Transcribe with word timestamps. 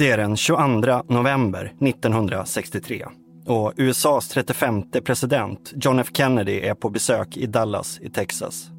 Det 0.00 0.10
är 0.10 0.16
den 0.16 0.36
22 0.36 1.02
november 1.08 1.72
1963 1.80 3.06
och 3.46 3.72
USAs 3.76 4.28
35 4.28 4.82
president 5.04 5.72
John 5.76 5.98
F 5.98 6.08
Kennedy 6.12 6.60
är 6.60 6.74
på 6.74 6.90
besök 6.90 7.36
i 7.36 7.46
Dallas 7.46 7.98
i 8.02 8.10
Texas. 8.10 8.70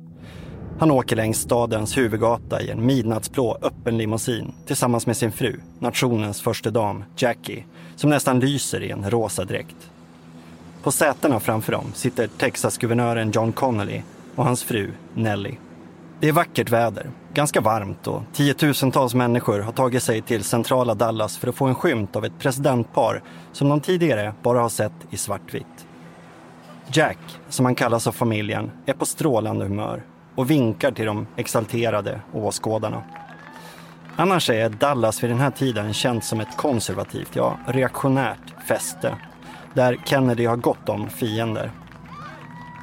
Han 0.80 0.92
åker 0.92 1.16
längs 1.16 1.38
stadens 1.38 1.98
huvudgata 1.98 2.62
i 2.62 2.70
en 2.70 2.86
midnattsblå 2.86 3.58
öppen 3.62 3.98
limousin 3.98 4.54
tillsammans 4.68 5.08
med 5.08 5.18
sin 5.18 5.32
fru, 5.32 5.60
nationens 5.80 6.42
första 6.42 6.70
dam 6.70 7.04
Jackie, 7.18 7.66
som 7.96 8.10
nästan 8.10 8.40
lyser 8.40 8.84
i 8.84 8.92
en 8.92 9.10
rosa 9.10 9.46
dräkt. 9.46 9.92
På 10.84 10.92
sätena 10.92 11.40
framför 11.40 11.72
dem 11.72 11.92
sitter 11.94 12.28
Texas-guvernören 12.28 13.32
John 13.32 13.52
Connolly 13.52 14.02
och 14.36 14.46
hans 14.46 14.64
fru 14.64 14.92
Nellie. 15.14 15.58
Det 16.22 16.28
är 16.28 16.32
vackert 16.32 16.70
väder, 16.70 17.10
ganska 17.34 17.62
varmt 17.62 18.08
och 18.08 18.22
tiotusentals 18.34 19.14
människor 19.14 19.60
har 19.60 19.72
tagit 19.72 20.04
sig 20.04 20.22
till 20.22 20.44
centrala 20.44 20.94
Dallas 20.94 21.38
för 21.38 21.48
att 21.48 21.56
få 21.56 21.66
en 21.66 21.76
skymt 21.76 22.16
av 22.16 22.26
ett 22.26 22.40
presidentpar 22.40 23.24
som 23.52 23.70
de 23.70 23.80
tidigare 23.80 24.34
bara 24.44 24.60
har 24.60 24.70
sett 24.70 24.94
i 25.10 25.18
svartvitt. 25.18 25.88
Jack, 26.88 27.18
som 27.50 27.66
han 27.66 27.76
kallas 27.76 28.08
av 28.08 28.12
familjen, 28.12 28.72
är 28.86 28.94
på 28.94 29.06
strålande 29.06 29.66
humör 29.66 30.04
och 30.36 30.52
vinkar 30.52 30.92
till 30.92 31.06
de 31.06 31.28
exalterade 31.36 32.22
åskådarna. 32.34 33.04
Annars 34.16 34.50
är 34.50 34.70
Dallas 34.70 35.24
vid 35.24 35.30
den 35.30 35.40
här 35.40 35.52
tiden 35.52 35.94
känt 35.94 36.24
som 36.24 36.40
ett 36.40 36.58
konservativt, 36.58 37.36
ja 37.36 37.58
reaktionärt 37.68 38.68
fäste 38.68 39.16
där 39.74 39.98
Kennedy 40.06 40.46
har 40.46 40.58
gott 40.58 40.90
om 40.90 41.10
fiender. 41.10 41.72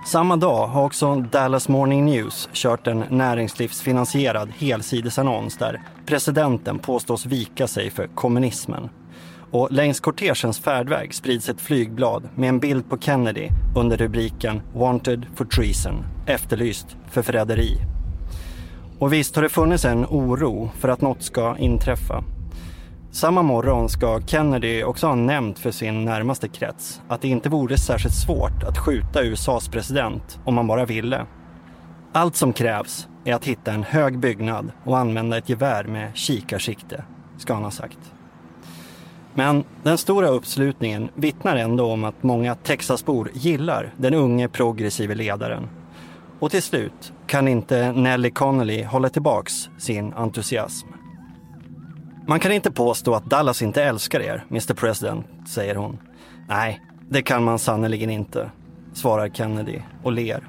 Samma 0.08 0.36
dag 0.36 0.66
har 0.66 0.84
också 0.84 1.14
Dallas 1.14 1.68
Morning 1.68 2.04
News 2.04 2.48
kört 2.52 2.86
en 2.86 3.04
näringslivsfinansierad 3.10 4.50
helsidesannons 4.58 5.56
där 5.56 5.82
presidenten 6.06 6.78
påstås 6.78 7.26
vika 7.26 7.66
sig 7.66 7.90
för 7.90 8.06
kommunismen. 8.06 8.88
Och 9.50 9.72
längs 9.72 10.00
kortegens 10.00 10.58
färdväg 10.58 11.14
sprids 11.14 11.48
ett 11.48 11.60
flygblad 11.60 12.28
med 12.34 12.48
en 12.48 12.58
bild 12.58 12.90
på 12.90 12.98
Kennedy 12.98 13.48
under 13.76 13.96
rubriken 13.96 14.62
“Wanted 14.74 15.26
for 15.34 15.44
treason”, 15.44 16.04
efterlyst 16.26 16.96
för 17.10 17.22
förräderi. 17.22 17.76
Och 18.98 19.12
visst 19.12 19.36
har 19.36 19.42
det 19.42 19.48
funnits 19.48 19.84
en 19.84 20.06
oro 20.06 20.70
för 20.78 20.88
att 20.88 21.00
något 21.00 21.22
ska 21.22 21.56
inträffa. 21.56 22.24
Samma 23.10 23.42
morgon 23.42 23.88
ska 23.88 24.20
Kennedy 24.26 24.82
också 24.82 25.06
ha 25.06 25.14
nämnt 25.14 25.58
för 25.58 25.70
sin 25.70 26.04
närmaste 26.04 26.48
krets 26.48 27.02
att 27.08 27.20
det 27.20 27.28
inte 27.28 27.48
vore 27.48 27.78
särskilt 27.78 28.14
svårt 28.14 28.62
att 28.62 28.78
skjuta 28.78 29.22
USAs 29.22 29.68
president 29.68 30.40
om 30.44 30.54
man 30.54 30.66
bara 30.66 30.84
ville. 30.84 31.26
Allt 32.12 32.36
som 32.36 32.52
krävs 32.52 33.08
är 33.24 33.34
att 33.34 33.44
hitta 33.44 33.72
en 33.72 33.82
hög 33.82 34.18
byggnad 34.18 34.72
och 34.84 34.98
använda 34.98 35.38
ett 35.38 35.48
gevär 35.48 35.84
med 35.84 36.16
kikarsikte, 36.16 37.04
ska 37.38 37.54
han 37.54 37.64
ha 37.64 37.70
sagt. 37.70 37.98
Men 39.34 39.64
den 39.82 39.98
stora 39.98 40.28
uppslutningen 40.28 41.08
vittnar 41.14 41.56
ändå 41.56 41.92
om 41.92 42.04
att 42.04 42.22
många 42.22 42.54
Texasbor 42.54 43.30
gillar 43.34 43.94
den 43.96 44.14
unge 44.14 44.48
progressive 44.48 45.14
ledaren. 45.14 45.68
Och 46.38 46.50
till 46.50 46.62
slut 46.62 47.12
kan 47.26 47.48
inte 47.48 47.92
Nelly 47.92 48.30
Connolly 48.30 48.84
hålla 48.84 49.08
tillbaks 49.08 49.68
sin 49.78 50.12
entusiasm. 50.12 50.97
Man 52.28 52.40
kan 52.40 52.52
inte 52.52 52.70
påstå 52.70 53.14
att 53.14 53.24
Dallas 53.24 53.62
inte 53.62 53.82
älskar 53.82 54.20
er, 54.20 54.44
Mr 54.50 54.74
President, 54.74 55.26
säger 55.48 55.74
hon. 55.74 55.98
Nej, 56.48 56.80
det 57.08 57.22
kan 57.22 57.44
man 57.44 57.58
sannerligen 57.58 58.10
inte, 58.10 58.50
svarar 58.94 59.28
Kennedy 59.28 59.80
och 60.02 60.12
ler. 60.12 60.48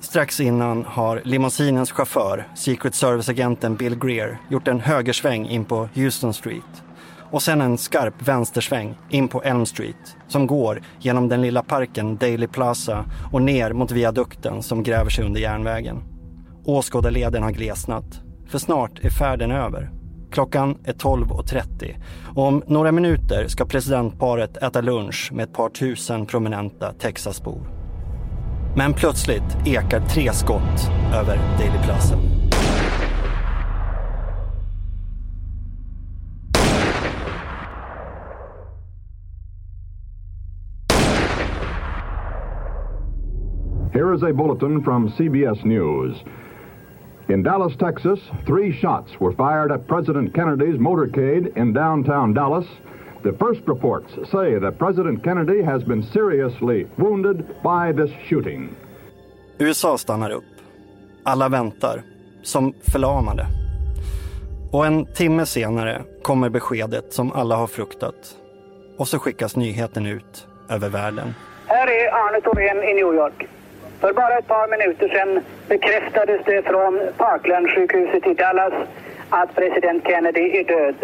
Strax 0.00 0.40
innan 0.40 0.84
har 0.84 1.20
limousinens 1.24 1.92
chaufför, 1.92 2.48
Secret 2.54 2.94
Service-agenten 2.94 3.76
Bill 3.76 3.98
Greer, 3.98 4.38
gjort 4.50 4.68
en 4.68 4.80
högersväng 4.80 5.48
in 5.48 5.64
på 5.64 5.88
Houston 5.94 6.34
Street 6.34 6.82
och 7.30 7.42
sen 7.42 7.60
en 7.60 7.78
skarp 7.78 8.28
vänstersväng 8.28 8.94
in 9.10 9.28
på 9.28 9.42
Elm 9.42 9.66
Street 9.66 10.16
som 10.28 10.46
går 10.46 10.82
genom 10.98 11.28
den 11.28 11.42
lilla 11.42 11.62
parken 11.62 12.16
Daily 12.16 12.46
Plaza 12.46 13.04
och 13.32 13.42
ner 13.42 13.72
mot 13.72 13.90
viadukten 13.90 14.62
som 14.62 14.82
gräver 14.82 15.10
sig 15.10 15.24
under 15.24 15.40
järnvägen. 15.40 16.02
Åskådarleden 16.64 17.42
har 17.42 17.50
glesnat, 17.50 18.20
för 18.48 18.58
snart 18.58 19.04
är 19.04 19.10
färden 19.10 19.50
över. 19.50 19.95
Klockan 20.36 20.78
är 20.84 20.92
12.30 20.92 21.94
och 22.34 22.46
om 22.46 22.62
några 22.66 22.92
minuter 22.92 23.48
ska 23.48 23.64
presidentparet 23.64 24.56
äta 24.56 24.80
lunch 24.80 25.30
med 25.32 25.42
ett 25.42 25.52
par 25.52 25.68
tusen 25.68 26.26
prominenta 26.26 26.92
Texasbor. 26.92 27.60
Men 28.76 28.92
plötsligt 28.92 29.66
ekar 29.66 30.00
tre 30.00 30.32
skott 30.32 30.90
över 31.14 31.38
Daily 31.58 31.78
Plaza. 31.84 32.16
Here 43.92 44.14
is 44.14 44.22
a 44.22 44.32
bulletin 44.32 44.84
from 44.84 45.10
CBS 45.10 45.64
News. 45.64 46.24
In 47.28 47.42
Dallas, 47.42 47.72
Texas, 47.76 48.20
three 48.46 48.72
shots 48.72 49.10
were 49.20 49.32
fired 49.32 49.72
at 49.72 49.86
President 49.88 50.34
Kennedy's 50.34 50.78
motorcade 50.78 51.56
in 51.56 51.72
downtown 51.72 52.34
Dallas. 52.34 52.66
The 53.22 53.32
first 53.32 53.60
reports 53.66 54.12
say 54.30 54.58
that 54.60 54.78
President 54.78 55.24
Kennedy 55.24 55.62
has 55.62 55.82
been 55.82 56.02
seriously 56.02 56.86
wounded 56.96 57.38
by 57.62 57.92
this 57.92 58.10
shooting. 58.28 58.76
USA 59.58 59.98
stannar 59.98 60.30
upp. 60.30 60.44
Alla 61.24 61.48
väntar, 61.48 62.02
som 62.42 62.72
förlamade. 62.92 63.46
Och 64.72 64.86
en 64.86 65.06
timme 65.06 65.46
senare 65.46 66.02
kommer 66.22 66.50
beskedet 66.50 67.12
som 67.12 67.32
alla 67.32 67.56
har 67.56 67.66
fruktat. 67.66 68.36
Och 68.98 69.08
så 69.08 69.18
skickas 69.18 69.56
nyheten 69.56 70.06
ut 70.06 70.46
över 70.70 70.88
världen. 70.88 71.34
Här 71.66 71.86
är 71.86 72.12
Arne 72.12 72.40
Thorén 72.40 72.82
i 72.82 72.94
New 72.94 73.14
York. 73.14 73.46
För 74.00 74.12
bara 74.12 74.38
ett 74.38 74.46
par 74.46 74.68
minuter 74.68 75.08
sedan 75.08 75.44
bekräftades 75.68 76.40
det 76.44 76.62
från 76.62 77.00
Parkland-sjukhuset 77.16 78.26
i 78.26 78.34
Dallas 78.34 78.72
att 79.30 79.54
president 79.54 80.04
Kennedy 80.08 80.56
är 80.58 80.64
död. 80.64 80.94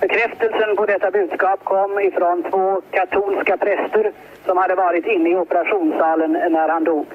Bekräftelsen 0.00 0.76
på 0.76 0.86
detta 0.86 1.10
budskap 1.10 1.64
kom 1.64 2.00
ifrån 2.00 2.42
två 2.50 2.82
katolska 2.90 3.56
präster 3.56 4.12
som 4.46 4.56
hade 4.56 4.74
varit 4.74 5.06
inne 5.06 5.30
i 5.30 5.36
operationssalen 5.36 6.32
när 6.32 6.68
han 6.68 6.84
dog. 6.84 7.06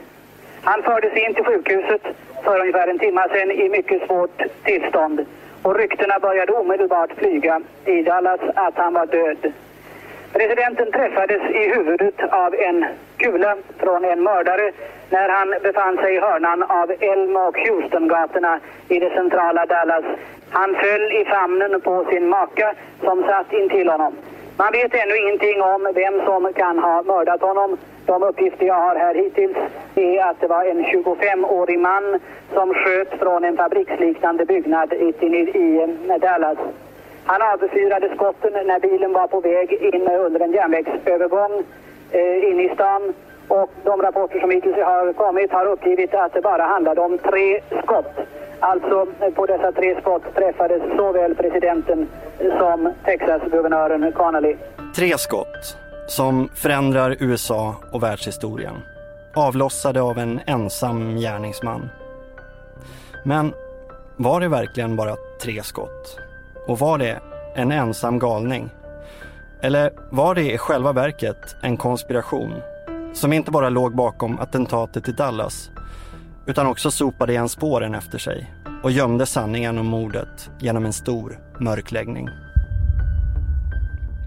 Han 0.63 0.83
fördes 0.83 1.13
in 1.13 1.33
till 1.33 1.43
sjukhuset 1.43 2.01
för 2.43 2.59
ungefär 2.59 2.87
en 2.87 2.99
timme 2.99 3.27
sedan 3.33 3.51
i 3.51 3.69
mycket 3.69 4.07
svårt 4.07 4.41
tillstånd 4.63 5.25
och 5.63 5.75
ryktena 5.75 6.19
började 6.19 6.53
omedelbart 6.53 7.11
flyga 7.17 7.61
i 7.85 8.03
Dallas 8.03 8.41
att 8.55 8.77
han 8.77 8.93
var 8.93 9.05
död. 9.05 9.53
Presidenten 10.39 10.91
träffades 10.91 11.41
i 11.41 11.69
huvudet 11.75 12.19
av 12.31 12.55
en 12.55 12.85
kula 13.17 13.55
från 13.77 14.05
en 14.05 14.23
mördare 14.23 14.71
när 15.09 15.29
han 15.29 15.53
befann 15.63 15.97
sig 15.97 16.15
i 16.15 16.19
hörnan 16.19 16.63
av 16.63 16.91
Elm 16.99 17.35
och 17.35 17.57
Houston-gatorna 17.57 18.59
i 18.87 18.99
det 18.99 19.09
centrala 19.09 19.65
Dallas. 19.65 20.05
Han 20.49 20.75
föll 20.75 21.11
i 21.11 21.25
famnen 21.25 21.81
på 21.81 22.05
sin 22.11 22.29
maka 22.29 22.73
som 23.03 23.23
satt 23.23 23.53
intill 23.53 23.89
honom. 23.89 24.15
Man 24.57 24.71
vet 24.71 24.95
ännu 24.95 25.17
ingenting 25.17 25.61
om 25.61 25.91
vem 25.95 26.25
som 26.25 26.53
kan 26.53 26.79
ha 26.79 27.03
mördat 27.03 27.41
honom. 27.41 27.77
De 28.05 28.23
uppgifter 28.23 28.65
jag 28.65 28.75
har 28.75 28.95
här 28.95 29.15
hittills 29.15 29.57
är 29.95 30.23
att 30.23 30.41
det 30.41 30.47
var 30.47 30.63
en 30.63 30.85
25-årig 30.85 31.79
man 31.79 32.19
som 32.53 32.73
sköt 32.73 33.19
från 33.19 33.43
en 33.43 33.57
fabriksliknande 33.57 34.45
byggnad 34.45 34.93
i 34.93 35.13
Dallas. 36.21 36.57
Han 37.31 37.41
avfyrade 37.41 38.15
skotten 38.15 38.53
när 38.53 38.79
bilen 38.79 39.13
var 39.13 39.27
på 39.27 39.39
väg 39.41 39.73
in 39.73 40.07
under 40.25 40.39
en 40.39 40.51
järnvägsövergång 40.51 41.63
eh, 42.11 42.49
in 42.49 42.59
i 42.59 42.69
stan. 42.73 43.13
Och 43.47 43.71
de 43.83 44.01
rapporter 44.01 44.39
som 44.39 44.51
hittills 44.51 44.75
har 44.75 45.13
kommit 45.13 45.51
har 45.51 45.65
uppgivit 45.65 46.13
att 46.13 46.33
det 46.33 46.41
bara 46.41 46.63
handlade 46.63 47.01
om 47.01 47.17
tre 47.17 47.61
skott. 47.83 48.13
Alltså 48.59 49.07
på 49.35 49.45
dessa 49.45 49.71
tre 49.71 50.01
skott 50.01 50.23
träffades 50.35 50.81
såväl 50.97 51.35
presidenten 51.35 52.07
som 52.59 52.93
Texas-guvernören 53.05 54.11
Connolly. 54.11 54.55
Tre 54.95 55.17
skott 55.17 55.77
som 56.07 56.49
förändrar 56.55 57.15
USA 57.19 57.75
och 57.93 58.03
världshistorien. 58.03 58.75
Avlossade 59.35 60.01
av 60.01 60.17
en 60.17 60.39
ensam 60.47 61.15
gärningsman. 61.15 61.89
Men 63.25 63.53
var 64.17 64.39
det 64.41 64.47
verkligen 64.47 64.95
bara 64.95 65.15
tre 65.41 65.63
skott? 65.63 66.28
Och 66.69 66.79
var 66.79 66.97
det 66.97 67.19
en 67.55 67.71
ensam 67.71 68.19
galning? 68.19 68.69
Eller 69.61 69.91
var 70.11 70.35
det 70.35 70.53
i 70.53 70.57
själva 70.57 70.93
verket 70.93 71.55
en 71.61 71.77
konspiration 71.77 72.53
som 73.13 73.33
inte 73.33 73.51
bara 73.51 73.69
låg 73.69 73.95
bakom 73.95 74.39
attentatet 74.39 75.09
i 75.09 75.11
Dallas 75.11 75.71
utan 76.45 76.67
också 76.67 76.91
sopade 76.91 77.31
igen 77.31 77.49
spåren 77.49 77.95
efter 77.95 78.17
sig 78.17 78.53
och 78.83 78.91
gömde 78.91 79.25
sanningen 79.25 79.77
om 79.77 79.85
mordet 79.85 80.49
genom 80.59 80.85
en 80.85 80.93
stor 80.93 81.39
mörkläggning. 81.59 82.29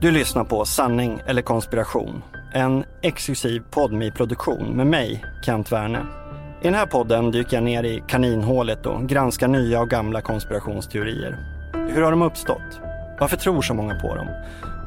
Du 0.00 0.10
lyssnar 0.10 0.44
på 0.44 0.64
Sanning 0.64 1.22
eller 1.26 1.42
konspiration, 1.42 2.22
en 2.52 2.84
exklusiv 3.02 3.62
podmi-produktion 3.70 4.76
med 4.76 4.86
mig, 4.86 5.24
Kent 5.44 5.72
Werne. 5.72 6.06
I 6.62 6.64
den 6.64 6.74
här 6.74 6.86
podden 6.86 7.30
dyker 7.30 7.56
jag 7.56 7.64
ner 7.64 7.84
i 7.84 8.02
kaninhålet 8.08 8.86
och 8.86 9.08
granskar 9.08 9.48
nya 9.48 9.80
och 9.80 9.90
gamla 9.90 10.20
konspirationsteorier. 10.20 11.61
Hur 11.94 12.02
har 12.02 12.10
de 12.10 12.22
uppstått? 12.22 12.80
Varför 13.18 13.36
tror 13.36 13.62
så 13.62 13.74
många 13.74 14.00
på 14.00 14.14
dem? 14.14 14.28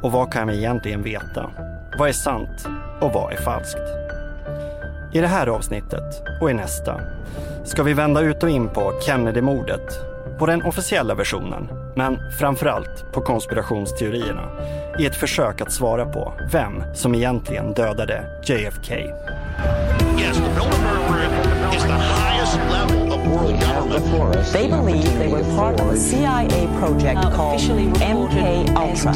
Och 0.02 0.12
vad 0.12 0.34
kan 0.34 0.48
vi 0.48 0.58
egentligen 0.58 1.04
veta? 1.04 1.50
Vad 2.00 2.10
är 2.10 2.14
sant 2.14 2.68
och 3.02 3.14
vad 3.14 3.34
är 3.34 3.38
falskt? 3.38 3.82
I 5.14 5.20
det 5.20 5.28
här 5.28 5.48
avsnittet 5.48 6.24
och 6.42 6.52
i 6.52 6.54
nästa 6.54 7.02
ska 7.64 7.84
vi 7.84 7.94
vända 7.94 8.22
ut 8.22 8.44
och 8.44 8.50
in 8.50 8.70
på 8.70 9.00
Kennedy-mordet, 9.06 10.00
på 10.40 10.46
den 10.46 10.64
officiella 10.64 11.16
versionen, 11.16 11.70
men 11.96 12.20
framförallt 12.40 13.14
på 13.14 13.22
konspirationsteorierna 13.22 14.50
i 15.00 15.06
ett 15.06 15.16
försök 15.16 15.62
att 15.62 15.72
svara 15.72 16.06
på 16.06 16.34
vem 16.52 16.84
som 16.94 17.16
egentligen 17.16 17.74
dödade 17.74 18.42
JFK. 18.44 18.94
Yes, 20.20 20.42
the 23.96 24.02
Bilderberg 24.02 24.04
is 24.04 24.04
the 24.04 24.04
highest 24.04 24.04
level 24.04 24.04
of 24.04 24.04
world 24.14 24.36
government. 24.36 24.54
They 24.54 24.68
believe 24.68 25.04
they 25.20 25.28
were 25.28 25.44
part 25.56 25.80
of 25.80 25.88
a 25.88 25.98
CIA 25.98 26.68
project 26.80 27.22
called 27.34 27.62
MK 27.62 28.70
Ultra. 28.76 29.14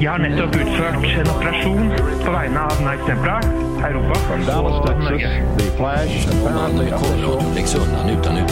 Jeg 0.00 0.10
har 0.10 0.18
nettopp 0.18 0.56
utført 0.56 0.94
en 0.94 1.28
operasjon 1.30 1.92
på 2.24 2.30
vegne 2.30 2.60
av 2.60 2.82
Night 2.82 3.06
Templar, 3.06 3.40
Europa 3.88 4.36
Dallas, 4.46 4.86
Texas, 4.86 5.22
the 5.58 5.64
flash 5.76 6.28
apparently 6.28 6.90
Kolradion 6.90 7.54
läggs 7.54 7.74
utan 7.74 8.10
utredning 8.10 8.48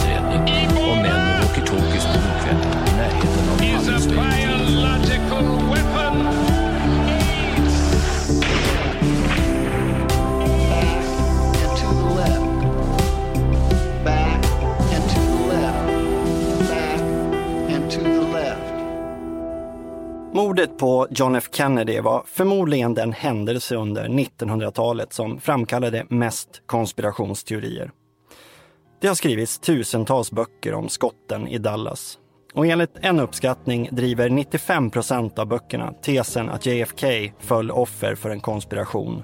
och 0.77 0.97
män 0.97 1.01
med 1.01 1.41
walkie-talkies 1.41 2.05
på 2.13 2.19
motkvällen 2.25 2.61
i 2.87 2.89
närheten 2.97 3.49
av 3.51 3.57
Palmesby. 3.57 4.15
Mordet 20.41 20.77
på 20.77 21.07
John 21.09 21.35
F 21.35 21.49
Kennedy 21.51 21.99
var 21.99 22.23
förmodligen 22.25 22.93
den 22.93 23.13
händelse 23.13 23.75
under 23.75 24.07
1900-talet 24.07 25.13
som 25.13 25.39
framkallade 25.39 26.05
mest 26.09 26.61
konspirationsteorier. 26.65 27.91
Det 29.01 29.07
har 29.07 29.15
skrivits 29.15 29.59
tusentals 29.59 30.31
böcker 30.31 30.73
om 30.73 30.89
skotten 30.89 31.47
i 31.47 31.57
Dallas. 31.57 32.17
Och 32.53 32.65
enligt 32.65 32.97
en 33.01 33.19
uppskattning 33.19 33.89
driver 33.91 34.29
95 34.29 34.89
procent 34.89 35.39
av 35.39 35.47
böckerna 35.47 35.93
tesen 36.01 36.49
att 36.49 36.65
JFK 36.65 37.07
föll 37.39 37.71
offer 37.71 38.15
för 38.15 38.29
en 38.29 38.39
konspiration. 38.39 39.23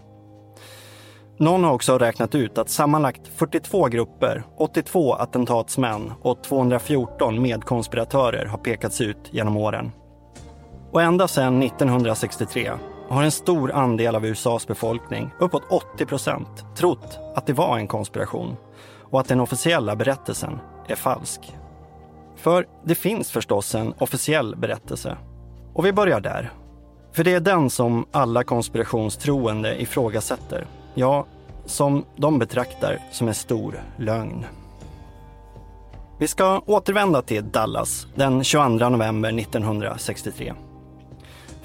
Någon 1.40 1.63
har 1.63 1.74
också 1.74 1.98
räknat 1.98 2.36
ut 2.36 2.58
att 2.58 2.70
sammanlagt 2.70 3.28
42 3.28 3.88
grupper, 3.88 4.44
82 4.58 5.13
attentatsmän 5.13 6.13
och 6.22 6.44
214 6.44 7.42
medkonspiratörer 7.42 8.46
har 8.46 8.58
pekats 8.58 9.02
ut 9.02 9.30
genom 9.31 9.58
åren. 9.58 9.92
Och 10.98 11.04
ända 11.04 11.28
sedan 11.28 11.64
1963 11.64 12.72
har 13.10 13.24
en 13.24 13.32
stor 13.32 13.72
andel 13.72 14.16
av 14.16 14.26
USAs 14.26 14.68
befolkning, 14.68 15.32
uppåt 15.40 15.64
80 15.70 16.06
procent, 16.06 16.66
trott 16.76 17.20
att 17.36 17.46
det 17.46 17.54
var 17.54 17.78
en 17.78 17.88
konspiration 17.88 18.56
och 19.02 19.20
att 19.20 19.28
den 19.28 19.40
officiella 19.40 19.96
berättelsen 19.96 20.60
är 20.88 20.96
falsk. 20.96 21.56
För 22.36 22.68
det 22.86 22.96
finns 22.96 23.32
förstås 23.32 23.76
en 23.76 23.94
officiell 23.98 24.56
berättelse. 24.56 25.18
Och 25.74 25.86
vi 25.86 25.94
börjar 25.94 26.20
där. 26.20 26.52
För 27.14 27.24
det 27.24 27.34
är 27.34 27.40
den 27.40 27.70
som 27.70 28.06
alla 28.12 28.44
konspirationstroende 28.44 29.82
ifrågasätter. 29.82 30.68
Ja, 30.94 31.26
som 31.66 32.06
de 32.16 32.40
betraktar 32.40 33.00
som 33.12 33.28
en 33.28 33.34
stor 33.34 33.84
lögn. 33.98 34.46
Vi 36.20 36.28
ska 36.28 36.62
återvända 36.66 37.22
till 37.22 37.52
Dallas 37.52 38.08
den 38.16 38.44
22 38.44 38.90
november 38.90 39.40
1963. 39.40 40.54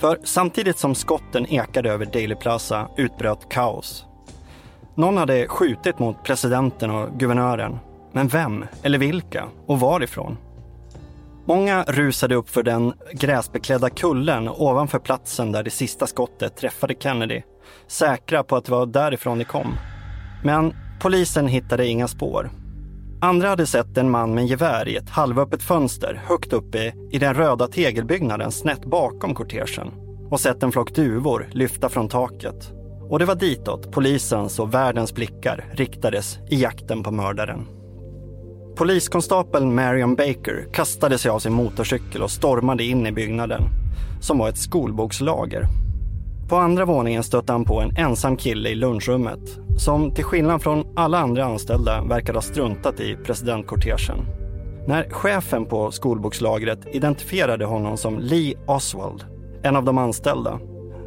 För 0.03 0.19
samtidigt 0.25 0.79
som 0.79 0.95
skotten 0.95 1.47
ekade 1.47 1.91
över 1.91 2.07
Daily 2.07 2.35
Plaza 2.35 2.89
utbröt 2.97 3.49
kaos. 3.49 4.05
Någon 4.95 5.17
hade 5.17 5.49
skjutit 5.49 5.99
mot 5.99 6.25
presidenten 6.25 6.91
och 6.91 7.19
guvernören. 7.19 7.79
Men 8.13 8.29
vem 8.29 8.65
eller 8.83 8.99
vilka 8.99 9.49
och 9.67 9.81
varifrån? 9.81 10.37
Många 11.45 11.85
rusade 11.89 12.35
upp 12.35 12.51
för 12.51 12.63
den 12.63 12.93
gräsbeklädda 13.13 13.91
kullen 13.91 14.49
ovanför 14.49 14.99
platsen 14.99 15.53
där 15.53 15.63
det 15.63 15.71
sista 15.71 16.07
skottet 16.07 16.57
träffade 16.57 16.95
Kennedy, 16.99 17.43
säkra 17.87 18.43
på 18.43 18.57
att 18.57 18.65
det 18.65 18.73
var 18.73 18.87
därifrån 18.87 19.39
det 19.39 19.45
kom. 19.45 19.75
Men 20.45 20.75
polisen 21.01 21.47
hittade 21.47 21.87
inga 21.87 22.09
spår. 22.09 22.51
Andra 23.25 23.49
hade 23.49 23.67
sett 23.67 23.99
en 23.99 24.11
man 24.11 24.35
med 24.35 24.47
gevär 24.47 24.89
i 24.89 24.97
ett 24.97 25.11
halvöppet 25.11 25.63
fönster 25.63 26.23
högt 26.27 26.53
uppe 26.53 26.93
i 27.11 27.19
den 27.19 27.35
röda 27.35 27.69
tegelbyggnaden 27.69 28.53
snett 28.53 28.85
bakom 28.85 29.35
kortegen 29.35 29.91
och 30.31 30.41
sett 30.41 30.63
en 30.63 30.73
flock 30.73 30.95
duvor 30.95 31.49
lyfta 31.53 31.89
från 31.89 32.09
taket. 32.09 32.73
Och 33.11 33.19
det 33.19 33.25
var 33.25 33.35
ditåt 33.35 33.93
polisens 33.93 34.59
och 34.59 34.75
världens 34.75 35.15
blickar 35.15 35.65
riktades 35.73 36.39
i 36.51 36.63
jakten 36.63 37.03
på 37.03 37.11
mördaren. 37.11 37.67
Poliskonstapeln 38.77 39.75
Marion 39.75 40.15
Baker 40.15 40.67
kastade 40.73 41.19
sig 41.19 41.31
av 41.31 41.39
sin 41.39 41.53
motorcykel 41.53 42.23
och 42.23 42.31
stormade 42.31 42.85
in 42.85 43.07
i 43.07 43.13
byggnaden, 43.13 43.63
som 44.21 44.39
var 44.39 44.49
ett 44.49 44.59
skolbokslager. 44.59 45.67
På 46.53 46.59
andra 46.59 46.85
våningen 46.85 47.23
stötte 47.23 47.53
han 47.53 47.65
på 47.65 47.81
en 47.81 47.97
ensam 47.97 48.37
kille 48.37 48.69
i 48.69 48.75
lunchrummet 48.75 49.59
som 49.79 50.15
till 50.15 50.25
skillnad 50.25 50.63
från 50.63 50.85
alla 50.97 51.19
andra 51.19 51.45
anställda 51.45 52.05
verkade 52.05 52.37
ha 52.37 52.43
struntat 52.43 53.01
i 53.01 53.17
presidentkortegen. 53.17 54.19
När 54.87 55.11
chefen 55.11 55.67
på 55.67 55.91
skolbokslagret 55.91 56.79
identifierade 56.93 57.65
honom 57.65 57.97
som 57.97 58.19
Lee 58.19 58.55
Oswald, 58.67 59.25
en 59.63 59.77
av 59.77 59.85
de 59.85 59.99
anställda, 59.99 60.59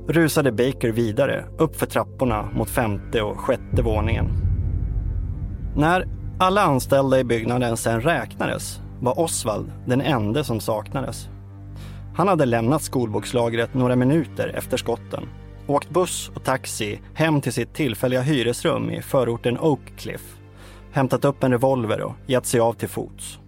rusade 0.08 0.52
Baker 0.52 0.92
vidare 0.92 1.46
uppför 1.58 1.86
trapporna 1.86 2.50
mot 2.56 2.70
femte 2.70 3.22
och 3.22 3.40
sjätte 3.40 3.82
våningen. 3.82 4.28
När 5.76 6.08
alla 6.40 6.62
anställda 6.62 7.20
i 7.20 7.24
byggnaden 7.24 7.78
sen 7.78 8.02
räknades 8.02 8.80
var 9.02 9.20
Oswald 9.20 9.72
den 9.86 10.02
enda 10.02 10.44
som 10.44 10.60
saknades. 10.60 11.30
Han 12.16 12.28
hade 12.28 12.46
lämnat 12.46 12.82
skolbokslagret 12.82 13.74
några 13.74 13.96
minuter 13.96 14.48
efter 14.56 14.78
skotten, 14.78 15.30
åkt 15.68 15.90
buss 15.90 16.32
och 16.36 16.44
taxi 16.44 17.02
hem 17.14 17.42
till 17.42 17.54
sitt 17.54 17.74
tillfälliga 17.74 18.22
hyresrum 18.22 18.90
i 18.90 19.02
förorten 19.02 19.60
Oak 19.60 20.08
hämtat 20.92 21.26
upp 21.26 21.44
en 21.44 21.52
revolver 21.52 22.02
och 22.02 22.14
gett 22.26 22.46
sig 22.46 22.60
av 22.60 22.74
till 22.74 22.90
fots. 22.90 23.40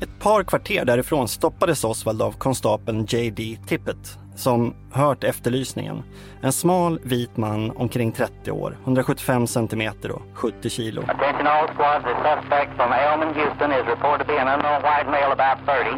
Ett 0.00 0.20
par 0.20 0.42
kvarter 0.42 0.84
därifrån 0.84 1.28
stoppades 1.28 1.84
Oswald 1.84 2.22
av 2.22 2.32
konstapeln 2.32 3.04
J.D. 3.08 3.58
Tippett 3.66 4.18
som 4.36 4.74
hört 4.92 5.24
efterlysningen. 5.24 6.02
En 6.42 6.52
smal 6.52 7.00
vit 7.02 7.36
man 7.36 7.70
omkring 7.70 8.12
30 8.12 8.50
år, 8.50 8.76
175 8.84 9.46
centimeter 9.46 10.10
och 10.10 10.22
70 10.34 10.70
kilo. 10.70 11.02
Attention 11.02 11.46
all 11.46 11.68
squads, 11.68 12.04
the 12.04 12.14
suspect 12.28 12.70
from 12.76 12.92
Elman, 12.92 13.34
Houston 13.34 13.70
is 13.72 13.86
reported 13.86 14.26
to 14.26 14.32
be 14.32 14.40
an 14.40 14.48
unknown 14.48 14.82
white 14.82 15.08
male 15.10 15.32
about 15.32 15.58
30, 15.66 15.90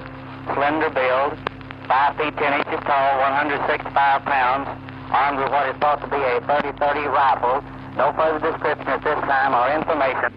slender 0.55 0.91
build, 0.91 1.52
5 1.89 2.17
feet 2.19 2.35
10 2.37 2.59
inches 2.59 2.81
tall, 2.89 3.11
165 3.21 4.25
pounds, 4.35 4.67
armed 5.21 5.39
with 5.41 5.51
what 5.55 5.65
is 5.71 5.77
thought 5.83 6.01
to 6.05 6.09
be 6.17 6.21
a 6.33 6.41
30-30 6.41 7.07
rifle. 7.21 7.57
No 7.97 8.07
further 8.19 8.41
description 8.51 8.89
at 8.97 9.03
this 9.09 9.21
time 9.33 9.53
or 9.61 9.67
information. 9.79 10.31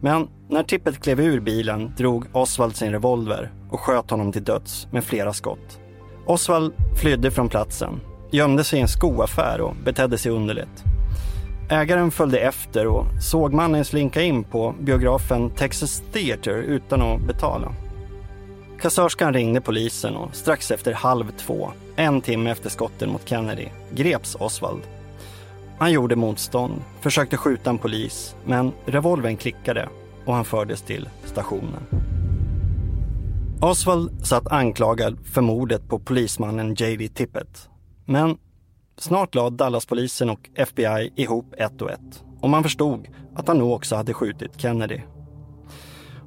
Men 0.00 0.28
när 0.48 0.62
Tippet 0.62 1.02
klev 1.02 1.20
ur 1.20 1.40
bilen 1.40 1.94
drog 1.96 2.26
Oswald 2.32 2.76
sin 2.76 2.92
revolver 2.92 3.50
och 3.70 3.80
sköt 3.80 4.10
honom 4.10 4.32
till 4.32 4.44
döds 4.44 4.86
med 4.92 5.04
flera 5.04 5.32
skott. 5.32 5.80
Oswald 6.26 6.72
flydde 7.00 7.30
från 7.30 7.48
platsen, 7.48 8.00
gömde 8.30 8.64
sig 8.64 8.78
i 8.78 8.82
en 8.82 8.88
skoaffär 8.88 9.60
och 9.60 9.74
betedde 9.84 10.18
sig 10.18 10.32
underligt. 10.32 10.84
Ägaren 11.70 12.10
följde 12.10 12.38
efter 12.38 12.86
och 12.86 13.04
såg 13.20 13.52
mannen 13.52 13.84
slinka 13.84 14.22
in 14.22 14.44
på 14.44 14.74
biografen 14.80 15.50
Texas 15.50 16.02
Theater 16.12 16.54
utan 16.54 17.02
att 17.02 17.20
betala. 17.20 17.72
Kassörskan 18.80 19.32
ringde 19.32 19.60
polisen 19.60 20.16
och 20.16 20.34
strax 20.34 20.70
efter 20.70 20.92
halv 20.92 21.30
två, 21.30 21.70
en 21.96 22.20
timme 22.20 22.50
efter 22.50 22.70
skotten 22.70 23.10
mot 23.10 23.28
Kennedy, 23.28 23.68
greps 23.94 24.34
Oswald. 24.40 24.82
Han 25.78 25.92
gjorde 25.92 26.16
motstånd, 26.16 26.82
försökte 27.00 27.36
skjuta 27.36 27.70
en 27.70 27.78
polis, 27.78 28.36
men 28.44 28.72
revolvern 28.86 29.36
klickade 29.36 29.88
och 30.24 30.34
han 30.34 30.44
fördes 30.44 30.82
till 30.82 31.08
stationen. 31.24 31.86
Oswald 33.60 34.26
satt 34.26 34.52
anklagad 34.52 35.18
för 35.26 35.40
mordet 35.40 35.88
på 35.88 35.98
polismannen 35.98 36.74
J.D. 36.74 37.08
Tippett. 37.08 37.68
Men 38.04 38.38
snart 38.98 39.34
lade 39.34 39.56
Dallaspolisen 39.56 40.30
och 40.30 40.50
FBI 40.54 41.12
ihop 41.16 41.54
ett 41.58 41.82
och 41.82 41.90
ett 41.90 42.24
och 42.40 42.50
man 42.50 42.62
förstod 42.62 43.08
att 43.34 43.48
han 43.48 43.58
nog 43.58 43.72
också 43.72 43.96
hade 43.96 44.14
skjutit 44.14 44.60
Kennedy. 44.60 45.00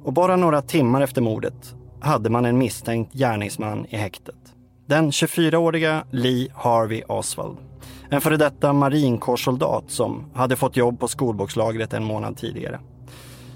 Och 0.04 0.12
bara 0.12 0.36
några 0.36 0.62
timmar 0.62 1.00
efter 1.00 1.20
mordet 1.22 1.74
hade 2.04 2.30
man 2.30 2.44
en 2.44 2.58
misstänkt 2.58 3.12
gärningsman 3.12 3.86
i 3.88 3.96
häktet. 3.96 4.36
Den 4.86 5.10
24-åriga 5.10 6.04
Lee 6.10 6.48
Harvey 6.54 7.02
Oswald. 7.08 7.56
En 8.10 8.20
före 8.20 8.36
detta 8.36 8.72
marinkårssoldat 8.72 9.84
som 9.88 10.24
hade 10.34 10.56
fått 10.56 10.76
jobb 10.76 11.00
på 11.00 11.08
skolbokslagret 11.08 11.92
en 11.92 12.04
månad 12.04 12.36
tidigare. 12.36 12.80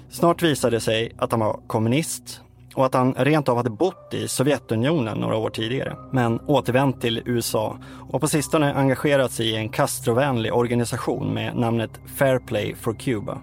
Snart 0.09 0.43
visade 0.43 0.75
det 0.75 0.81
sig 0.81 1.11
att 1.17 1.31
han 1.31 1.39
var 1.39 1.59
kommunist, 1.67 2.41
och 2.75 2.85
att 2.85 2.93
han 2.93 3.13
rent 3.13 3.49
av 3.49 3.57
hade 3.57 3.69
bott 3.69 4.13
i 4.13 4.27
Sovjetunionen 4.27 5.17
några 5.17 5.37
år 5.37 5.49
tidigare 5.49 5.95
men 6.11 6.39
återvänt 6.39 7.01
till 7.01 7.21
USA 7.25 7.77
och 8.09 8.21
på 8.21 8.27
sistone 8.27 8.73
engagerat 8.73 9.31
sig 9.31 9.49
i 9.49 9.55
en 9.55 9.69
Castrovänlig 9.69 10.53
organisation 10.53 11.33
med 11.33 11.55
namnet 11.55 11.91
Fair 12.17 12.39
Play 12.39 12.75
for 12.75 12.93
Cuba. 12.93 13.37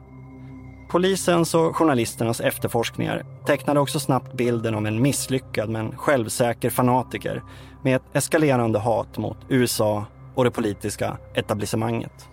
Polisens 0.97 1.55
och 1.55 1.77
journalisternas 1.77 2.41
efterforskningar 2.41 3.25
tecknade 3.47 3.81
också 3.81 4.01
snabbt 4.01 4.33
bilden 4.33 4.75
av 4.75 4.87
en 4.87 5.03
misslyckad 5.03 5.69
men 5.69 5.97
självsäker 5.97 6.71
fanatiker 6.71 7.43
med 7.83 7.97
ett 7.97 8.03
eskalerande 8.13 8.79
hat 8.79 9.19
mot 9.19 9.37
USA 9.49 10.05
och 10.35 10.45
det 10.45 10.51
politiska 10.51 11.17
etablissemanget. 11.35 12.29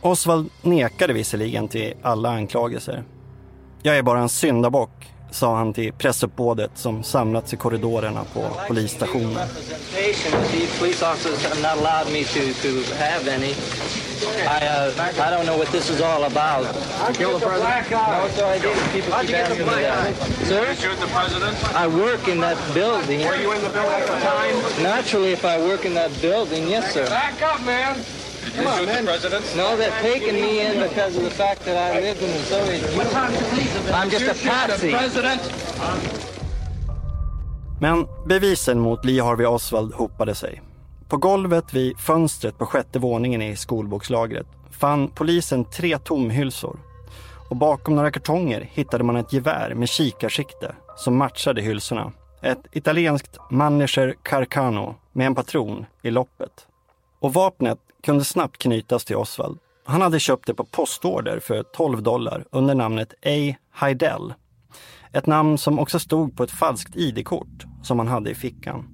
Oswald 0.00 0.50
nekade 0.62 1.12
visserligen 1.12 1.68
till 1.68 1.94
alla 2.02 2.30
anklagelser. 2.30 3.04
Jag 3.82 3.98
är 3.98 4.02
bara 4.02 4.20
en 4.20 4.28
syndabock, 4.28 5.12
sa 5.30 5.56
han 5.56 5.72
till 5.72 5.92
pressuppbådet 5.92 6.70
som 6.74 7.02
samlats 7.02 7.52
i 7.52 7.56
korridorerna 7.56 8.24
på 8.34 8.50
polisstationen. 8.68 9.48
Naturally, 24.82 25.32
if 25.32 25.44
I 25.44 25.58
work 25.58 25.84
in 25.84 25.94
that 25.94 26.10
building, 26.20 26.68
yes, 26.68 26.92
sir. 26.92 27.06
Back 27.08 27.42
up, 27.42 27.66
man. 27.66 28.19
Did 28.52 28.64
you 28.64 28.70
shoot 28.72 28.86
the 28.86 29.04
president? 29.04 29.44
No, 29.56 29.76
they're 29.76 30.02
taking 30.02 30.34
me 30.34 30.60
in 30.66 30.88
because 30.88 31.16
of 31.18 31.24
the 31.24 31.30
fact 31.30 31.64
that 31.64 31.76
I 31.76 32.00
lived 32.00 32.22
in 32.22 32.28
the 32.28 32.38
Soviet 32.38 32.82
Union. 32.90 33.06
I'm 33.94 34.10
just 34.10 34.28
a 34.28 34.48
patsy. 34.48 34.94
Men 37.80 38.06
bevisen 38.26 38.78
mot 38.78 39.04
Lee 39.04 39.20
Harvey 39.20 39.44
Oswald 39.44 39.94
hopade 39.94 40.34
sig. 40.34 40.62
På 41.08 41.16
golvet 41.16 41.74
vid 41.74 41.98
fönstret 41.98 42.58
på 42.58 42.66
sjätte 42.66 42.98
våningen 42.98 43.42
i 43.42 43.56
skolbokslagret 43.56 44.46
fann 44.70 45.08
polisen 45.08 45.64
tre 45.64 45.98
tomhylsor. 45.98 46.78
Och 47.48 47.56
bakom 47.56 47.96
några 47.96 48.10
kartonger 48.10 48.68
hittade 48.72 49.04
man 49.04 49.16
ett 49.16 49.32
gevär 49.32 49.74
med 49.74 49.88
kikarsikte 49.88 50.74
som 50.96 51.16
matchade 51.16 51.62
hylsorna. 51.62 52.12
Ett 52.42 52.66
italienskt 52.72 53.38
Manager 53.50 54.14
Carcano 54.22 54.94
med 55.12 55.26
en 55.26 55.34
patron 55.34 55.86
i 56.02 56.10
loppet. 56.10 56.66
Och 57.20 57.32
vapnet 57.34 57.78
kunde 58.02 58.24
snabbt 58.24 58.58
knytas 58.58 59.04
till 59.04 59.16
Oswald. 59.16 59.58
Han 59.84 60.00
hade 60.00 60.20
köpt 60.20 60.46
det 60.46 60.54
på 60.54 60.64
postorder 60.64 61.40
för 61.40 61.62
12 61.62 62.02
dollar 62.02 62.44
under 62.50 62.74
namnet 62.74 63.14
A. 63.26 63.54
Heidel. 63.72 64.34
Ett 65.12 65.26
namn 65.26 65.58
som 65.58 65.78
också 65.78 65.98
stod 65.98 66.36
på 66.36 66.42
ett 66.42 66.50
falskt 66.50 66.96
ID-kort 66.96 67.64
som 67.82 67.98
han 67.98 68.08
hade 68.08 68.30
i 68.30 68.34
fickan. 68.34 68.88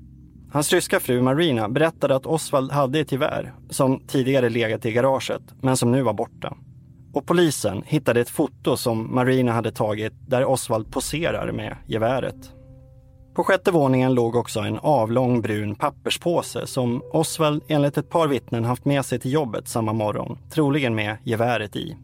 Hans 0.53 0.73
ryska 0.73 1.01
fru 1.01 1.23
Marina 1.23 1.69
berättade 1.69 2.17
att 2.17 2.27
Oswald 2.27 2.73
hade 2.73 3.01
ett 3.01 3.13
gevär 3.13 3.55
som 3.71 4.01
tidigare 4.07 4.49
legat 4.49 4.87
i 4.87 4.93
garaget 4.93 5.43
men 5.61 5.77
som 5.77 5.93
nu 5.93 6.03
var 6.03 6.13
borta. 6.13 6.57
Och 7.13 7.27
polisen 7.27 7.83
hittade 7.87 8.21
ett 8.21 8.31
foto 8.31 8.77
som 8.77 9.15
Marina 9.15 9.53
hade 9.53 9.73
tagit 9.73 10.13
där 10.29 10.45
Oswald 10.45 10.93
poserar 10.93 11.53
med 11.53 11.77
geväret. 11.87 12.56
På 13.37 13.45
sjätte 13.45 13.71
våningen 13.71 14.15
låg 14.15 14.37
också 14.37 14.61
en 14.61 14.79
avlång 14.79 15.41
brun 15.41 15.75
papperspåse 15.75 16.67
som 16.67 17.03
Oswald 17.13 17.63
enligt 17.69 17.99
ett 17.99 18.11
par 18.11 18.29
vittnen 18.29 18.65
haft 18.65 18.85
med 18.85 19.05
sig 19.05 19.19
till 19.19 19.33
jobbet 19.33 19.69
samma 19.69 19.93
morgon, 19.93 20.39
troligen 20.51 20.95
med 20.95 21.17
geväret 21.25 21.77
i. 21.77 21.97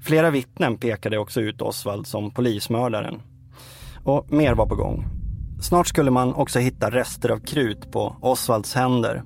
Flera 0.00 0.30
vittnen 0.30 0.78
pekade 0.78 1.18
också 1.18 1.40
ut 1.40 1.62
Oswald 1.62 2.06
som 2.06 2.30
polismördaren. 2.30 3.22
Och 4.04 4.32
mer 4.32 4.54
var 4.54 4.66
på 4.66 4.74
gång. 4.74 5.04
Snart 5.60 5.86
skulle 5.86 6.10
man 6.10 6.34
också 6.34 6.58
hitta 6.58 6.90
rester 6.90 7.28
av 7.28 7.38
krut 7.38 7.92
på 7.92 8.16
Oswalds 8.20 8.74
händer, 8.74 9.22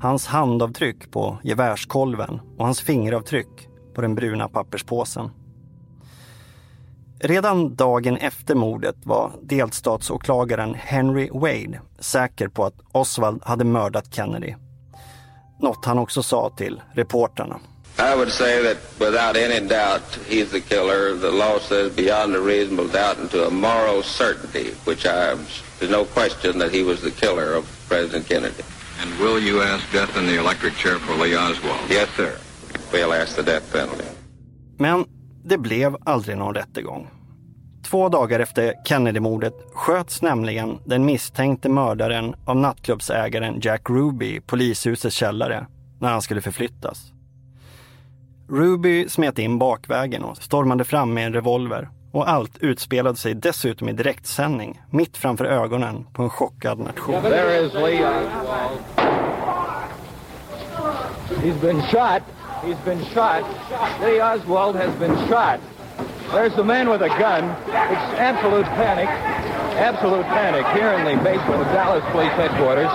hans 0.00 0.26
handavtryck 0.26 1.10
på 1.10 1.38
gevärskolven 1.42 2.40
och 2.58 2.64
hans 2.64 2.80
fingeravtryck 2.80 3.68
på 3.94 4.00
den 4.00 4.14
bruna 4.14 4.48
papperspåsen. 4.48 5.30
Redan 7.18 7.74
dagen 7.74 8.16
efter 8.16 8.54
mordet 8.54 8.96
var 9.02 9.32
delstatsåklagaren 9.42 10.74
Henry 10.74 11.28
Wade 11.32 11.80
säker 11.98 12.48
på 12.48 12.64
att 12.64 12.80
Oswald 12.92 13.42
hade 13.44 13.64
mördat 13.64 14.14
Kennedy. 14.14 14.54
Något 15.60 15.84
han 15.84 15.98
också 15.98 16.22
sa 16.22 16.50
till 16.50 16.82
reportrarna. 16.92 17.60
I 17.98 18.16
would 18.16 18.32
say 18.32 18.62
that 18.62 18.76
without 19.00 19.36
any 19.36 19.60
doubt 19.60 20.18
he's 20.28 20.50
the 20.50 20.60
killer. 20.60 21.20
The 21.20 21.30
law 21.30 21.58
says 21.58 21.96
beyond 21.96 22.36
a 22.36 22.40
reasonable 22.40 22.88
doubt 22.88 23.18
and 23.18 23.30
to 23.30 23.46
a 23.46 23.50
moral 23.50 24.02
certainty, 24.02 24.74
which 24.84 25.06
I, 25.06 25.36
there's 25.78 25.90
no 25.90 26.04
question 26.04 26.58
that 26.58 26.72
he 26.74 26.82
was 26.82 27.00
the 27.00 27.10
killer 27.10 27.54
of 27.58 27.64
President 27.88 28.28
Kennedy. 28.28 28.64
And 29.00 29.10
will 29.18 29.38
you 29.38 29.62
ask 29.62 29.92
death 29.92 30.16
in 30.18 30.26
the 30.26 30.38
electric 30.38 30.74
chair 30.76 30.98
for 30.98 31.14
Lee 31.14 31.36
Oswald? 31.36 31.90
Yes, 31.90 32.08
sir. 32.16 32.38
We'll 32.92 33.14
ask 33.14 33.36
the 33.36 33.42
death 33.42 33.72
penalty. 33.72 34.04
Men 34.78 35.06
det 35.48 35.58
blev 35.58 35.96
aldrig 36.04 36.36
någon 36.36 36.54
rättegång. 36.54 37.08
Två 37.84 38.08
dagar 38.08 38.40
efter 38.40 38.74
Kennedy-mordet 38.84 39.54
sköts 39.74 40.22
nämligen 40.22 40.78
den 40.84 41.04
misstänkte 41.04 41.68
mördaren 41.68 42.34
av 42.44 42.56
nattklubbsägaren 42.56 43.60
Jack 43.62 43.90
Ruby 43.90 44.36
i 44.36 44.40
polishusets 44.40 45.16
källare 45.16 45.66
när 45.98 46.08
han 46.08 46.22
skulle 46.22 46.40
förflyttas. 46.40 47.12
Ruby 48.48 49.08
smet 49.08 49.38
in 49.38 49.58
bakvägen 49.58 50.24
och 50.24 50.36
stormade 50.36 50.84
fram 50.84 51.14
med 51.14 51.26
en 51.26 51.32
revolver 51.32 51.88
och 52.12 52.30
allt 52.30 52.58
utspelade 52.58 53.16
sig 53.16 53.34
dessutom 53.34 53.88
i 53.88 53.92
direktsändning 53.92 54.80
mitt 54.90 55.16
framför 55.16 55.44
ögonen 55.44 56.06
på 56.12 56.22
en 56.22 56.30
chockad 56.30 56.78
nation. 56.78 57.22
There 57.22 57.66
is 57.66 57.74
Leon. 57.74 58.22
He's 61.42 61.60
been 61.60 61.82
shot. 61.82 62.35
He's 62.64 62.78
been 62.84 63.04
shot. 63.14 63.44
Lee 64.00 64.20
Oswald 64.20 64.76
has 64.76 64.94
been 64.98 65.16
shot. 65.28 65.60
There's 66.32 66.54
the 66.54 66.64
man 66.64 66.88
with 66.88 67.02
a 67.02 67.08
gun. 67.08 67.44
It's 67.66 68.18
absolute 68.18 68.66
panic. 68.66 69.08
Absolute 69.78 70.26
panic 70.26 70.66
here 70.74 70.92
in 70.92 71.04
the 71.04 71.24
basement 71.24 71.60
of 71.60 71.66
Dallas 71.72 72.04
Police 72.12 72.32
Headquarters. 72.32 72.90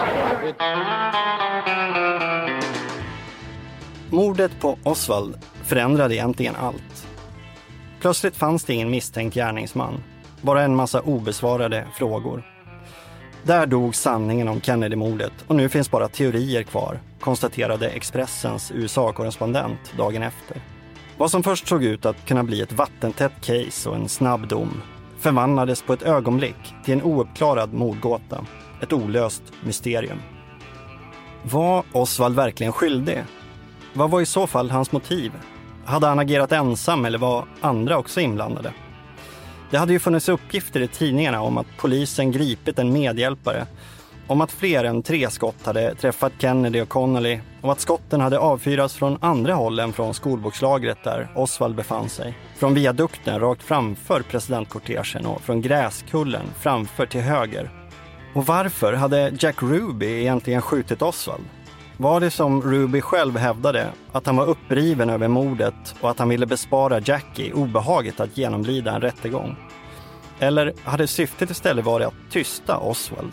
Mordet 4.10 4.60
på 4.60 4.78
Oswald 4.84 5.38
förändrade 5.64 6.16
egentligen 6.16 6.56
allt. 6.56 7.08
Plötsligt 8.00 8.36
fanns 8.36 8.64
det 8.64 8.74
ingen 8.74 8.90
misstänkt 8.90 9.34
gärningsman, 9.34 10.04
bara 10.42 10.62
en 10.62 10.76
massa 10.76 11.02
obesvarade 11.02 11.88
frågor. 11.94 12.51
Där 13.44 13.66
dog 13.66 13.96
sanningen 13.96 14.48
om 14.48 14.62
Kennedy-mordet 14.62 15.34
och 15.48 15.56
nu 15.56 15.70
finns 15.70 15.92
bara 15.92 16.08
teorier 16.08 16.64
kvar, 16.64 17.00
konstaterade 17.20 17.90
Expressens 17.90 18.72
USA-korrespondent 18.76 19.94
dagen 19.98 20.24
efter. 20.24 20.62
Vad 21.18 21.32
som 21.32 21.44
först 21.44 21.68
såg 21.68 21.84
ut 21.84 22.06
att 22.06 22.26
kunna 22.26 22.44
bli 22.44 22.62
ett 22.62 22.74
vattentätt 22.74 23.32
case 23.42 23.90
och 23.90 23.96
en 23.96 24.10
snabb 24.10 24.48
dom 24.48 24.82
förvandlades 25.20 25.82
på 25.82 25.94
ett 25.94 26.04
ögonblick 26.04 26.74
till 26.86 26.94
en 26.94 27.04
ouppklarad 27.04 27.74
mordgåta, 27.74 28.46
ett 28.82 28.94
olöst 28.94 29.44
mysterium. 29.64 30.18
Var 31.44 31.84
Oswald 31.92 32.36
verkligen 32.36 32.74
skyldig? 32.74 33.24
Vad 33.94 34.10
var 34.10 34.22
i 34.22 34.26
så 34.26 34.48
fall 34.48 34.72
hans 34.72 34.92
motiv? 34.92 35.32
Hade 35.86 36.08
han 36.08 36.20
agerat 36.20 36.52
ensam 36.52 37.06
eller 37.06 37.18
var 37.18 37.46
andra 37.62 37.98
också 37.98 38.22
inblandade? 38.22 38.74
Det 39.72 39.78
hade 39.78 39.94
ju 39.94 40.00
funnits 40.00 40.30
uppgifter 40.30 40.82
i 40.82 40.88
tidningarna 40.88 41.42
om 41.42 41.58
att 41.58 41.68
polisen 41.78 42.32
gripit 42.32 42.80
en 42.80 42.94
medhjälpare, 42.94 43.66
om 44.28 44.42
att 44.42 44.52
fler 44.52 44.84
än 44.84 45.04
tre 45.04 45.30
skott 45.30 45.66
hade 45.66 45.96
träffat 45.96 46.34
Kennedy 46.40 46.82
och 46.82 46.90
Connolly 46.90 47.40
och 47.62 47.72
att 47.72 47.80
skotten 47.80 48.22
hade 48.22 48.40
avfyrats 48.40 48.94
från 48.94 49.18
andra 49.22 49.54
håll 49.54 49.80
än 49.80 49.94
från 49.94 50.14
skolbokslagret 50.14 51.04
där 51.04 51.28
Oswald 51.36 51.76
befann 51.76 52.10
sig. 52.10 52.38
Från 52.56 52.74
viadukten 52.74 53.40
rakt 53.40 53.64
framför 53.64 54.22
presidentkortegen 54.22 55.26
och 55.26 55.42
från 55.42 55.62
gräskullen 55.62 56.46
framför 56.60 57.06
till 57.06 57.22
höger. 57.22 57.72
Och 58.36 58.46
varför 58.46 58.94
hade 58.94 59.34
Jack 59.40 59.64
Ruby 59.64 60.06
egentligen 60.06 60.62
skjutit 60.62 61.02
Oswald? 61.02 61.46
Var 62.02 62.20
det 62.20 62.32
som 62.32 62.62
Ruby 62.62 63.02
själv 63.02 63.38
hävdade, 63.38 63.90
att 64.12 64.26
han 64.26 64.36
var 64.36 64.46
uppriven 64.46 65.10
över 65.10 65.28
mordet 65.28 65.96
och 66.02 66.10
att 66.10 66.20
han 66.20 66.30
ville 66.30 66.46
bespara 66.46 67.00
Jackie 67.00 67.54
obehaget 67.54 68.20
att 68.20 68.38
genomlida 68.38 68.96
en 68.96 69.02
rättegång? 69.02 69.56
Eller 70.40 70.74
hade 70.84 71.08
syftet 71.08 71.50
istället 71.50 71.86
varit 71.86 72.08
att 72.08 72.14
tysta 72.32 72.78
Oswald 72.78 73.32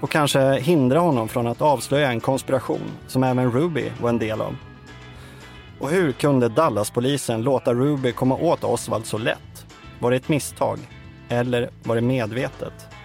och 0.00 0.10
kanske 0.10 0.60
hindra 0.60 0.98
honom 0.98 1.28
från 1.28 1.46
att 1.46 1.62
avslöja 1.62 2.10
en 2.10 2.20
konspiration 2.20 2.90
som 3.06 3.22
även 3.22 3.52
Ruby 3.52 3.92
var 4.00 4.08
en 4.08 4.18
del 4.18 4.40
av? 4.40 4.56
Och 5.80 5.88
hur 5.88 6.12
kunde 6.12 6.48
Dallaspolisen 6.48 7.42
låta 7.42 7.74
Ruby 7.74 8.12
komma 8.12 8.36
åt 8.36 8.64
Oswald 8.64 9.06
så 9.06 9.18
lätt? 9.18 9.66
Var 9.98 10.10
det 10.10 10.16
ett 10.16 10.28
misstag? 10.28 10.78
Eller 11.28 11.70
var 11.82 11.94
det 11.94 12.02
medvetet? 12.02 12.97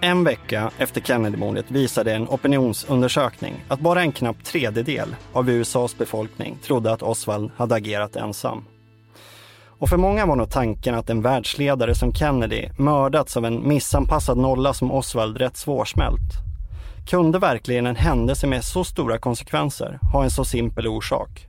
En 0.00 0.24
vecka 0.24 0.70
efter 0.78 1.00
Kennedy-mordet 1.00 1.70
visade 1.70 2.14
en 2.14 2.28
opinionsundersökning 2.28 3.64
att 3.68 3.80
bara 3.80 4.00
en 4.00 4.12
knapp 4.12 4.44
tredjedel 4.44 5.16
av 5.32 5.50
USAs 5.50 5.98
befolkning 5.98 6.58
trodde 6.62 6.92
att 6.92 7.02
Oswald 7.02 7.50
hade 7.56 7.74
agerat 7.74 8.16
ensam. 8.16 8.64
Och 9.78 9.88
för 9.88 9.96
många 9.96 10.26
var 10.26 10.36
nog 10.36 10.50
tanken 10.50 10.94
att 10.94 11.10
en 11.10 11.22
världsledare 11.22 11.94
som 11.94 12.14
Kennedy 12.14 12.68
mördats 12.78 13.36
av 13.36 13.44
en 13.44 13.68
missanpassad 13.68 14.38
nolla 14.38 14.74
som 14.74 14.92
Oswald 14.92 15.36
rätt 15.36 15.56
svårsmält. 15.56 16.32
Kunde 17.08 17.38
verkligen 17.38 17.86
en 17.86 17.96
händelse 17.96 18.46
med 18.46 18.64
så 18.64 18.84
stora 18.84 19.18
konsekvenser 19.18 19.98
ha 20.12 20.24
en 20.24 20.30
så 20.30 20.44
simpel 20.44 20.86
orsak? 20.86 21.46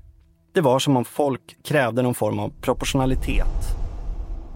Det 0.54 0.62
var 0.62 0.80
som 0.80 0.98
om 0.98 1.06
folk 1.06 1.42
krävde 1.66 2.02
någon 2.02 2.16
form 2.16 2.40
av 2.40 2.54
proportionalitet. 2.62 3.87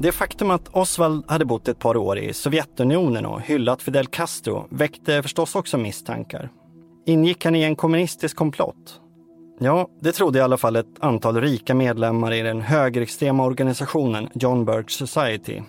Det 0.01 0.12
faktum 0.12 0.51
att 0.51 0.67
Oswald 0.67 1.25
hade 1.27 1.46
bott 1.46 1.67
ett 1.67 1.79
par 1.79 1.98
år 1.98 2.17
i 2.17 2.34
Sovjetunionen 2.34 3.25
och 3.25 3.41
hyllat 3.41 3.81
Fidel 3.81 4.08
Castro 4.08 4.67
väckte 4.70 5.22
förstås 5.22 5.55
också 5.55 5.77
misstankar. 5.77 6.50
Ingick 7.05 7.46
han 7.46 7.55
i 7.55 7.63
en 7.63 7.75
kommunistisk 7.75 8.36
komplott? 8.36 9.01
Ja, 9.60 9.88
det 10.01 10.12
trodde 10.12 10.39
i 10.39 10.41
alla 10.41 10.58
fall 10.58 10.75
ett 10.75 11.00
antal 11.00 11.41
rika 11.41 11.75
medlemmar 11.75 12.34
i 12.34 12.41
den 12.41 12.62
högerextrema 12.62 13.46
organisationen 13.46 14.29
John 14.34 14.65
Birch 14.65 14.91
Society 14.91 15.62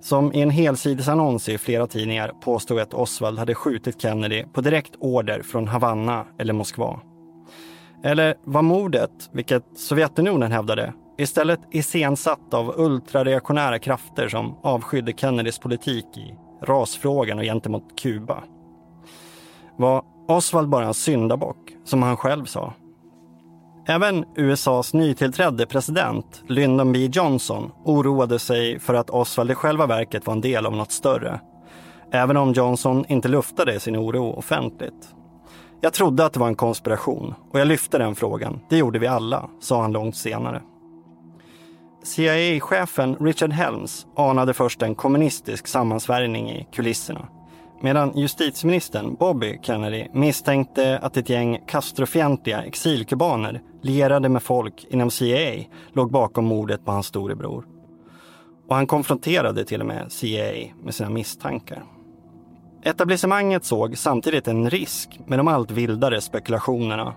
som 0.00 0.32
i 0.32 0.40
en 0.40 0.50
helsidesannons 0.50 1.48
i 1.48 1.58
flera 1.58 1.86
tidningar 1.86 2.32
påstod 2.44 2.80
att 2.80 2.94
Oswald 2.94 3.38
hade 3.38 3.54
skjutit 3.54 4.02
Kennedy 4.02 4.44
på 4.52 4.60
direkt 4.60 4.92
order 4.98 5.42
från 5.42 5.68
Havanna 5.68 6.26
eller 6.38 6.52
Moskva. 6.52 7.00
Eller 8.04 8.34
var 8.44 8.62
mordet, 8.62 9.30
vilket 9.32 9.64
Sovjetunionen 9.76 10.52
hävdade, 10.52 10.92
istället 11.20 11.60
iscensatt 11.70 12.54
av 12.54 12.74
ultrareaktionära 12.76 13.78
krafter 13.78 14.28
som 14.28 14.56
avskydde 14.62 15.12
Kennedys 15.12 15.58
politik 15.58 16.06
i 16.16 16.34
rasfrågan 16.62 17.38
och 17.38 17.44
gentemot 17.44 18.00
Kuba? 18.00 18.42
Var 19.76 20.02
Oswald 20.28 20.68
bara 20.68 20.86
en 20.86 20.94
syndabock, 20.94 21.56
som 21.84 22.02
han 22.02 22.16
själv 22.16 22.44
sa? 22.44 22.74
Även 23.86 24.24
USAs 24.36 24.94
nytillträdde 24.94 25.66
president, 25.66 26.42
Lyndon 26.48 26.92
B 26.92 27.08
Johnson, 27.12 27.70
oroade 27.84 28.38
sig 28.38 28.78
för 28.78 28.94
att 28.94 29.10
Oswald 29.10 29.50
i 29.50 29.54
själva 29.54 29.86
verket 29.86 30.26
var 30.26 30.34
en 30.34 30.40
del 30.40 30.66
av 30.66 30.76
något 30.76 30.92
större. 30.92 31.40
Även 32.12 32.36
om 32.36 32.52
Johnson 32.52 33.04
inte 33.08 33.28
luftade 33.28 33.80
sin 33.80 33.96
oro 33.96 34.32
offentligt. 34.32 35.14
Jag 35.80 35.92
trodde 35.92 36.24
att 36.24 36.32
det 36.32 36.40
var 36.40 36.48
en 36.48 36.54
konspiration 36.54 37.34
och 37.52 37.60
jag 37.60 37.68
lyfte 37.68 37.98
den 37.98 38.14
frågan. 38.14 38.60
Det 38.68 38.76
gjorde 38.76 38.98
vi 38.98 39.06
alla, 39.06 39.50
sa 39.60 39.82
han 39.82 39.92
långt 39.92 40.16
senare. 40.16 40.62
CIA-chefen 42.02 43.16
Richard 43.20 43.52
Helms 43.52 44.06
anade 44.16 44.54
först 44.54 44.82
en 44.82 44.94
kommunistisk 44.94 45.66
sammansvärjning 45.66 46.50
i 46.50 46.66
kulisserna 46.72 47.28
medan 47.80 48.12
justitieministern 48.18 49.14
Bobby 49.14 49.58
Kennedy 49.62 50.06
misstänkte 50.12 50.98
att 50.98 51.16
ett 51.16 51.28
gäng 51.28 51.60
Castrofientliga 51.66 52.62
exilkubaner 52.62 53.62
lierade 53.82 54.28
med 54.28 54.42
folk 54.42 54.86
inom 54.90 55.10
CIA 55.10 55.64
låg 55.92 56.10
bakom 56.10 56.44
mordet 56.44 56.84
på 56.84 56.92
hans 56.92 57.06
storebror. 57.06 57.66
Och 58.68 58.76
han 58.76 58.86
konfronterade 58.86 59.64
till 59.64 59.80
och 59.80 59.86
med 59.86 60.12
CIA 60.12 60.74
med 60.82 60.94
sina 60.94 61.10
misstankar. 61.10 61.82
Etablissemanget 62.82 63.64
såg 63.64 63.98
samtidigt 63.98 64.48
en 64.48 64.70
risk 64.70 65.20
med 65.26 65.38
de 65.38 65.48
allt 65.48 65.70
vildare 65.70 66.20
spekulationerna. 66.20 67.14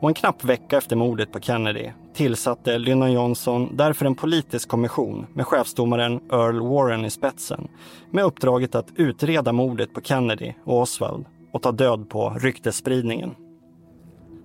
Och 0.00 0.08
en 0.08 0.14
knapp 0.14 0.44
vecka 0.44 0.78
efter 0.78 0.96
mordet 0.96 1.32
på 1.32 1.40
Kennedy 1.40 1.90
tillsatte 2.16 2.78
Lyndon 2.78 3.12
Johnson 3.12 3.76
därför 3.76 4.06
en 4.06 4.14
politisk 4.14 4.68
kommission 4.68 5.26
med 5.34 5.46
chefsdomaren 5.46 6.20
Earl 6.32 6.60
Warren 6.60 7.04
i 7.04 7.10
spetsen 7.10 7.68
med 8.10 8.24
uppdraget 8.24 8.74
att 8.74 8.88
utreda 8.96 9.52
mordet 9.52 9.94
på 9.94 10.00
Kennedy 10.00 10.52
och 10.64 10.80
Oswald 10.80 11.24
och 11.52 11.62
ta 11.62 11.72
död 11.72 12.08
på 12.08 12.30
ryktesspridningen. 12.40 13.34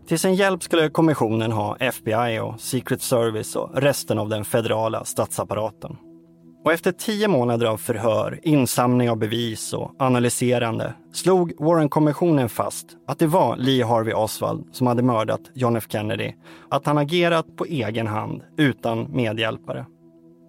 Till 0.07 0.19
sin 0.19 0.35
hjälp 0.35 0.63
skulle 0.63 0.89
kommissionen 0.89 1.51
ha 1.51 1.77
FBI 1.79 2.39
och 2.39 2.59
Secret 2.59 3.01
Service 3.01 3.55
och 3.55 3.69
resten 3.73 4.19
av 4.19 4.29
den 4.29 4.45
federala 4.45 5.05
statsapparaten. 5.05 5.97
Och 6.63 6.73
efter 6.73 6.91
tio 6.91 7.27
månader 7.27 7.65
av 7.65 7.77
förhör, 7.77 8.39
insamling 8.43 9.09
av 9.09 9.17
bevis 9.17 9.73
och 9.73 9.91
analyserande 9.99 10.93
slog 11.13 11.53
Warren-kommissionen 11.59 12.49
fast 12.49 12.87
att 13.07 13.19
det 13.19 13.27
var 13.27 13.57
Lee 13.57 13.85
Harvey 13.85 14.13
Oswald 14.13 14.65
som 14.71 14.87
hade 14.87 15.03
mördat 15.03 15.41
John 15.53 15.75
F 15.75 15.85
Kennedy, 15.89 16.33
att 16.69 16.85
han 16.85 16.97
agerat 16.97 17.55
på 17.55 17.65
egen 17.65 18.07
hand 18.07 18.43
utan 18.57 19.07
medhjälpare. 19.11 19.85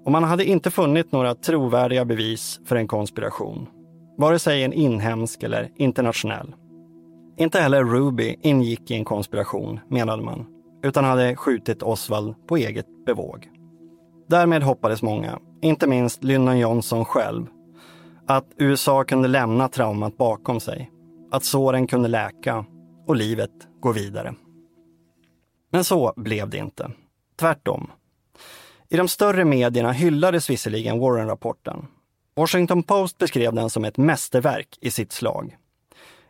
Och 0.05 0.13
man 0.13 0.25
hade 0.25 0.45
inte 0.45 0.71
funnit 0.71 1.13
några 1.13 1.35
trovärdiga 1.35 2.05
bevis 2.05 2.61
för 2.67 2.77
en 2.77 2.89
konspiration, 2.89 3.67
vare 4.19 4.39
sig 4.39 4.63
en 4.63 4.73
inhemsk 4.73 5.43
eller 5.43 5.71
internationell. 5.77 6.55
Inte 7.39 7.61
heller 7.61 7.85
Ruby 7.85 8.37
ingick 8.43 8.91
i 8.91 8.95
en 8.95 9.05
konspiration, 9.05 9.81
menade 9.89 10.23
man, 10.23 10.47
utan 10.85 11.05
hade 11.05 11.37
skjutit 11.37 11.83
Oswald 11.83 12.35
på 12.49 12.57
eget 12.57 12.87
bevåg. 13.07 13.49
Därmed 14.29 14.63
hoppades 14.63 15.03
många, 15.03 15.39
inte 15.63 15.87
minst 15.87 16.25
Lyndon 16.25 16.59
Johnson 16.59 17.05
själv, 17.05 17.47
att 18.27 18.47
USA 18.57 19.05
kunde 19.05 19.29
lämna 19.29 19.69
traumat 19.69 20.17
bakom 20.17 20.61
sig, 20.61 20.91
att 21.31 21.45
såren 21.45 21.87
kunde 21.87 22.09
läka 22.09 22.65
och 23.07 23.17
livet 23.17 23.51
gå 23.81 23.93
vidare. 23.93 24.35
Men 25.73 25.85
så 25.85 26.13
blev 26.17 26.49
det 26.49 26.59
inte. 26.59 26.91
Tvärtom. 27.37 27.91
I 28.89 28.97
de 28.97 29.09
större 29.09 29.45
medierna 29.45 29.93
hyllades 29.93 30.51
visserligen 30.51 30.99
Warren-rapporten. 30.99 31.87
Washington 32.37 32.83
Post 32.83 33.19
beskrev 33.19 33.55
den 33.55 33.71
som 33.71 33.85
ett 33.85 33.97
mästerverk 33.97 34.79
i 34.81 34.91
sitt 34.91 35.13
slag. 35.13 35.57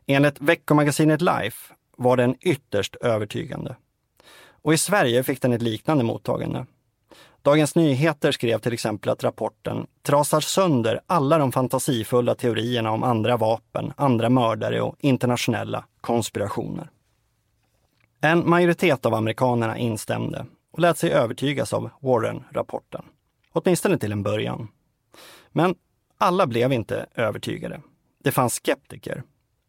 Enligt 0.07 0.41
veckomagasinet 0.41 1.21
Life 1.21 1.75
var 1.97 2.17
den 2.17 2.37
ytterst 2.41 2.97
övertygande. 2.97 3.77
Och 4.63 4.75
i 4.75 4.79
Sverige 4.79 5.23
fick 5.23 5.43
den 5.43 5.53
ett 5.53 5.63
liknande 5.63 6.05
mottagande. 6.05 6.67
Dagens 7.43 7.75
Nyheter 7.75 8.33
skrev 8.33 8.59
till 8.59 8.73
exempel 8.73 9.11
att 9.11 9.25
rapporten 9.25 9.87
trasar 10.03 10.41
sönder 10.41 11.01
alla 11.07 11.39
de 11.39 11.53
fantasifulla 11.53 12.35
teorierna 12.35 12.91
om 12.91 13.03
andra 13.03 13.37
vapen, 13.37 13.93
andra 13.97 14.29
mördare 14.29 14.81
och 14.81 14.97
internationella 15.01 15.85
konspirationer. 16.01 16.91
En 18.21 18.51
majoritet 18.51 19.07
av 19.07 19.15
amerikanerna 19.15 19.79
instämde 19.79 20.47
och 20.73 20.79
lät 20.79 20.99
sig 20.99 21.11
övertygas 21.11 21.73
av 21.73 21.91
Warren-rapporten. 22.01 23.05
Åtminstone 23.53 23.99
till 23.99 24.13
en 24.13 24.23
början. 24.23 24.69
Men 25.53 25.75
alla 26.19 26.47
blev 26.47 26.73
inte 26.73 27.07
övertygade. 27.15 27.81
Det 28.25 28.33
fanns 28.33 28.55
skeptiker 28.55 29.23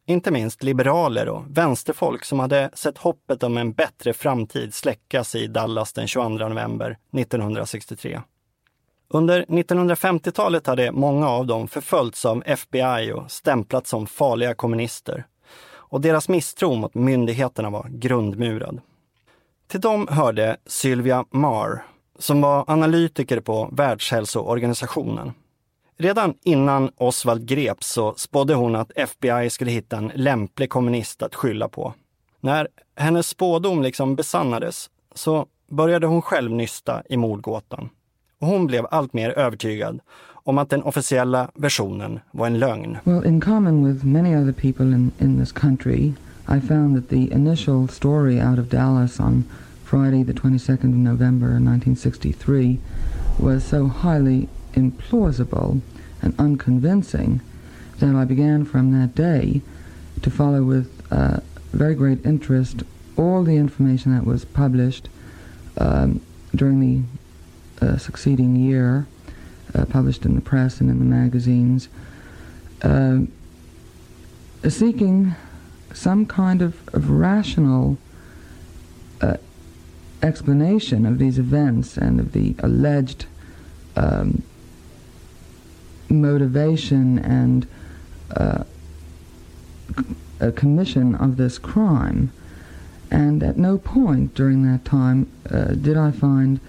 inte 0.05 0.31
minst 0.31 0.63
liberaler 0.63 1.29
och 1.29 1.43
vänsterfolk 1.49 2.25
som 2.25 2.39
hade 2.39 2.69
sett 2.73 2.97
hoppet 2.97 3.43
om 3.43 3.57
en 3.57 3.73
bättre 3.73 4.13
framtid 4.13 4.73
släckas 4.73 5.35
i 5.35 5.47
Dallas 5.47 5.93
den 5.93 6.07
22 6.07 6.29
november 6.29 6.97
1963. 7.17 8.21
Under 9.09 9.45
1950-talet 9.45 10.67
hade 10.67 10.91
många 10.91 11.29
av 11.29 11.47
dem 11.47 11.67
förföljts 11.67 12.25
av 12.25 12.43
FBI 12.45 13.11
och 13.15 13.31
stämplats 13.31 13.89
som 13.89 14.07
farliga 14.07 14.55
kommunister. 14.55 15.25
Och 15.65 16.01
deras 16.01 16.29
misstro 16.29 16.75
mot 16.75 16.93
myndigheterna 16.93 17.69
var 17.69 17.87
grundmurad. 17.89 18.81
Till 19.67 19.81
dem 19.81 20.07
hörde 20.11 20.57
Sylvia 20.65 21.25
Marr, 21.31 21.85
som 22.19 22.41
var 22.41 22.63
analytiker 22.67 23.39
på 23.39 23.69
Världshälsoorganisationen 23.71 25.33
Redan 25.97 26.33
innan 26.43 26.91
Oswald 26.97 27.45
greps 27.45 27.87
så 27.87 28.13
spådde 28.17 28.53
hon 28.53 28.75
att 28.75 28.91
FBI 28.95 29.49
skulle 29.49 29.71
hitta 29.71 29.97
en 29.97 30.11
lämplig 30.15 30.69
kommunist 30.69 31.23
att 31.23 31.35
skylla 31.35 31.67
på. 31.67 31.93
När 32.39 32.67
hennes 32.95 33.27
spådom 33.27 33.81
liksom 33.81 34.15
besannades 34.15 34.89
så 35.15 35.45
började 35.69 36.07
hon 36.07 36.21
själv 36.21 36.51
nysta 36.51 37.03
i 37.09 37.17
mordgåtan. 37.17 37.89
Och 38.39 38.47
hon 38.47 38.67
blev 38.67 38.85
allt 38.91 39.13
mer 39.13 39.29
övertygad 39.29 39.99
om 40.43 40.57
att 40.57 40.69
den 40.69 40.83
officiella 40.83 41.51
versionen 41.53 42.19
var 42.31 42.47
en 42.47 42.59
lögn. 42.59 42.97
Well, 43.03 43.25
in 43.25 43.41
common 43.41 43.93
with 43.93 44.05
many 44.05 44.35
other 44.35 44.53
people 44.53 44.85
in, 44.85 45.11
in 45.19 45.39
this 45.39 45.51
country, 45.51 46.13
I 46.47 46.59
found 46.67 46.95
that 46.95 47.09
the 47.09 47.33
initial 47.33 47.87
story 47.87 48.41
out 48.41 48.59
of 48.59 48.69
Dallas 48.69 49.19
on 49.19 49.43
Friday 49.83 50.23
the 50.23 50.33
22nd 50.33 50.89
of 50.89 51.13
November 51.13 51.47
1963 51.47 52.77
was 53.39 53.63
so 53.63 53.87
highly 53.87 54.47
implausible 54.73 55.81
and 56.21 56.33
unconvincing 56.39 57.41
that 57.99 58.15
I 58.15 58.25
began 58.25 58.65
from 58.65 58.91
that 58.99 59.15
day 59.15 59.61
to 60.21 60.29
follow 60.29 60.63
with 60.63 60.89
uh, 61.11 61.39
very 61.71 61.95
great 61.95 62.25
interest 62.25 62.83
all 63.17 63.43
the 63.43 63.55
information 63.55 64.15
that 64.15 64.25
was 64.25 64.45
published 64.45 65.09
um, 65.77 66.21
during 66.55 66.79
the 66.79 67.85
uh, 67.85 67.97
succeeding 67.97 68.55
year, 68.55 69.07
uh, 69.75 69.85
published 69.85 70.25
in 70.25 70.35
the 70.35 70.41
press 70.41 70.79
and 70.79 70.89
in 70.89 70.99
the 70.99 71.05
magazines, 71.05 71.89
uh, 72.81 73.19
seeking 74.67 75.35
some 75.93 76.25
kind 76.25 76.61
of, 76.61 76.87
of 76.93 77.09
rational 77.09 77.97
uh, 79.21 79.37
explanation 80.21 81.05
of 81.05 81.19
these 81.19 81.37
events 81.37 81.97
and 81.97 82.19
of 82.19 82.31
the 82.31 82.55
alleged 82.59 83.25
um, 83.95 84.41
motivation 86.13 87.19
and 87.19 87.67
uh, 88.35 88.63
a 90.39 90.51
commission 90.51 91.15
of 91.15 91.37
this 91.37 91.59
crime. 91.59 92.31
And 93.11 93.43
at 93.43 93.57
no 93.57 93.77
point 93.77 94.35
during 94.35 94.63
that 94.63 94.85
time 94.85 95.27
uh, 95.51 95.73
did 95.75 95.97
I 95.97 96.11
find 96.11 96.59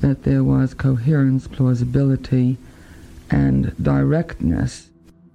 that 0.00 0.24
there 0.24 0.42
was 0.42 0.74
coherence, 0.74 1.48
plausibility 1.48 2.56
and 3.28 3.72
directness. 3.76 4.88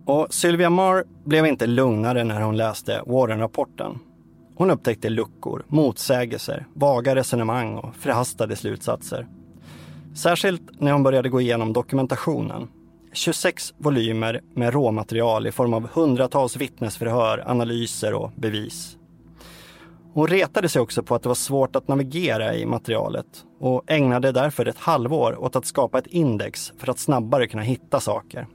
Och 0.06 0.28
Sylvia 0.34 0.70
Marr 0.70 1.04
blev 1.24 1.46
inte 1.46 1.67
lugnare 1.67 2.24
när 2.24 2.41
hon 2.41 2.58
läste 2.58 3.02
Warren-rapporten. 3.06 4.00
Hon 4.56 4.70
upptäckte 4.70 5.10
luckor, 5.10 5.63
motsägelser, 5.67 6.65
vaga 6.74 7.15
resonemang 7.15 7.78
och 7.78 7.96
förhastade 7.96 8.56
slutsatser. 8.56 9.28
Särskilt 10.15 10.62
när 10.80 10.91
hon 10.91 11.04
började 11.04 11.30
gå 11.30 11.41
igenom 11.41 11.74
dokumentationen. 11.74 12.67
26 13.17 13.73
volymer 13.77 14.41
med 14.56 14.73
råmaterial 14.73 15.47
i 15.47 15.51
form 15.51 15.73
av 15.73 15.89
hundratals 15.93 16.58
vittnesförhör, 16.58 17.43
analyser 17.47 18.13
och 18.13 18.32
bevis. 18.36 18.97
Hon 20.13 20.27
retade 20.27 20.69
sig 20.69 20.82
också 20.82 21.03
på 21.03 21.15
att 21.15 21.23
det 21.23 21.30
var 21.30 21.36
svårt 21.36 21.75
att 21.75 21.88
navigera 21.88 22.56
i 22.56 22.65
materialet 22.65 23.25
och 23.60 23.91
ägnade 23.91 24.32
därför 24.32 24.65
ett 24.65 24.77
halvår 24.77 25.43
åt 25.43 25.56
att 25.56 25.65
skapa 25.65 25.99
ett 25.99 26.08
index 26.08 26.73
för 26.77 26.89
att 26.89 26.99
snabbare 26.99 27.47
kunna 27.47 27.63
hitta 27.63 27.99
saker. 27.99 28.47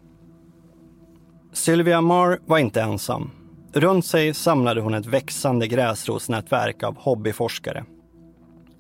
Sylvia 1.53 2.01
Marr 2.01 2.39
var 2.47 2.59
inte 2.59 2.83
ensam. 2.83 3.31
Runt 3.73 4.07
sig 4.07 4.35
samlade 4.35 4.81
hon 4.81 4.95
ett 4.95 5.07
växande 5.07 5.67
gräsrotsnätverk 5.67 6.83
av 6.83 6.97
hobbyforskare. 6.99 7.85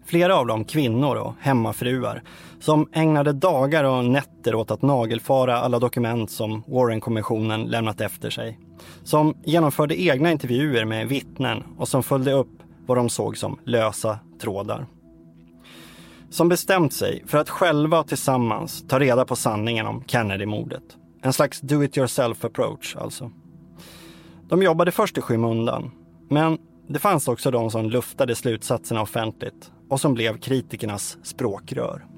Flera 0.06 0.36
av 0.36 0.46
dem 0.46 0.64
kvinnor 0.64 1.16
och 1.16 1.34
hemmafruar 1.40 2.22
som 2.62 2.88
ägnade 2.92 3.32
dagar 3.32 3.84
och 3.84 4.04
nätter 4.04 4.54
åt 4.54 4.70
att 4.70 4.82
nagelfara 4.82 5.56
alla 5.56 5.78
dokument 5.78 6.30
som 6.30 6.62
Warren-kommissionen 6.66 7.62
lämnat 7.64 8.00
efter 8.00 8.30
sig. 8.30 8.58
Som 9.04 9.34
genomförde 9.44 10.02
egna 10.02 10.32
intervjuer 10.32 10.84
med 10.84 11.08
vittnen 11.08 11.62
och 11.78 11.88
som 11.88 12.02
följde 12.02 12.32
upp 12.32 12.62
vad 12.86 12.98
de 12.98 13.08
såg 13.08 13.36
som 13.36 13.58
lösa 13.64 14.18
trådar. 14.40 14.86
Som 16.30 16.48
bestämt 16.48 16.92
sig 16.92 17.22
för 17.26 17.38
att 17.38 17.50
själva 17.50 18.04
tillsammans 18.04 18.84
ta 18.88 18.98
reda 18.98 19.24
på 19.24 19.36
sanningen 19.36 19.86
om 19.86 20.04
Kennedy-mordet. 20.06 20.96
En 21.22 21.32
slags 21.32 21.60
do 21.60 21.84
it 21.84 21.98
yourself 21.98 22.44
approach 22.44 22.96
alltså. 22.96 23.30
De 24.48 24.62
jobbade 24.62 24.90
först 24.90 25.18
i 25.18 25.20
skymundan, 25.20 25.90
men 26.30 26.58
det 26.88 26.98
fanns 26.98 27.28
också 27.28 27.50
de 27.50 27.70
som 27.70 27.90
luftade 27.90 28.34
slutsatserna 28.34 29.02
offentligt 29.02 29.70
och 29.88 30.00
som 30.00 30.14
blev 30.14 30.38
kritikernas 30.38 31.18
språkrör. 31.22 32.11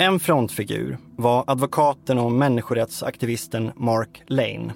En 0.00 0.20
frontfigur 0.20 0.98
var 1.16 1.44
advokaten 1.46 2.18
och 2.18 2.32
människorättsaktivisten 2.32 3.72
Mark 3.76 4.22
Lane. 4.26 4.74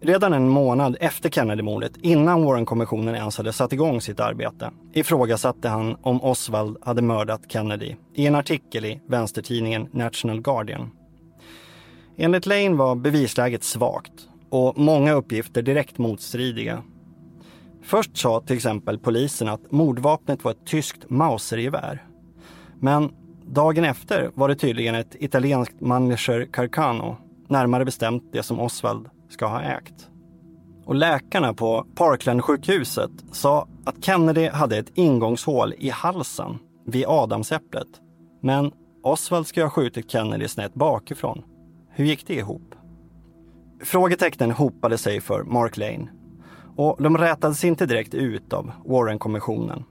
Redan 0.00 0.32
en 0.32 0.48
månad 0.48 0.96
efter 1.00 1.30
Kennedy-mordet, 1.30 1.92
innan 2.02 2.42
Warren-kommissionen 2.44 3.14
ens 3.14 3.36
hade 3.36 3.52
satt 3.52 3.72
igång 3.72 4.00
sitt 4.00 4.20
arbete, 4.20 4.70
ifrågasatte 4.92 5.68
han 5.68 5.96
om 6.02 6.22
Oswald 6.22 6.76
hade 6.82 7.02
mördat 7.02 7.40
Kennedy 7.48 7.94
i 8.14 8.26
en 8.26 8.34
artikel 8.34 8.84
i 8.84 9.00
vänstertidningen 9.08 9.88
National 9.92 10.40
Guardian. 10.40 10.90
Enligt 12.16 12.46
Lane 12.46 12.74
var 12.74 12.94
bevisläget 12.94 13.64
svagt 13.64 14.28
och 14.50 14.78
många 14.78 15.12
uppgifter 15.12 15.62
direkt 15.62 15.98
motstridiga. 15.98 16.82
Först 17.82 18.16
sa 18.16 18.40
till 18.40 18.56
exempel 18.56 18.98
polisen 18.98 19.48
att 19.48 19.72
mordvapnet 19.72 20.44
var 20.44 20.50
ett 20.50 20.66
tyskt 20.66 21.10
Mausergevär. 21.10 22.04
Men 22.80 23.12
dagen 23.46 23.84
efter 23.84 24.30
var 24.34 24.48
det 24.48 24.54
tydligen 24.54 24.94
ett 24.94 25.16
italienskt 25.20 25.80
manager 25.80 26.48
Carcano, 26.52 27.16
närmare 27.48 27.84
bestämt 27.84 28.24
det 28.32 28.42
som 28.42 28.60
Oswald 28.60 29.08
ska 29.28 29.46
ha 29.46 29.62
ägt. 29.62 30.08
Och 30.84 30.94
läkarna 30.94 31.54
på 31.54 31.86
Parkland-sjukhuset 31.94 33.10
sa 33.32 33.68
att 33.84 34.04
Kennedy 34.04 34.48
hade 34.48 34.78
ett 34.78 34.92
ingångshål 34.94 35.74
i 35.78 35.90
halsen 35.90 36.58
vid 36.86 37.04
adamsäpplet. 37.08 37.88
Men 38.42 38.72
Oswald 39.02 39.46
ska 39.46 39.62
ha 39.62 39.70
skjutit 39.70 40.10
Kennedy 40.10 40.48
snett 40.48 40.74
bakifrån. 40.74 41.42
Hur 41.90 42.04
gick 42.04 42.26
det 42.26 42.34
ihop? 42.34 42.74
Frågetecknen 43.84 44.50
hopade 44.50 44.98
sig 44.98 45.20
för 45.20 45.42
Mark 45.42 45.76
Lane 45.76 46.08
och 46.76 47.02
de 47.02 47.18
rätades 47.18 47.64
inte 47.64 47.86
direkt 47.86 48.14
ut 48.14 48.52
av 48.52 48.72
Warren-kommissionen. 48.84 49.84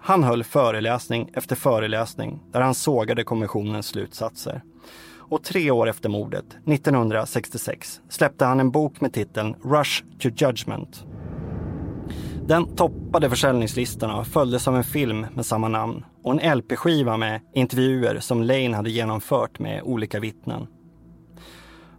Han 0.00 0.24
höll 0.24 0.44
föreläsning 0.44 1.30
efter 1.34 1.56
föreläsning 1.56 2.40
där 2.52 2.60
han 2.60 2.74
sågade 2.74 3.24
kommissionens 3.24 3.86
slutsatser. 3.86 4.62
Och 5.30 5.44
tre 5.44 5.70
år 5.70 5.88
efter 5.88 6.08
mordet, 6.08 6.44
1966, 6.66 8.00
släppte 8.08 8.44
han 8.44 8.60
en 8.60 8.70
bok 8.70 9.00
med 9.00 9.12
titeln 9.12 9.54
Rush 9.64 10.04
to 10.18 10.28
Judgment. 10.28 11.04
Den 12.46 12.76
toppade 12.76 13.30
försäljningslistorna 13.30 14.16
och 14.16 14.26
följdes 14.26 14.68
av 14.68 14.76
en 14.76 14.84
film 14.84 15.26
med 15.34 15.46
samma 15.46 15.68
namn 15.68 16.04
och 16.22 16.42
en 16.42 16.58
LP-skiva 16.58 17.16
med 17.16 17.40
intervjuer 17.54 18.20
som 18.20 18.42
Lane 18.42 18.76
hade 18.76 18.90
genomfört 18.90 19.58
med 19.58 19.82
olika 19.82 20.20
vittnen. 20.20 20.66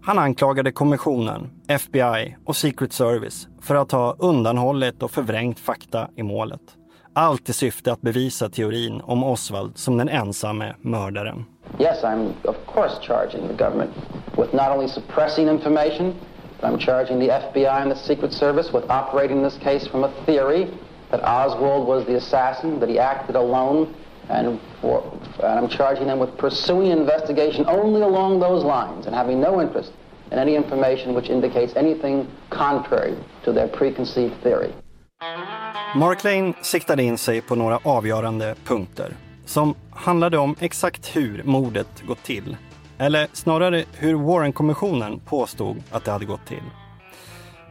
Han 0.02 0.20
anklagade 0.20 0.72
kommissionen, 0.72 1.50
FBI 1.68 2.36
och 2.46 2.56
Secret 2.56 2.94
Service 2.94 3.48
för 3.62 3.76
att 3.76 3.92
ha 3.92 4.16
undanhållit 4.20 5.04
och 5.04 5.12
förvrängt 5.12 5.60
fakta 5.60 6.10
i 6.16 6.24
målet. 6.24 6.79
Allt 7.20 7.50
i 7.50 7.54
syfte 7.54 7.92
att 7.92 8.02
bevisa 8.02 8.50
teorin 8.50 9.02
om 9.02 9.24
Oswald 9.24 9.78
som 9.78 9.98
den 9.98 10.10
ensamme 10.10 10.76
mördaren. 10.82 11.46
Yes, 11.80 12.04
I'm 12.04 12.34
of 12.44 12.56
course 12.66 12.96
charging 13.02 13.48
the 13.48 13.54
government 13.54 13.92
with 14.38 14.54
not 14.54 14.72
only 14.72 14.88
suppressing 14.88 15.50
information, 15.50 16.14
but 16.62 16.72
I'm 16.72 16.80
charging 16.80 17.20
the 17.20 17.28
FBI 17.28 17.82
and 17.82 17.92
the 17.92 17.98
Secret 17.98 18.34
Service 18.34 18.74
with 18.74 18.90
operating 18.90 19.44
this 19.44 19.58
case 19.58 19.88
from 19.92 20.04
a 20.04 20.12
theory 20.26 20.68
that 21.12 21.22
Oswald 21.24 21.88
was 21.88 22.06
the 22.06 22.16
assassin, 22.16 22.80
that 22.80 22.90
he 22.90 23.00
acted 23.00 23.36
alone, 23.36 23.94
and, 24.30 24.60
for, 24.82 25.04
and 25.44 25.60
I'm 25.60 25.70
charging 25.70 26.08
them 26.08 26.20
with 26.20 26.38
pursuing 26.38 26.92
investigation 26.92 27.66
only 27.68 28.02
along 28.02 28.40
those 28.40 28.64
lines 28.64 29.08
and 29.08 29.16
having 29.16 29.42
no 29.42 29.62
interest 29.62 29.92
in 30.32 30.40
any 30.40 30.56
information 30.56 31.14
which 31.14 31.30
indicates 31.30 31.74
anything 31.76 32.28
contrary 32.50 33.18
to 33.44 33.52
their 33.52 33.68
preconceived 33.68 34.42
theory. 34.42 34.74
Mark 35.96 36.24
Lane 36.24 36.54
siktade 36.62 37.04
in 37.04 37.18
sig 37.18 37.42
på 37.42 37.56
några 37.56 37.80
avgörande 37.84 38.56
punkter 38.66 39.14
som 39.46 39.76
handlade 39.92 40.38
om 40.38 40.56
exakt 40.60 41.16
hur 41.16 41.44
mordet 41.44 42.04
gått 42.08 42.24
till. 42.24 42.58
Eller 42.98 43.28
snarare 43.34 43.86
hur 43.94 44.14
Warren-kommissionen 44.14 45.20
påstod 45.20 45.84
att 45.92 46.06
det 46.06 46.12
hade 46.12 46.26
gått 46.26 46.46
till. 46.46 46.64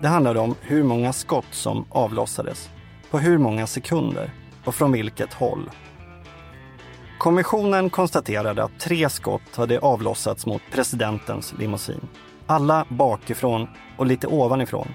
Det 0.01 0.09
handlade 0.09 0.41
om 0.41 0.55
hur 0.61 0.83
många 0.83 1.13
skott 1.13 1.47
som 1.51 1.85
avlossades, 1.91 2.71
på 3.11 3.19
hur 3.19 3.39
många 3.39 3.67
sekunder 3.67 4.31
och 4.65 4.75
från 4.75 4.93
vilket 4.93 5.33
håll. 5.33 5.71
Kommissionen 7.19 7.91
konstaterade 7.91 8.65
att 8.65 8.81
tre 8.81 9.09
skott 9.09 9.57
hade 9.57 9.79
avlossats 9.79 10.47
mot 10.47 10.63
presidentens 10.73 11.55
limousin. 11.59 12.09
Alla 12.47 12.87
bakifrån 12.89 13.69
och 13.99 14.07
lite 14.07 14.27
ovanifrån. 14.27 14.89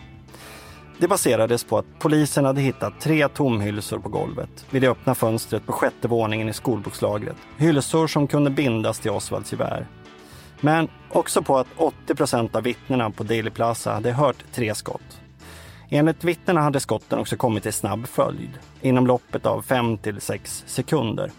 Det 0.97 1.07
baserades 1.07 1.63
på 1.63 1.77
att 1.77 1.85
polisen 1.99 2.45
hade 2.45 2.61
hittat 2.61 2.99
tre 2.99 3.27
tomhylsor 3.27 3.99
på 3.99 4.09
golvet 4.09 4.65
vid 4.69 4.81
det 4.81 4.87
öppna 4.87 5.15
fönstret 5.15 5.65
på 5.65 5.71
sjätte 5.71 6.07
våningen 6.07 6.49
i 6.49 6.53
skolbokslagret. 6.53 7.35
Hylsor 7.57 8.07
som 8.07 8.27
kunde 8.27 8.49
bindas 8.49 8.99
till 8.99 9.11
Osvalds 9.11 9.51
gevär. 9.51 9.87
Men 10.61 10.87
också 11.09 11.41
på 11.41 11.57
att 11.57 11.67
80 11.77 12.15
procent 12.15 12.55
av 12.55 12.63
vittnena 12.63 13.11
på 13.11 13.23
Daily 13.23 13.49
Plaza 13.49 13.93
hade 13.93 14.11
hört 14.11 14.43
tre 14.53 14.75
skott. 14.75 15.19
Enligt 15.89 16.23
vittnena 16.23 16.61
hade 16.61 16.79
skotten 16.79 17.19
också 17.19 17.37
kommit 17.37 17.65
i 17.65 17.71
snabb 17.71 18.07
följd, 18.07 18.59
inom 18.81 19.07
loppet 19.07 19.45
av 19.45 19.61
5 19.61 19.97
till 19.97 20.21
6 20.21 20.63
sekunder. 20.67 21.31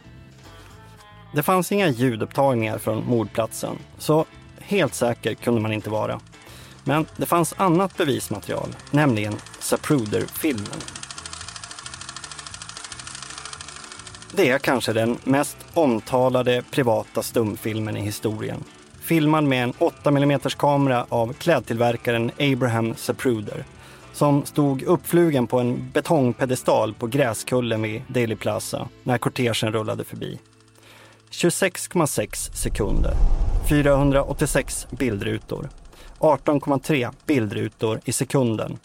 Det 1.35 1.43
fanns 1.43 1.73
inga 1.73 1.89
ljudupptagningar 1.89 2.79
från 2.79 3.05
mordplatsen, 3.07 3.79
så 3.99 4.25
helt 4.61 4.95
säker 4.95 5.35
kunde 5.35 5.61
man 5.61 5.73
inte 5.73 5.91
vara. 5.91 6.21
Men 6.85 7.07
det 7.17 7.27
fanns 7.27 7.55
annat 7.57 7.97
bevismaterial, 7.97 8.69
nämligen 8.91 9.35
Zapruder-filmen. 9.61 10.81
Det 14.33 14.51
är 14.51 14.59
kanske 14.59 14.93
den 14.93 15.19
mest 15.25 15.57
omtalade 15.75 16.63
privata 16.71 17.23
stumfilmen 17.23 17.97
i 17.97 18.01
historien. 18.01 18.65
Filmad 19.01 19.45
med 19.45 19.63
en 19.63 19.73
8 19.79 20.11
mm 20.11 20.41
kamera 20.41 21.07
av 21.09 21.33
klädtillverkaren 21.33 22.31
Abraham 22.39 22.95
Zapruder 22.97 23.65
som 24.15 24.45
stod 24.45 24.83
uppflugen 24.83 25.47
på 25.47 25.61
en 25.61 25.91
betongpedestal 25.93 26.95
på 26.95 27.07
gräskullen 27.07 27.83
vid 27.83 28.03
Daily 28.09 28.37
Plaza 28.37 28.89
när 29.03 29.19
kortegen 29.19 29.73
rullade 29.73 30.05
förbi. 30.05 30.39
26,6 31.31 32.53
sekunder, 32.55 33.15
486 33.69 34.87
bildrutor 34.91 35.69
18,3 36.25 37.15
bildrutor 37.27 38.01
i 38.05 38.13
sekunden 38.13 38.79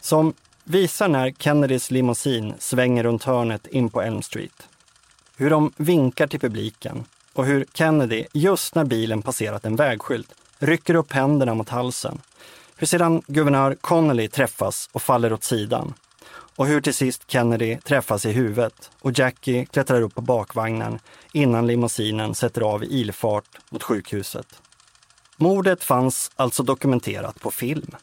som 0.00 0.34
visar 0.64 1.08
när 1.08 1.30
Kennedys 1.30 1.90
limousin 1.90 2.54
svänger 2.58 3.02
runt 3.02 3.24
hörnet 3.24 3.66
in 3.66 3.90
på 3.90 4.02
Elm 4.02 4.22
Street. 4.22 4.68
Hur 5.36 5.50
de 5.50 5.72
vinkar 5.76 6.26
till 6.26 6.40
publiken 6.40 7.04
och 7.32 7.46
hur 7.46 7.66
Kennedy, 7.74 8.24
just 8.32 8.74
när 8.74 8.84
bilen 8.84 9.22
passerat 9.22 9.64
en 9.64 9.76
vägskylt, 9.76 10.34
rycker 10.58 10.94
upp 10.94 11.12
händerna 11.12 11.54
mot 11.54 11.68
halsen. 11.68 12.20
Hur 12.76 12.86
sedan 12.86 13.22
guvernör 13.26 13.74
Connolly 13.80 14.28
träffas 14.28 14.88
och 14.92 15.02
faller 15.02 15.32
åt 15.32 15.44
sidan. 15.44 15.94
och 16.56 16.66
hur 16.66 16.80
till 16.80 16.94
sist 16.94 17.22
Kennedy 17.26 17.76
träffas 17.76 18.26
i 18.26 18.32
huvudet 18.32 18.90
och 19.00 19.18
Jackie 19.18 19.64
klättrar 19.64 20.00
upp 20.00 20.14
på 20.14 20.20
bakvagnen 20.20 20.98
innan 21.32 21.66
limousinen 21.66 22.34
sätter 22.34 22.60
av 22.60 22.84
i 22.84 22.86
ilfart 22.86 23.58
mot 23.70 23.82
sjukhuset. 23.82 24.46
Mordet 25.42 25.84
fanns 25.84 26.30
alltså 26.36 26.62
dokumenterat 26.62 27.40
på 27.40 27.50
film. 27.50 27.96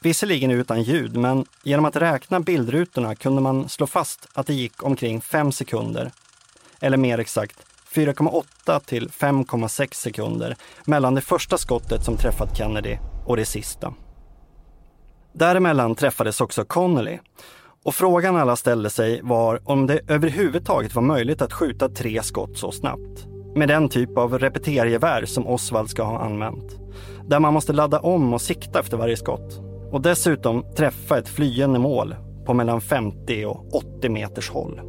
Visserligen 0.00 0.50
utan 0.50 0.82
ljud, 0.82 1.16
men 1.16 1.46
genom 1.62 1.84
att 1.84 1.96
räkna 1.96 2.40
bildrutorna 2.40 3.14
kunde 3.14 3.42
man 3.42 3.68
slå 3.68 3.86
fast 3.86 4.28
att 4.32 4.46
det 4.46 4.54
gick 4.54 4.82
omkring 4.82 5.20
5 5.20 5.52
sekunder, 5.52 6.12
eller 6.80 6.96
mer 6.96 7.18
exakt 7.18 7.66
4,8 7.94 8.80
till 8.80 9.08
5,6 9.08 9.94
sekunder 9.94 10.56
mellan 10.84 11.14
det 11.14 11.20
första 11.20 11.58
skottet 11.58 12.04
som 12.04 12.16
träffat 12.16 12.56
Kennedy 12.56 12.98
och 13.26 13.36
det 13.36 13.46
sista. 13.46 13.94
Däremellan 15.32 15.94
träffades 15.94 16.40
också 16.40 16.64
Connolly 16.64 17.18
och 17.84 17.94
frågan 17.94 18.36
alla 18.36 18.56
ställde 18.56 18.90
sig 18.90 19.20
var 19.22 19.60
om 19.64 19.86
det 19.86 20.00
överhuvudtaget 20.08 20.94
var 20.94 21.02
möjligt 21.02 21.42
att 21.42 21.52
skjuta 21.52 21.88
tre 21.88 22.22
skott 22.22 22.58
så 22.58 22.72
snabbt. 22.72 23.35
Med 23.56 23.68
den 23.68 23.88
typ 23.88 24.18
av 24.18 24.38
repetergevär 24.38 25.24
som 25.24 25.46
Oswald 25.46 25.90
ska 25.90 26.02
ha 26.02 26.18
använt. 26.18 26.78
Där 27.28 27.40
man 27.40 27.54
måste 27.54 27.72
ladda 27.72 28.00
om 28.00 28.34
och 28.34 28.40
sikta 28.40 28.80
efter 28.80 28.96
varje 28.96 29.16
skott. 29.16 29.60
Och 29.92 30.00
dessutom 30.00 30.64
träffa 30.76 31.18
ett 31.18 31.28
flyende 31.28 31.78
mål 31.78 32.14
på 32.46 32.54
mellan 32.54 32.80
50 32.80 33.44
och 33.44 33.74
80 33.74 34.08
meters 34.08 34.50
håll. 34.50 34.80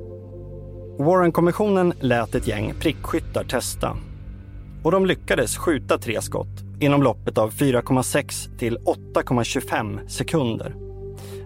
Warren-kommissionen 1.00 1.94
lät 2.00 2.36
ett 2.36 2.48
gäng 2.48 2.74
prickskyttar 2.80 3.44
testa. 3.44 3.98
Och 4.84 4.92
de 4.92 5.06
lyckades 5.06 5.58
skjuta 5.58 5.98
tre 5.98 6.22
skott 6.22 6.64
inom 6.80 7.04
loppet 7.04 7.38
av 7.38 7.52
4,6 7.52 8.58
till 8.58 8.78
8,25 8.78 10.08
sekunder. 10.08 10.76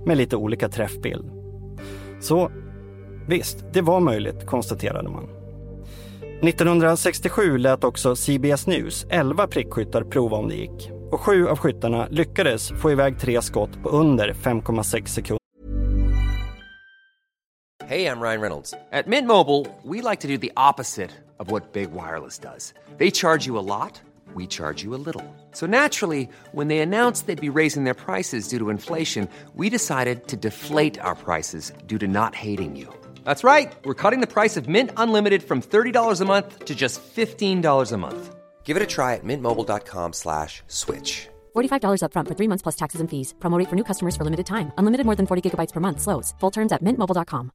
Med 0.06 0.18
lite 0.18 0.36
olika 0.36 0.70
träffbild. 0.70 1.32
Så 2.22 2.52
visst, 3.28 3.66
det 3.74 3.82
var 3.82 4.00
möjligt, 4.00 4.46
konstaterade 4.46 5.10
man. 5.10 5.41
1967 6.44 7.58
lät 7.58 7.84
också 7.84 8.16
CBS 8.16 8.68
News 8.68 9.06
11 9.10 9.48
prickskyttar 9.48 10.04
prova 10.04 10.38
om 10.38 10.50
det 10.50 10.56
gick. 10.56 10.92
Och 11.12 11.22
sju 11.22 11.48
av 11.48 11.58
skyttarna 11.58 12.08
lyckades 12.12 12.70
få 12.70 12.92
iväg 12.92 13.20
tre 13.20 13.42
skott 13.42 13.84
på 13.84 13.90
under 13.90 14.34
5,6 14.34 15.06
sekunder. 15.06 15.38
Hej, 17.86 18.02
jag 18.02 18.18
Ryan 18.18 18.42
Reynolds. 18.42 18.72
På 18.72 19.10
Mint 19.10 19.28
Mobile, 19.28 19.66
we 19.84 20.10
like 20.10 20.22
to 20.22 20.28
do 20.28 20.38
the 20.38 20.52
opposite 20.56 21.10
of 21.40 21.52
what 21.52 21.74
Big 21.74 21.90
Wireless 21.92 22.40
does. 22.40 22.74
They 22.98 23.12
charge 23.12 23.48
you 23.48 23.60
a 23.60 23.84
lot, 23.84 24.02
we 24.36 24.48
charge 24.48 24.86
you 24.86 24.96
a 24.96 25.02
little. 25.06 25.26
So 25.54 25.68
naturally, 25.68 26.30
when 26.54 26.68
they 26.68 26.80
announced 26.80 27.28
they'd 27.28 27.52
be 27.52 27.60
raising 27.60 27.84
their 27.84 28.04
prices 28.06 28.48
due 28.48 28.60
to 28.60 28.70
inflation, 28.70 29.28
we 29.56 29.70
decided 29.70 30.28
to 30.28 30.38
deflate 30.38 31.02
our 31.02 31.16
prices 31.16 31.74
due 31.88 32.00
to 32.00 32.08
not 32.08 32.36
hating 32.36 32.78
you. 32.78 33.01
That's 33.26 33.44
right. 33.44 33.74
We're 33.84 34.02
cutting 34.04 34.22
the 34.22 34.34
price 34.34 34.56
of 34.56 34.70
Mint 34.70 34.92
Unlimited 34.96 35.44
from 35.44 35.62
$30 35.62 36.22
a 36.22 36.26
month 36.26 36.66
to 36.66 36.74
just 36.74 37.02
$15 37.04 37.92
a 37.92 37.98
month. 37.98 38.36
Give 38.64 38.78
it 38.78 38.84
a 38.84 38.88
try 38.88 39.16
at 39.16 39.26
mintmobile.com 39.26 40.14
slash 40.14 40.64
switch. 40.68 41.28
$45 41.56 42.04
upfront 42.06 42.28
for 42.30 42.36
three 42.36 42.48
months 42.48 42.64
plus 42.64 42.78
taxes 42.78 43.02
and 43.02 43.10
fees. 43.10 43.34
Promote 43.42 43.68
for 43.68 43.76
new 43.76 43.84
customers 43.84 44.16
for 44.16 44.24
limited 44.24 44.46
time. 44.46 44.72
Unlimited 44.78 45.06
more 45.06 45.16
than 45.18 45.28
40 45.28 45.42
gigabytes 45.50 45.74
per 45.74 45.82
month. 45.82 46.00
Slows. 46.00 46.34
Full 46.40 46.52
terms 46.52 46.72
at 46.72 46.82
mintmobile.com. 46.82 47.52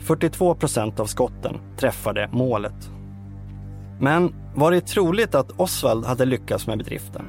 42 0.00 0.54
procent 0.54 1.00
av 1.00 1.06
skotten 1.06 1.60
träffade 1.76 2.28
målet. 2.32 2.90
Men 4.00 4.34
var 4.54 4.70
det 4.70 4.80
troligt 4.80 5.34
att 5.34 5.60
Oswald 5.60 6.04
hade 6.04 6.24
lyckats 6.24 6.66
med 6.66 6.78
bedriften? 6.78 7.24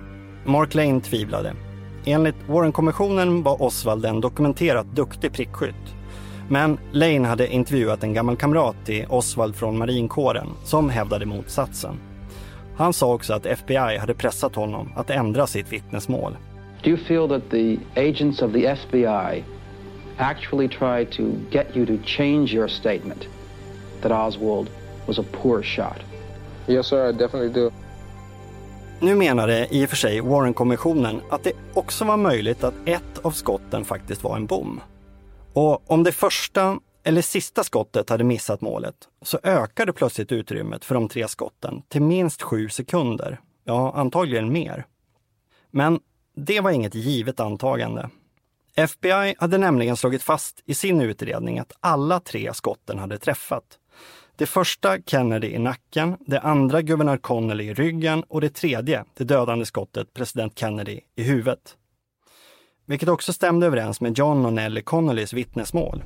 Mark 0.45 0.75
Lane 0.75 1.01
tvivlade. 1.01 1.55
Enligt 2.05 2.35
Warren-kommissionen 2.47 3.43
var 3.43 3.61
Oswald 3.61 4.05
en 4.05 4.21
dokumenterat 4.21 4.85
duktig 4.95 5.33
prickskytt. 5.33 5.95
Men 6.49 6.79
Lane 6.91 7.27
hade 7.27 7.53
intervjuat 7.53 8.03
en 8.03 8.13
gammal 8.13 8.35
kamrat 8.35 8.75
till 8.85 9.05
Oswald 9.09 9.55
från 9.55 9.77
marinkåren 9.77 10.47
som 10.63 10.89
hävdade 10.89 11.25
motsatsen. 11.25 11.99
Han 12.75 12.93
sa 12.93 13.13
också 13.13 13.33
att 13.33 13.45
FBI 13.45 13.97
hade 13.97 14.13
pressat 14.13 14.55
honom 14.55 14.91
att 14.95 15.09
ändra 15.09 15.47
sitt 15.47 15.73
vittnesmål. 15.73 16.35
Do 16.83 16.89
you 16.89 16.97
feel 16.97 17.29
that 17.29 17.49
the 17.51 17.77
agents 17.95 18.41
of 18.41 18.53
the 18.53 18.67
FBI 18.67 19.43
actually 20.17 20.67
tried 20.67 21.11
to 21.11 21.23
get 21.51 21.67
you 21.75 21.85
to 21.85 22.03
change 22.05 22.53
your 22.53 22.67
statement 22.67 23.27
that 24.01 24.11
Oswald 24.11 24.69
was 25.07 25.19
a 25.19 25.23
poor 25.31 25.63
shot? 25.63 25.99
Yes, 26.67 26.87
sir, 26.87 27.09
I 27.09 27.11
definitely 27.11 27.49
do. 27.49 27.71
Nu 29.03 29.15
menade 29.15 29.67
i 29.71 29.85
och 29.85 29.89
för 29.89 29.95
sig 29.95 30.21
Warren-kommissionen 30.21 31.21
att 31.29 31.43
det 31.43 31.53
också 31.73 32.05
var 32.05 32.17
möjligt 32.17 32.63
att 32.63 32.73
ett 32.85 33.17
av 33.21 33.31
skotten 33.31 33.85
faktiskt 33.85 34.23
var 34.23 34.35
en 34.35 34.45
bom. 34.45 34.81
Och 35.53 35.91
om 35.91 36.03
det 36.03 36.11
första 36.11 36.79
eller 37.03 37.21
sista 37.21 37.63
skottet 37.63 38.09
hade 38.09 38.23
missat 38.23 38.61
målet 38.61 38.95
så 39.21 39.39
ökade 39.43 39.93
plötsligt 39.93 40.31
utrymmet 40.31 40.85
för 40.85 40.95
de 40.95 41.09
tre 41.09 41.27
skotten 41.27 41.81
till 41.87 42.01
minst 42.01 42.41
sju 42.41 42.69
sekunder. 42.69 43.39
Ja, 43.63 43.93
antagligen 43.95 44.53
mer. 44.53 44.85
Men 45.71 45.99
det 46.35 46.59
var 46.59 46.71
inget 46.71 46.95
givet 46.95 47.39
antagande. 47.39 48.09
FBI 48.75 49.35
hade 49.37 49.57
nämligen 49.57 49.97
slagit 49.97 50.23
fast 50.23 50.61
i 50.65 50.73
sin 50.73 51.01
utredning 51.01 51.59
att 51.59 51.73
alla 51.79 52.19
tre 52.19 52.53
skotten 52.53 52.99
hade 52.99 53.17
träffat. 53.17 53.63
Det 54.41 54.47
första 54.47 54.97
Kennedy 55.05 55.47
i 55.47 55.59
nacken, 55.59 56.17
det 56.25 56.39
andra 56.39 56.81
guvernör 56.81 57.17
Connolly 57.17 57.63
i 57.63 57.73
ryggen 57.73 58.23
och 58.27 58.41
det 58.41 58.49
tredje, 58.49 59.05
det 59.17 59.23
dödande 59.23 59.65
skottet, 59.65 60.13
president 60.13 60.59
Kennedy 60.59 60.99
i 61.15 61.23
huvudet. 61.23 61.59
Vilket 62.85 63.09
också 63.09 63.33
stämde 63.33 63.67
överens 63.67 64.01
med 64.01 64.17
John 64.17 64.45
och 64.45 64.53
Nelly 64.53 64.81
Connollys 64.81 65.33
vittnesmål. 65.33 66.03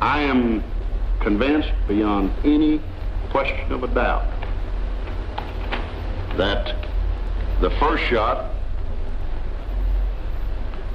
I 0.00 0.30
am 0.30 0.62
convinced 1.24 1.72
beyond 1.88 2.30
any 2.44 2.80
question 3.32 3.72
of 3.72 3.82
a 3.82 3.94
doubt 3.94 4.32
that 6.38 6.66
the 7.60 7.70
first 7.70 8.04
shot 8.10 8.38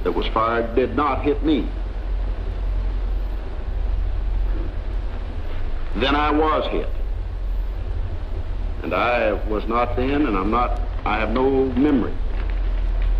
that 0.04 0.16
was 0.16 0.26
fired 0.26 0.74
did 0.74 0.96
not 0.96 1.18
hit 1.18 1.42
me. 1.44 1.62
Then 5.96 6.14
I 6.16 6.30
was 6.30 6.66
hit. 6.68 6.88
And 8.82 8.94
I 8.94 9.32
was 9.48 9.66
not 9.66 9.94
then, 9.96 10.26
and 10.26 10.36
I'm 10.36 10.50
not, 10.50 10.80
I 11.04 11.18
have 11.18 11.30
no 11.30 11.66
memory, 11.66 12.14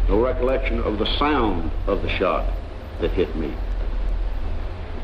no 0.08 0.24
recollection 0.24 0.80
of 0.80 0.98
the 0.98 1.06
sound 1.18 1.70
of 1.86 2.02
the 2.02 2.08
shot 2.08 2.52
that 3.00 3.12
hit 3.12 3.36
me. 3.36 3.54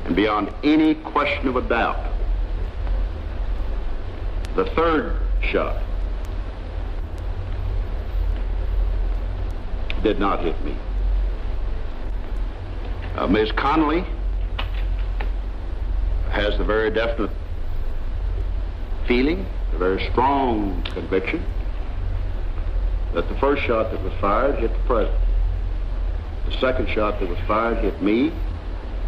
And 0.04 0.16
beyond 0.16 0.52
any 0.64 0.94
question 0.94 1.46
of 1.46 1.56
a 1.56 1.62
doubt, 1.62 2.12
the 4.56 4.64
third 4.74 5.20
shot 5.42 5.80
did 10.02 10.18
not 10.18 10.40
hit 10.40 10.60
me. 10.64 10.74
Uh, 13.14 13.26
Ms. 13.26 13.52
Connolly 13.52 14.04
has 16.30 16.56
the 16.58 16.64
very 16.64 16.90
definite 16.90 17.30
feeling, 19.08 19.46
a 19.74 19.78
very 19.78 20.10
strong 20.12 20.82
conviction 20.94 21.40
that 23.14 23.28
the 23.28 23.34
first 23.40 23.62
shot 23.62 23.90
that 23.90 24.02
was 24.04 24.12
fired 24.20 24.58
hit 24.58 24.70
the 24.70 24.86
president. 24.86 25.20
The 26.46 26.52
second 26.60 26.88
shot 26.88 27.20
that 27.20 27.28
was 27.28 27.38
fired 27.46 27.78
hit 27.78 28.02
me. 28.02 28.30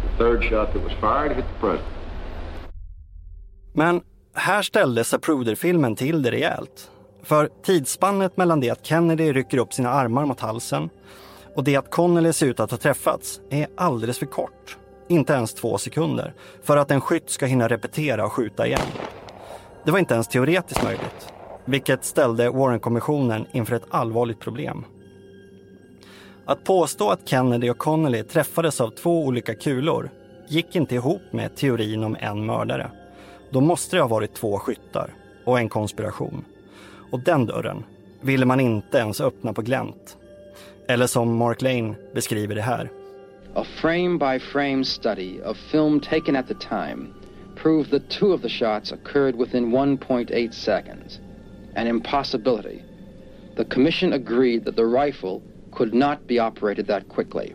The 0.03 0.23
third 0.23 0.43
shot 0.43 0.73
that 0.73 0.83
was 0.83 0.93
fired 0.93 1.35
hit 1.35 1.45
the 1.53 1.59
president. 1.59 1.87
Men 3.73 4.01
här 4.33 4.61
ställde 4.61 5.03
Zapruder-filmen 5.03 5.95
till 5.95 6.21
det 6.21 6.31
rejält. 6.31 6.91
För 7.23 7.49
tidsspannet 7.63 8.37
mellan 8.37 8.59
det 8.59 8.69
att 8.69 8.85
Kennedy 8.85 9.33
rycker 9.33 9.57
upp 9.57 9.73
sina 9.73 9.89
armar 9.89 10.25
mot 10.25 10.39
halsen 10.39 10.89
och 11.55 11.63
det 11.63 11.75
att 11.75 11.91
Connolly 11.91 12.33
ser 12.33 12.47
ut 12.47 12.59
att 12.59 12.71
ha 12.71 12.77
träffats 12.77 13.41
är 13.49 13.67
alldeles 13.77 14.19
för 14.19 14.25
kort. 14.25 14.77
Inte 15.07 15.33
ens 15.33 15.53
två 15.53 15.77
sekunder. 15.77 16.33
För 16.63 16.77
att 16.77 16.91
en 16.91 17.01
skytt 17.01 17.29
ska 17.29 17.45
hinna 17.45 17.67
repetera 17.67 18.25
och 18.25 18.31
skjuta 18.31 18.67
igen. 18.67 18.81
Det 19.83 19.91
var 19.91 19.99
inte 19.99 20.13
ens 20.13 20.27
teoretiskt 20.27 20.83
möjligt. 20.83 21.33
Vilket 21.65 22.05
ställde 22.05 22.49
Warren-kommissionen 22.49 23.45
inför 23.51 23.75
ett 23.75 23.87
allvarligt 23.89 24.39
problem. 24.39 24.85
Att 26.45 26.63
påstå 26.63 27.09
att 27.09 27.29
Kennedy 27.29 27.69
och 27.69 27.77
Connolly 27.77 28.23
träffades 28.23 28.81
av 28.81 28.89
två 28.89 29.25
olika 29.25 29.55
kulor 29.55 30.09
gick 30.47 30.75
inte 30.75 30.95
ihop 30.95 31.21
med 31.31 31.55
teorin 31.55 32.03
om 32.03 32.17
en 32.19 32.45
mördare. 32.45 32.91
Då 33.49 33.61
måste 33.61 33.95
det 33.95 34.01
ha 34.01 34.07
varit 34.07 34.33
två 34.33 34.59
skyttar 34.59 35.13
och 35.45 35.59
en 35.59 35.69
konspiration. 35.69 36.45
Och 37.11 37.19
den 37.19 37.45
dörren 37.45 37.83
ville 38.21 38.45
man 38.45 38.59
inte 38.59 38.97
ens 38.97 39.21
öppna 39.21 39.53
på 39.53 39.61
glänt. 39.61 40.17
Eller 40.87 41.07
som 41.07 41.37
Mark 41.37 41.61
Lane 41.61 41.95
beskriver 42.13 42.55
det 42.55 42.61
här. 42.61 42.89
A 43.55 43.63
frame 43.81 44.17
by 44.17 44.39
frame 44.39 44.85
study 44.85 45.41
of 45.41 45.57
film 45.57 45.99
taken 45.99 46.35
at 46.35 46.47
the 46.47 46.55
time 46.69 47.20
proved 47.61 47.91
that 47.91 48.09
two 48.09 48.33
of 48.33 48.41
the 48.41 48.49
shots 48.49 48.91
occurred 48.91 49.35
within 49.35 49.69
1.8 49.69 50.51
seconds. 50.51 51.19
An 51.75 51.85
impossibility. 51.85 52.83
The 53.55 53.65
commission 53.65 54.13
agreed 54.13 54.65
that 54.65 54.75
the 54.75 54.87
rifle 54.87 55.43
could 55.71 55.93
not 55.93 56.25
be 56.25 56.39
operated 56.39 56.87
that 56.87 57.07
quickly. 57.07 57.53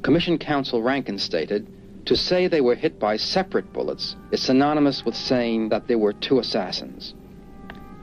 Commission 0.00 0.38
counsel 0.38 0.82
Rankin 0.82 1.18
stated, 1.18 1.70
to 2.06 2.16
say 2.16 2.48
they 2.48 2.62
were 2.62 2.74
hit 2.74 2.98
by 2.98 3.18
separate 3.18 3.70
bullets 3.74 4.16
is 4.30 4.40
synonymous 4.40 5.04
with 5.04 5.14
saying 5.14 5.68
that 5.68 5.86
there 5.86 5.98
were 5.98 6.14
two 6.14 6.38
assassins. 6.38 7.12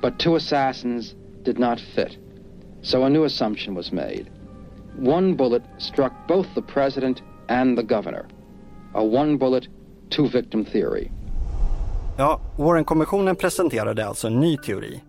But 0.02 0.20
two 0.20 0.36
assassins 0.36 1.16
did 1.42 1.58
not 1.58 1.80
fit, 1.80 2.16
so 2.84 3.06
a 3.06 3.10
new 3.10 3.24
assumption 3.24 3.74
was 3.74 3.92
made. 3.92 4.30
One 4.98 5.34
bullet 5.34 5.64
struck 5.80 6.28
both 6.28 6.54
the 6.54 6.62
president 6.62 7.24
and 7.50 7.76
the 7.76 7.84
governor. 7.84 8.28
A 8.94 9.04
one 9.04 9.38
bullet, 9.38 9.68
two 10.12 10.28
victim 10.28 10.64
theory. 10.64 11.12
Ja, 12.18 12.42
Warren-kommissionen 12.58 13.36
presenterade 13.36 14.08
alltså 14.08 14.28
en 14.28 14.40
ny 14.40 14.58
teori. 14.58 15.04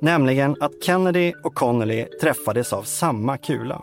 Nämligen 0.00 0.56
att 0.60 0.84
Kennedy 0.84 1.32
och 1.44 1.54
Connolly 1.54 2.04
träffades 2.20 2.72
av 2.72 2.82
samma 2.82 3.36
kula. 3.36 3.82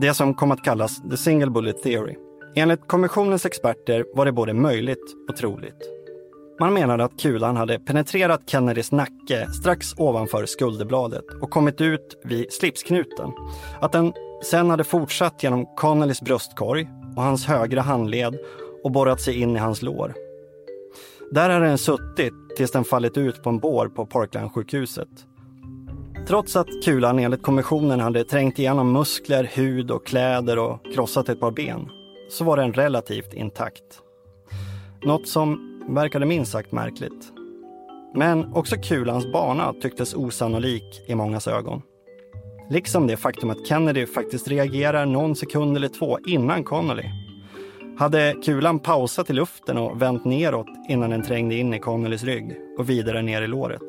Det 0.00 0.14
som 0.14 0.34
kom 0.34 0.50
att 0.50 0.64
kallas 0.64 1.02
the 1.10 1.16
single 1.16 1.50
bullet 1.50 1.82
theory. 1.82 2.16
Enligt 2.56 2.88
kommissionens 2.88 3.46
experter 3.46 4.04
var 4.14 4.24
det 4.24 4.32
både 4.32 4.54
möjligt 4.54 5.14
och 5.28 5.36
troligt. 5.36 5.90
Man 6.60 6.74
menade 6.74 7.04
att 7.04 7.20
kulan 7.20 7.56
hade 7.56 7.78
penetrerat 7.78 8.40
Kennedys 8.46 8.92
nacke 8.92 9.46
strax 9.60 9.94
ovanför 9.96 10.46
skulderbladet 10.46 11.24
och 11.42 11.50
kommit 11.50 11.80
ut 11.80 12.20
vid 12.24 12.52
slipsknuten. 12.52 13.30
Att 13.80 13.92
den 13.92 14.12
sen 14.42 14.70
hade 14.70 14.84
fortsatt 14.84 15.42
genom 15.42 15.66
Connellys 15.76 16.22
bröstkorg 16.22 16.88
och 17.16 17.22
hans 17.22 17.46
högra 17.46 17.80
handled 17.80 18.38
och 18.84 18.92
borrat 18.92 19.20
sig 19.20 19.40
in 19.40 19.56
i 19.56 19.58
hans 19.58 19.82
lår. 19.82 20.23
Där 21.34 21.50
hade 21.50 21.66
den 21.66 21.78
suttit 21.78 22.34
tills 22.56 22.70
den 22.70 22.84
fallit 22.84 23.16
ut 23.16 23.42
på 23.42 23.50
en 23.50 23.58
bår 23.58 23.88
på 23.88 24.06
Parkland-sjukhuset. 24.06 25.08
Trots 26.26 26.56
att 26.56 26.66
kulan 26.84 27.18
enligt 27.18 27.42
kommissionen 27.42 28.00
hade 28.00 28.24
trängt 28.24 28.58
igenom 28.58 28.92
muskler, 28.92 29.50
hud 29.54 29.90
och 29.90 30.06
kläder 30.06 30.58
och 30.58 30.80
krossat 30.94 31.28
ett 31.28 31.40
par 31.40 31.50
ben 31.50 31.88
så 32.30 32.44
var 32.44 32.56
den 32.56 32.72
relativt 32.72 33.34
intakt. 33.34 33.82
Något 35.02 35.28
som 35.28 35.80
verkade 35.88 36.26
minst 36.26 36.52
sagt 36.52 36.72
märkligt. 36.72 37.32
Men 38.14 38.54
också 38.54 38.76
kulans 38.76 39.32
bana 39.32 39.72
tycktes 39.82 40.14
osannolik 40.14 41.02
i 41.06 41.14
mångas 41.14 41.48
ögon. 41.48 41.82
Liksom 42.70 43.06
det 43.06 43.16
faktum 43.16 43.50
att 43.50 43.66
Kennedy 43.66 44.06
faktiskt 44.06 44.48
reagerar 44.48 45.06
någon 45.06 45.36
sekund 45.36 45.76
eller 45.76 45.88
två 45.88 46.18
innan 46.26 46.64
Connolly. 46.64 47.23
Hade 47.98 48.34
kulan 48.44 48.78
pausat 48.78 49.30
i 49.30 49.32
luften 49.32 49.78
och 49.78 50.02
vänt 50.02 50.24
neråt 50.24 50.66
innan 50.88 51.10
den 51.10 51.22
trängde 51.22 51.54
in 51.54 51.74
i 51.74 51.78
Connollys 51.78 52.24
rygg 52.24 52.56
och 52.78 52.90
vidare 52.90 53.22
ner 53.22 53.42
i 53.42 53.46
låret. 53.46 53.82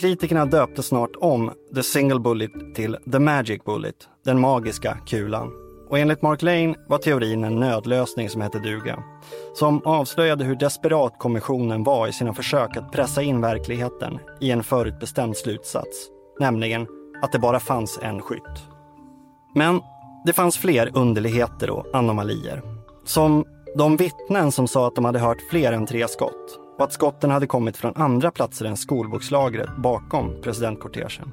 Kritikerna 0.00 0.46
döpte 0.46 0.82
snart 0.82 1.16
om 1.16 1.52
The 1.74 1.82
Single 1.82 2.20
Bullet 2.20 2.74
till 2.74 2.96
The 3.12 3.18
Magic 3.18 3.64
Bullet, 3.64 4.08
den 4.24 4.40
magiska 4.40 4.98
kulan. 5.06 5.52
Och 5.88 5.98
enligt 5.98 6.22
Mark 6.22 6.42
Lane 6.42 6.74
var 6.88 6.98
teorin 6.98 7.44
en 7.44 7.60
nödlösning 7.60 8.28
som 8.28 8.40
hette 8.40 8.58
duga. 8.58 9.02
Som 9.54 9.82
avslöjade 9.84 10.44
hur 10.44 10.56
desperat 10.56 11.18
kommissionen 11.18 11.84
var 11.84 12.08
i 12.08 12.12
sina 12.12 12.34
försök 12.34 12.76
att 12.76 12.92
pressa 12.92 13.22
in 13.22 13.40
verkligheten 13.40 14.18
i 14.40 14.50
en 14.50 14.62
förutbestämd 14.62 15.36
slutsats. 15.36 16.08
Nämligen 16.40 16.86
att 17.22 17.32
det 17.32 17.38
bara 17.38 17.60
fanns 17.60 17.98
en 18.02 18.20
skytt. 18.20 18.66
Men 19.54 19.80
det 20.24 20.32
fanns 20.32 20.58
fler 20.58 20.90
underligheter 20.94 21.70
och 21.70 21.86
anomalier. 21.92 22.71
Som 23.04 23.44
de 23.76 23.96
vittnen 23.96 24.52
som 24.52 24.68
sa 24.68 24.86
att 24.86 24.94
de 24.94 25.04
hade 25.04 25.18
hört 25.18 25.40
fler 25.50 25.72
än 25.72 25.86
tre 25.86 26.08
skott 26.08 26.58
och 26.78 26.84
att 26.84 26.92
skotten 26.92 27.30
hade 27.30 27.46
kommit 27.46 27.76
från 27.76 27.96
andra 27.96 28.30
platser 28.30 28.64
än 28.64 28.76
skolbokslagret 28.76 29.76
bakom 29.76 30.42
presidentkortegen. 30.42 31.32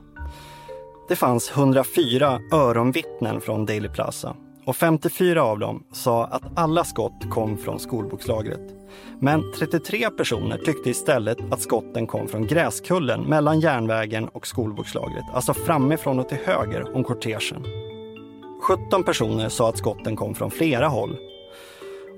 Det 1.08 1.16
fanns 1.16 1.52
104 1.52 2.40
öronvittnen 2.54 3.42
från 3.42 3.66
Daily 3.66 3.90
Plaza 3.90 4.36
och 4.66 4.76
54 4.76 5.44
av 5.44 5.60
dem 5.60 5.84
sa 5.92 6.26
att 6.26 6.44
alla 6.56 6.84
skott 6.84 7.30
kom 7.30 7.58
från 7.58 7.80
skolbokslagret. 7.80 8.76
Men 9.20 9.52
33 9.60 10.10
personer 10.10 10.58
tyckte 10.58 10.90
istället 10.90 11.38
att 11.52 11.62
skotten 11.62 12.08
kom 12.08 12.28
från 12.28 12.48
gräskullen 12.48 13.22
mellan 13.22 13.60
järnvägen 13.60 14.28
och 14.28 14.48
skolbokslagret, 14.48 15.26
alltså 15.34 15.54
framifrån 15.54 16.20
och 16.20 16.30
till 16.30 16.38
höger 16.46 16.96
om 16.96 17.04
kortegen. 17.04 17.66
17 18.62 19.04
personer 19.04 19.50
sa 19.50 19.70
att 19.70 19.78
skotten 19.78 20.16
kom 20.16 20.36
från 20.36 20.52
flera 20.52 20.88
håll. 20.88 21.18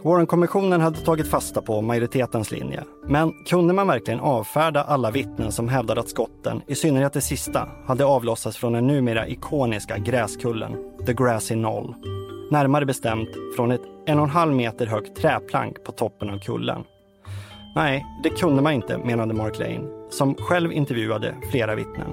Warren-kommissionen 0.04 0.82
hade 0.82 1.00
tagit 1.00 1.28
fasta 1.28 1.62
på 1.62 1.82
majoritetens 1.82 2.52
linje. 2.52 2.84
Men 3.08 3.34
kunde 3.46 3.74
man 3.74 3.88
verkligen 3.88 4.20
avfärda 4.20 4.84
alla 4.84 5.12
vittnen 5.12 5.52
som 5.52 5.70
hävdade 5.70 6.02
att 6.02 6.10
skotten, 6.10 6.62
i 6.68 6.76
synnerhet 6.76 7.14
det 7.14 7.22
sista, 7.22 7.70
hade 7.86 8.06
avlossats 8.06 8.58
från 8.58 8.74
den 8.74 8.88
numera 8.88 9.28
ikoniska 9.28 9.98
gräskullen, 9.98 10.78
The 11.06 11.14
Grassy 11.14 11.54
Knoll? 11.54 11.96
Närmare 12.52 12.86
bestämt 12.86 13.30
från 13.56 13.72
ett 13.72 13.82
en 14.06 14.20
och 14.20 14.24
en 14.24 14.30
halv 14.30 14.54
meter 14.54 14.86
högt 14.86 15.16
träplank 15.16 15.84
på 15.84 15.92
toppen 15.92 16.30
av 16.30 16.40
kullen. 16.40 16.84
Nej, 17.76 18.06
det 18.24 18.30
kunde 18.30 18.62
man 18.62 18.74
inte, 18.74 18.98
menade 18.98 19.34
Mark 19.34 19.60
Lane, 19.60 20.10
som 20.10 20.36
själv 20.36 20.72
intervjuade 20.72 21.36
flera 21.52 21.76
vittnen. 21.76 22.12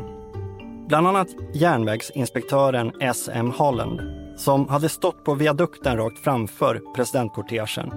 Bland 0.89 1.07
annat 1.07 1.29
järnvägsinspektören 1.55 2.93
S.M. 3.01 3.53
Holland, 3.57 4.01
som 4.39 4.69
hade 4.69 4.89
stått 4.89 5.25
på 5.25 5.35
viadukten 5.35 5.97
rakt 5.97 6.19
framför 6.19 6.81
presidentkortegen 6.95 7.93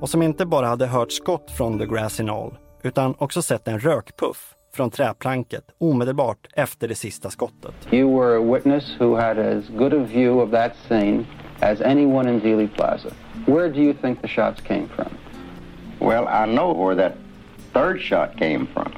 och 0.00 0.08
som 0.08 0.22
inte 0.22 0.46
bara 0.46 0.66
hade 0.66 0.86
hört 0.86 1.12
skott 1.12 1.50
från 1.50 1.78
The 1.78 1.86
Grassy 1.86 2.22
Knoll, 2.22 2.58
utan 2.82 3.14
också 3.18 3.42
sett 3.42 3.68
en 3.68 3.80
rökpuff 3.80 4.54
från 4.74 4.90
träplanket 4.90 5.64
omedelbart 5.78 6.46
efter 6.54 6.88
det 6.88 6.94
sista 6.94 7.30
skottet. 7.30 7.74
You 7.90 8.20
were 8.20 8.36
a 8.36 8.54
witness 8.54 9.00
who 9.00 9.16
had 9.16 9.38
as 9.38 9.64
good 9.68 9.94
a 9.94 10.04
view 10.04 10.42
of 10.42 10.50
that 10.50 10.72
scene 10.88 11.24
as 11.60 11.80
anyone 11.80 12.30
in 12.30 12.40
Dealey 12.40 12.68
Plaza. 12.68 13.08
Where 13.46 13.68
do 13.68 13.80
you 13.80 13.94
think 13.94 14.22
the 14.22 14.28
shots 14.28 14.60
came 14.60 14.88
from? 14.96 15.08
Well, 15.98 16.26
I 16.28 16.46
know 16.52 16.86
where 16.86 16.96
that 16.96 17.12
third 17.72 18.00
shot 18.00 18.36
came 18.38 18.66
from. 18.66 18.92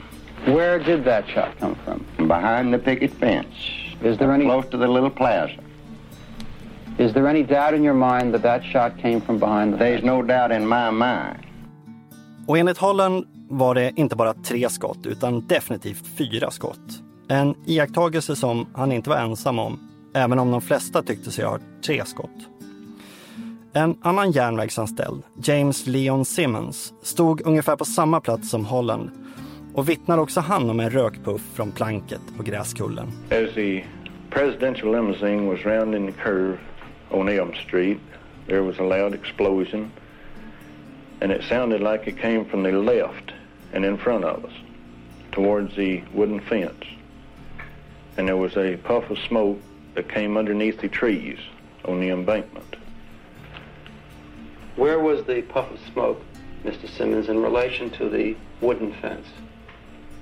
Where 0.47 0.79
did 0.79 1.05
that 1.05 1.25
shot 1.29 1.59
come 1.61 1.77
from? 1.85 2.29
Behind 2.29 2.75
the 2.75 2.79
picket 2.79 3.13
fence. 3.21 3.55
Is 4.03 4.19
there 4.19 4.33
any 4.33 4.45
close 4.45 4.71
to 4.71 4.79
the 4.79 4.89
little 4.89 5.11
plaza? 5.11 5.68
Is 6.99 7.13
there 7.13 7.29
any 7.29 7.43
doubt 7.43 7.75
in 7.75 7.85
your 7.85 7.95
mind 7.95 8.35
that 8.35 8.43
that 8.43 8.65
shot 8.65 9.03
came 9.03 9.21
from 9.21 9.39
behind 9.39 9.73
the 9.73 9.79
There's 9.79 10.05
no 10.05 10.23
doubt 10.23 10.53
in 10.53 10.69
my 10.69 10.91
mind. 10.91 11.39
Och 12.47 12.59
enligt 12.59 12.79
Holland 12.79 13.25
var 13.49 13.75
det 13.75 13.93
inte 13.97 14.17
bara 14.17 14.35
tre 14.35 14.69
skott 14.69 15.07
utan 15.07 15.47
definitivt 15.47 16.07
fyra 16.07 16.51
skott. 16.51 17.03
En 17.29 17.55
iakttagelse 17.67 18.37
som 18.37 18.67
han 18.75 18.93
inte 18.93 19.11
var 19.11 19.17
ensam 19.17 19.59
om, 19.59 19.79
även 20.15 20.39
om 20.39 20.51
de 20.51 20.61
flesta 20.61 21.03
tyckte 21.03 21.31
sig 21.31 21.45
ha 21.45 21.53
hört 21.53 21.83
tre 21.87 22.05
skott. 22.05 22.49
En 23.73 23.97
annan 24.03 24.31
järnvägsanställd, 24.31 25.23
James 25.43 25.87
Leon 25.87 26.25
Simmons, 26.25 26.95
stod 27.03 27.47
ungefär 27.47 27.77
på 27.77 27.85
samma 27.85 28.21
plats 28.21 28.51
som 28.51 28.65
Holland 28.65 29.11
och 29.75 29.89
vittnar 29.89 30.19
också 30.19 30.41
han 30.41 30.71
om 30.71 30.81
en 30.81 30.91
rökpuff 30.91 31.43
från 31.55 31.71
planket 31.73 32.23
på 32.37 32.43
gräskullen. 32.43 33.07
As 33.31 33.55
the 33.55 33.85
presidential 34.31 34.93
limousine 34.93 35.47
was 35.47 35.65
rounding 35.65 36.13
the 36.13 36.23
curve 36.23 36.59
on 37.11 37.29
Elm 37.29 37.55
Street, 37.55 38.01
there 38.47 38.63
was 38.63 38.79
a 38.79 38.83
loud 38.83 39.15
explosion, 39.15 39.93
and 41.21 41.33
it 41.33 41.43
sounded 41.49 41.81
like 41.81 42.07
it 42.07 42.19
came 42.19 42.45
from 42.45 42.63
the 42.63 42.73
left 42.73 43.33
and 43.73 43.85
in 43.85 43.97
front 43.99 44.25
of 44.25 44.45
us, 44.45 44.53
towards 45.33 45.77
the 45.77 46.03
wooden 46.15 46.41
fence. 46.41 46.85
And 48.17 48.27
there 48.29 48.37
was 48.37 48.57
a 48.57 48.77
puff 48.77 49.11
of 49.11 49.19
smoke 49.19 49.61
that 49.95 50.09
came 50.09 50.37
underneath 50.37 50.81
the 50.81 50.89
trees 50.89 51.39
on 51.85 52.01
the 52.01 52.11
embankment. 52.11 52.77
Where 54.77 54.99
was 54.99 55.25
the 55.25 55.43
puff 55.43 55.71
of 55.71 55.79
smoke, 55.93 56.21
Mr. 56.65 56.89
Simmons, 56.89 57.29
in 57.29 57.43
relation 57.43 57.91
to 57.91 58.09
the 58.09 58.37
wooden 58.61 58.93
fence? 59.03 59.27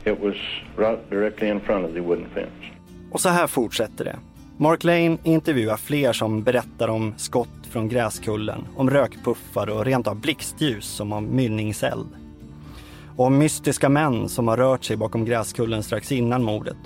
It 0.05 0.18
was 0.20 0.37
right 0.77 1.11
directly 1.11 1.49
in 1.49 1.61
front 1.61 1.85
of 1.85 1.94
the 1.94 2.01
wooden 2.01 2.29
fence. 2.31 2.72
Och 3.12 3.20
så 3.20 3.29
här 3.29 3.46
fortsätter 3.46 4.05
det. 4.05 4.18
Mark 4.59 4.85
Lane 4.85 5.19
intervjuar 5.23 5.77
fler 5.77 6.12
som 6.12 6.42
berättar 6.42 6.88
om 6.88 7.14
skott 7.16 7.66
från 7.71 7.88
gräskullen, 7.88 8.66
om 8.77 8.90
rökpuffar 8.90 9.70
och 9.70 9.85
rent 9.85 10.07
av 10.07 10.16
blixtljus 10.20 10.87
som 10.87 11.12
av 11.12 11.22
mynningseld. 11.22 12.07
Och 13.16 13.26
om 13.26 13.39
mystiska 13.39 13.89
män 13.89 14.28
som 14.28 14.49
har 14.49 14.57
rört 14.57 14.85
sig 14.85 14.97
bakom 14.97 15.24
gräskullen 15.24 15.83
strax 15.83 16.12
innan 16.12 16.43
mordet. 16.43 16.76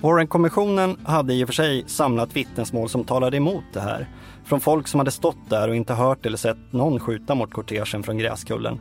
Warren-kommissionen 0.00 0.96
hade 1.04 1.34
i 1.34 1.44
och 1.44 1.48
för 1.48 1.52
sig 1.52 1.84
samlat 1.86 2.36
vittnesmål 2.36 2.88
som 2.88 3.04
talade 3.04 3.36
emot 3.36 3.64
det 3.72 3.80
här. 3.80 4.08
Från 4.44 4.60
folk 4.60 4.88
som 4.88 5.00
hade 5.00 5.10
stått 5.10 5.50
där 5.50 5.68
och 5.68 5.76
inte 5.76 5.94
hört 5.94 6.26
eller 6.26 6.36
sett 6.36 6.72
någon 6.72 7.00
skjuta 7.00 7.34
mot 7.34 7.52
kortegen 7.52 8.02
från 8.02 8.18
gräskullen. 8.18 8.80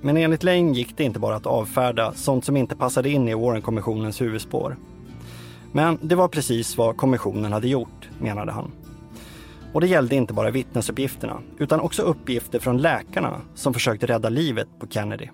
Men 0.00 0.16
enligt 0.16 0.42
Lane 0.42 0.72
gick 0.72 0.96
det 0.96 1.04
inte 1.04 1.18
bara 1.18 1.36
att 1.36 1.46
avfärda 1.46 2.12
sånt 2.12 2.44
som 2.44 2.56
inte 2.56 2.76
passade 2.76 3.10
in 3.10 3.28
i 3.28 3.34
Warren-kommissionens 3.34 4.20
huvudspår. 4.20 4.76
Men 5.72 5.98
det 6.02 6.14
var 6.14 6.28
precis 6.28 6.76
vad 6.76 6.96
kommissionen 6.96 7.52
hade 7.52 7.68
gjort, 7.68 8.08
menade 8.20 8.52
han. 8.52 8.70
Och 9.72 9.80
det 9.80 9.86
gällde 9.86 10.16
inte 10.16 10.34
bara 10.34 10.50
vittnesuppgifterna, 10.50 11.38
utan 11.58 11.80
också 11.80 12.02
uppgifter 12.02 12.58
från 12.58 12.78
läkarna 12.78 13.40
som 13.54 13.74
försökte 13.74 14.06
rädda 14.06 14.28
livet 14.28 14.68
på 14.78 14.86
Kennedy. 14.86 15.28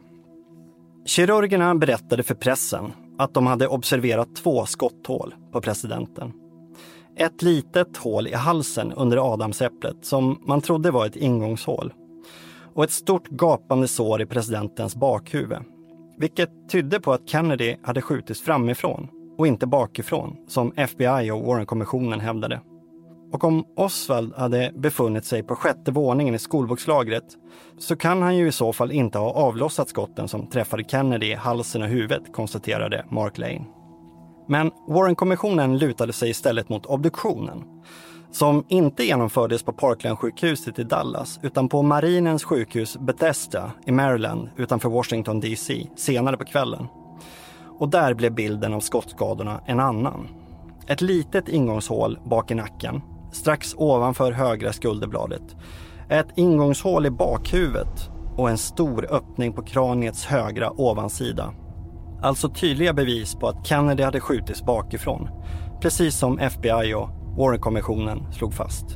Kirurgerna 1.06 1.74
berättade 1.74 2.22
för 2.22 2.34
pressen 2.34 2.92
att 3.18 3.34
de 3.34 3.46
hade 3.46 3.68
observerat 3.68 4.36
två 4.36 4.66
skotthål 4.66 5.34
på 5.52 5.60
presidenten. 5.60 6.32
ett 7.16 7.42
litet 7.42 7.96
hål 7.96 8.26
i 8.26 8.34
halsen 8.34 8.92
under 8.92 9.32
adamsäpplet 9.32 9.96
som 10.02 10.42
man 10.46 10.60
trodde 10.60 10.90
var 10.90 11.06
ett 11.06 11.16
ingångshål. 11.16 11.92
Och 12.74 12.84
ett 12.84 12.90
stort 12.90 13.28
gapande 13.28 13.88
sår 13.88 14.22
i 14.22 14.26
presidentens 14.26 14.96
bakhuvud. 14.96 15.58
Vilket 16.18 16.50
tydde 16.70 17.00
på 17.00 17.12
att 17.12 17.28
Kennedy 17.28 17.76
hade 17.82 18.02
skjutits 18.02 18.42
framifrån 18.42 19.08
och 19.38 19.46
inte 19.46 19.66
bakifrån, 19.66 20.36
som 20.48 20.72
FBI 20.76 21.30
och 21.30 21.42
Warren-kommissionen 21.42 22.20
hävdade. 22.20 22.60
Och 23.32 23.44
om 23.44 23.64
Oswald 23.76 24.34
hade 24.36 24.72
befunnit 24.76 25.24
sig 25.24 25.42
på 25.42 25.54
sjätte 25.54 25.90
våningen 25.90 26.34
i 26.34 26.38
skolbokslagret 26.38 27.24
så 27.78 27.96
kan 27.96 28.22
han 28.22 28.36
ju 28.36 28.48
i 28.48 28.52
så 28.52 28.72
fall 28.72 28.92
inte 28.92 29.18
ha 29.18 29.32
avlossat 29.32 29.88
skotten 29.88 30.28
som 30.28 30.46
träffade 30.46 30.84
Kennedy 30.84 31.26
i 31.26 31.34
halsen 31.34 31.82
och 31.82 31.88
huvudet, 31.88 32.32
konstaterade 32.32 33.04
Mark 33.10 33.38
Lane. 33.38 33.64
Men 34.48 34.70
Warren-kommissionen 34.88 35.78
lutade 35.78 36.12
sig 36.12 36.30
istället 36.30 36.68
mot 36.68 36.86
obduktionen 36.86 37.64
som 38.30 38.64
inte 38.68 39.04
genomfördes 39.04 39.62
på 39.62 39.72
Parkland-sjukhuset 39.72 40.78
i 40.78 40.84
Dallas 40.84 41.40
utan 41.42 41.68
på 41.68 41.82
marinens 41.82 42.44
sjukhus 42.44 42.96
Bethesda 42.96 43.72
i 43.86 43.92
Maryland 43.92 44.48
utanför 44.56 44.88
Washington 44.88 45.40
DC 45.40 45.86
senare 45.96 46.36
på 46.36 46.44
kvällen. 46.44 46.86
Och 47.78 47.88
där 47.88 48.14
blev 48.14 48.34
bilden 48.34 48.74
av 48.74 48.80
skottskadorna 48.80 49.60
en 49.66 49.80
annan. 49.80 50.28
Ett 50.86 51.00
litet 51.00 51.48
ingångshål 51.48 52.18
bak 52.24 52.50
i 52.50 52.54
nacken, 52.54 53.02
strax 53.32 53.74
ovanför 53.76 54.32
högra 54.32 54.72
skulderbladet. 54.72 55.56
Ett 56.08 56.28
ingångshål 56.36 57.06
i 57.06 57.10
bakhuvudet 57.10 58.10
och 58.36 58.50
en 58.50 58.58
stor 58.58 59.06
öppning 59.10 59.52
på 59.52 59.62
kraniets 59.62 60.26
högra 60.26 60.80
ovansida. 60.80 61.52
Alltså 62.22 62.48
tydliga 62.48 62.92
bevis 62.92 63.34
på 63.34 63.48
att 63.48 63.66
Kennedy 63.66 64.02
hade 64.02 64.20
skjutits 64.20 64.62
bakifrån. 64.62 65.28
Precis 65.80 66.18
som 66.18 66.38
FBI 66.38 66.94
och 66.94 67.08
Warren-kommissionen 67.38 68.32
slog 68.32 68.54
fast. 68.54 68.86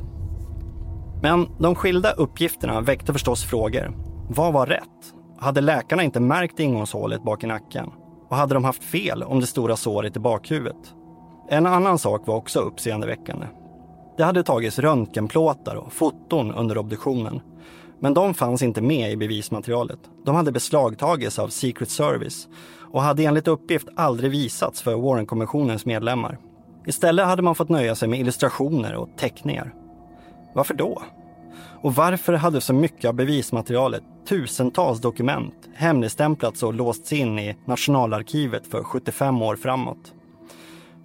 Men 1.21 1.47
de 1.59 1.75
skilda 1.75 2.11
uppgifterna 2.11 2.81
väckte 2.81 3.13
förstås 3.13 3.43
frågor. 3.43 3.97
Vad 4.29 4.53
var 4.53 4.65
rätt? 4.65 5.13
Hade 5.39 5.61
läkarna 5.61 6.03
inte 6.03 6.19
märkt 6.19 6.59
ingångshålet 6.59 7.23
bak 7.23 7.43
i 7.43 7.47
nacken? 7.47 7.91
Och 8.33 8.39
hade 8.39 8.53
de 8.53 8.63
haft 8.63 8.83
fel 8.83 9.23
om 9.23 9.39
det 9.39 9.47
stora 9.47 9.75
såret 9.75 10.15
i 10.15 10.19
bakhuvudet? 10.19 10.93
En 11.49 11.65
annan 11.65 11.99
sak 11.99 12.27
var 12.27 12.35
också 12.35 12.59
uppseendeväckande. 12.59 13.45
Det 14.17 14.23
hade 14.23 14.43
tagits 14.43 14.79
röntgenplåtar 14.79 15.75
och 15.75 15.93
foton 15.93 16.51
under 16.53 16.77
obduktionen. 16.77 17.41
Men 17.99 18.13
de 18.13 18.33
fanns 18.33 18.61
inte 18.61 18.81
med 18.81 19.11
i 19.11 19.17
bevismaterialet. 19.17 19.99
De 20.25 20.35
hade 20.35 20.51
beslagtagits 20.51 21.39
av 21.39 21.47
Secret 21.47 21.89
Service 21.89 22.47
och 22.91 23.01
hade 23.01 23.23
enligt 23.25 23.47
uppgift 23.47 23.87
aldrig 23.95 24.31
visats 24.31 24.81
för 24.81 24.95
Warren-kommissionens 24.95 25.85
medlemmar. 25.85 26.37
Istället 26.87 27.25
hade 27.25 27.41
man 27.41 27.55
fått 27.55 27.69
nöja 27.69 27.95
sig 27.95 28.07
med 28.09 28.19
illustrationer 28.19 28.95
och 28.95 29.09
teckningar. 29.17 29.73
Varför 30.53 30.73
då? 30.73 31.01
Och 31.83 31.95
varför 31.95 32.33
hade 32.33 32.61
så 32.61 32.73
mycket 32.73 33.05
av 33.05 33.13
bevismaterialet, 33.13 34.03
tusentals 34.27 35.01
dokument, 35.01 35.69
hemligstämplats 35.73 36.63
och 36.63 36.73
låsts 36.73 37.13
in 37.13 37.39
i 37.39 37.55
Nationalarkivet 37.65 38.67
för 38.67 38.83
75 38.83 39.41
år 39.41 39.55
framåt? 39.55 40.13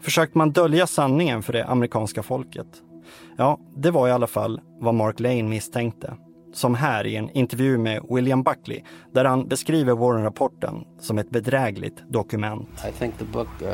Försökte 0.01 0.39
man 0.39 0.53
dölja 0.53 0.87
sanningen 0.87 1.43
för 1.43 1.53
det 1.53 1.67
amerikanska 1.67 2.23
folket? 2.23 2.67
Ja, 3.37 3.59
det 3.77 3.91
var 3.91 4.09
i 4.09 4.11
alla 4.11 4.27
fall 4.27 4.61
vad 4.81 4.95
Mark 4.95 5.21
Lane 5.21 5.43
misstänkte. 5.43 6.15
Som 6.55 6.75
här 6.75 7.07
i 7.07 7.17
en 7.17 7.31
intervju 7.31 7.79
med 7.79 8.03
William 8.11 8.43
Buckley 8.43 8.83
där 9.13 9.25
han 9.25 9.49
beskriver 9.49 9.93
Warren-rapporten 9.93 10.85
som 11.01 11.19
ett 11.19 11.31
bedrägligt 11.31 12.03
dokument. 12.09 12.69
I 12.89 12.93
think 12.93 13.19
the 13.19 13.25
book 13.25 13.63
uh, 13.63 13.69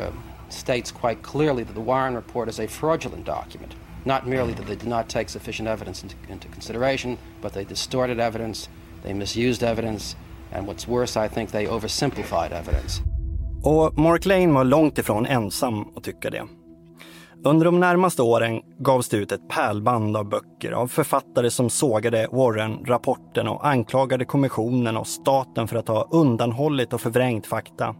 states 0.49 0.91
quite 0.91 1.21
clearly 1.23 1.65
that 1.65 1.75
the 1.75 1.83
Warren 1.83 2.15
report 2.15 2.49
is 2.49 2.59
a 2.59 2.67
fraudulent 2.67 3.25
document. 3.25 3.75
Not 4.05 4.27
merely 4.27 4.53
that 4.53 4.65
they 4.65 4.75
did 4.75 4.87
not 4.87 5.09
take 5.09 5.29
sufficient 5.29 5.69
evidence 5.69 6.03
into, 6.03 6.15
into 6.29 6.47
consideration, 6.47 7.17
but 7.41 7.53
they 7.53 7.63
distorted 7.65 8.19
evidence, 8.19 8.69
they 9.03 9.13
misused 9.13 9.63
evidence, 9.63 10.15
and 10.51 10.67
what's 10.67 10.87
worse, 10.87 11.25
I 11.25 11.29
think 11.29 11.51
they 11.51 11.67
oversimplified 11.67 12.51
evidence. 12.51 13.01
Och 13.63 13.97
Mark 13.97 14.25
Lane 14.25 14.53
var 14.53 14.63
långt 14.63 14.97
ifrån 14.97 15.25
ensam 15.25 15.85
att 15.95 16.03
tycka 16.03 16.29
det. 16.29 16.43
Under 17.43 17.65
de 17.65 17.79
närmaste 17.79 18.21
åren 18.21 18.61
gavs 18.79 19.09
det 19.09 19.17
ut 19.17 19.31
ett 19.31 19.49
pärlband 19.49 20.17
av 20.17 20.29
böcker 20.29 20.71
av 20.71 20.87
författare 20.87 21.49
som 21.49 21.69
sågade 21.69 22.27
Warren-rapporten 22.31 23.47
och 23.47 23.67
anklagade 23.67 24.25
kommissionen 24.25 24.97
och 24.97 25.07
staten 25.07 25.67
för 25.67 25.75
att 25.75 25.87
ha 25.87 26.07
undanhållit 26.11 26.93
och 26.93 27.01
förvrängt 27.01 27.47
fakta. 27.47 27.95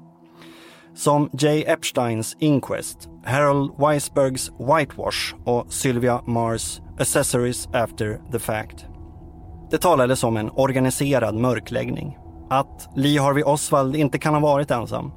Som 0.96 1.30
J. 1.34 1.64
Epsteins 1.68 2.36
Inquest, 2.39 3.10
Harold 3.26 3.72
Weisbergs 3.78 4.52
Whitewash 4.60 5.36
och 5.46 5.74
Sylvia 5.74 6.22
Mars 6.26 6.82
Accessories 7.00 7.68
After 7.68 8.22
the 8.32 8.39
Fact. 8.39 8.86
Det 9.72 9.78
talades 9.78 10.24
om 10.24 10.38
en 10.38 10.50
organiserad 10.50 11.36
mörkläggning. 11.36 12.18
Att 12.50 12.89
Lee 12.96 13.22
Harvey 13.22 13.43
Oswald 13.43 13.96
inte 13.96 14.20
kan 14.20 14.34
ha 14.34 14.41
varit 14.41 14.72
ensam 14.72 15.12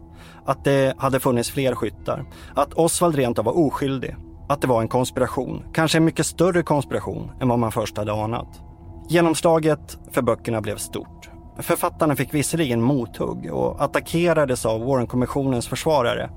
att 0.45 0.64
det 0.64 0.95
hade 0.99 1.20
funnits 1.20 1.51
fler 1.51 1.74
skyttar, 1.74 2.24
att 2.55 2.74
Oswald 2.74 3.14
rent 3.14 3.39
av 3.39 3.45
var 3.45 3.59
oskyldig, 3.59 4.16
att 4.49 4.61
det 4.61 4.66
var 4.66 4.81
en 4.81 4.89
konspiration, 4.89 5.64
kanske 5.72 5.99
en 5.99 6.05
mycket 6.05 6.26
större 6.26 6.62
konspiration 6.62 7.31
än 7.41 7.49
vad 7.49 7.59
man 7.59 7.72
först 7.72 7.97
hade 7.97 8.12
anat. 8.12 8.62
Genomslaget 9.09 9.99
för 10.12 10.22
böckerna 10.22 10.61
blev 10.61 10.76
stort. 10.76 11.17
Författarna 11.59 12.16
fick 12.16 12.34
visserligen 12.34 12.82
mothugg 12.82 13.52
och 13.52 13.84
attackerades 13.84 14.66
av 14.66 14.80
Warren-kommissionens 14.80 15.68
försvarare. 15.68 16.30